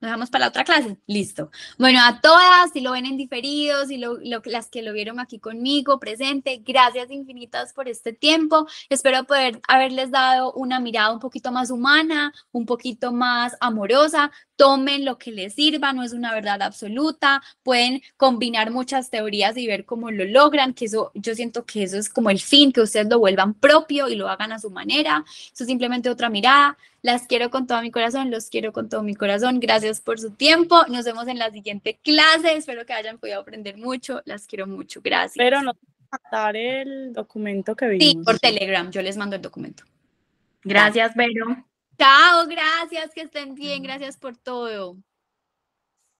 Nos 0.00 0.08
dejamos 0.08 0.30
para 0.30 0.46
la 0.46 0.48
otra 0.48 0.64
clase. 0.64 0.96
Listo. 1.06 1.50
Bueno, 1.76 2.00
a 2.02 2.22
todas, 2.22 2.72
si 2.72 2.80
lo 2.80 2.92
ven 2.92 3.04
en 3.04 3.18
diferidos, 3.18 3.88
si 3.88 3.98
lo, 3.98 4.16
las 4.46 4.70
que 4.70 4.80
lo 4.80 4.94
vieron 4.94 5.20
aquí 5.20 5.38
conmigo 5.38 6.00
presente, 6.00 6.62
gracias 6.64 7.10
infinitas 7.10 7.74
por 7.74 7.86
este 7.86 8.14
tiempo. 8.14 8.66
Espero 8.88 9.24
poder 9.24 9.60
haberles 9.68 10.10
dado 10.10 10.54
una 10.54 10.80
mirada 10.80 11.12
un 11.12 11.18
poquito 11.18 11.52
más 11.52 11.70
humana, 11.70 12.32
un 12.50 12.64
poquito 12.64 13.12
más 13.12 13.58
amorosa. 13.60 14.32
Tomen 14.56 15.04
lo 15.04 15.18
que 15.18 15.32
les 15.32 15.54
sirva, 15.54 15.92
no 15.92 16.02
es 16.02 16.14
una 16.14 16.32
verdad 16.32 16.62
absoluta. 16.62 17.42
Pueden 17.62 18.00
combinar 18.16 18.70
muchas 18.70 19.10
teorías 19.10 19.58
y 19.58 19.66
ver 19.66 19.84
cómo 19.84 20.10
lo 20.10 20.24
logran, 20.24 20.72
que 20.72 20.86
eso, 20.86 21.12
yo 21.14 21.34
siento 21.34 21.66
que 21.66 21.82
eso 21.82 21.98
es 21.98 22.08
como 22.08 22.30
el 22.30 22.40
fin, 22.40 22.72
que 22.72 22.80
ustedes 22.80 23.06
lo 23.08 23.18
vuelvan 23.18 23.52
propio 23.52 24.08
y 24.08 24.16
lo 24.16 24.30
hagan 24.30 24.52
a 24.52 24.58
su 24.58 24.70
manera. 24.70 25.24
Eso 25.52 25.64
es 25.64 25.66
simplemente 25.66 26.08
otra 26.08 26.30
mirada. 26.30 26.78
Las 27.02 27.26
quiero 27.26 27.50
con 27.50 27.66
todo 27.66 27.80
mi 27.80 27.90
corazón, 27.90 28.30
los 28.30 28.50
quiero 28.50 28.72
con 28.72 28.88
todo 28.88 29.02
mi 29.02 29.14
corazón. 29.14 29.58
Gracias 29.60 30.00
por 30.00 30.20
su 30.20 30.32
tiempo. 30.32 30.84
Nos 30.88 31.04
vemos 31.04 31.28
en 31.28 31.38
la 31.38 31.50
siguiente 31.50 31.98
clase. 32.02 32.56
Espero 32.56 32.84
que 32.84 32.92
hayan 32.92 33.18
podido 33.18 33.40
aprender 33.40 33.78
mucho. 33.78 34.20
Las 34.26 34.46
quiero 34.46 34.66
mucho. 34.66 35.00
Gracias. 35.02 35.36
Pero 35.36 35.62
no 35.62 35.72
mandar 36.10 36.56
el 36.56 37.12
documento 37.12 37.74
que 37.74 37.86
vimos. 37.86 38.04
Sí, 38.04 38.16
por 38.24 38.38
Telegram. 38.38 38.90
Yo 38.90 39.00
les 39.02 39.16
mando 39.16 39.36
el 39.36 39.42
documento. 39.42 39.84
Gracias, 40.62 41.14
Vero. 41.14 41.64
Chao, 41.98 42.46
gracias. 42.46 43.14
Que 43.14 43.22
estén 43.22 43.54
bien. 43.54 43.82
Gracias 43.82 44.16
por 44.16 44.36
todo. 44.36 44.96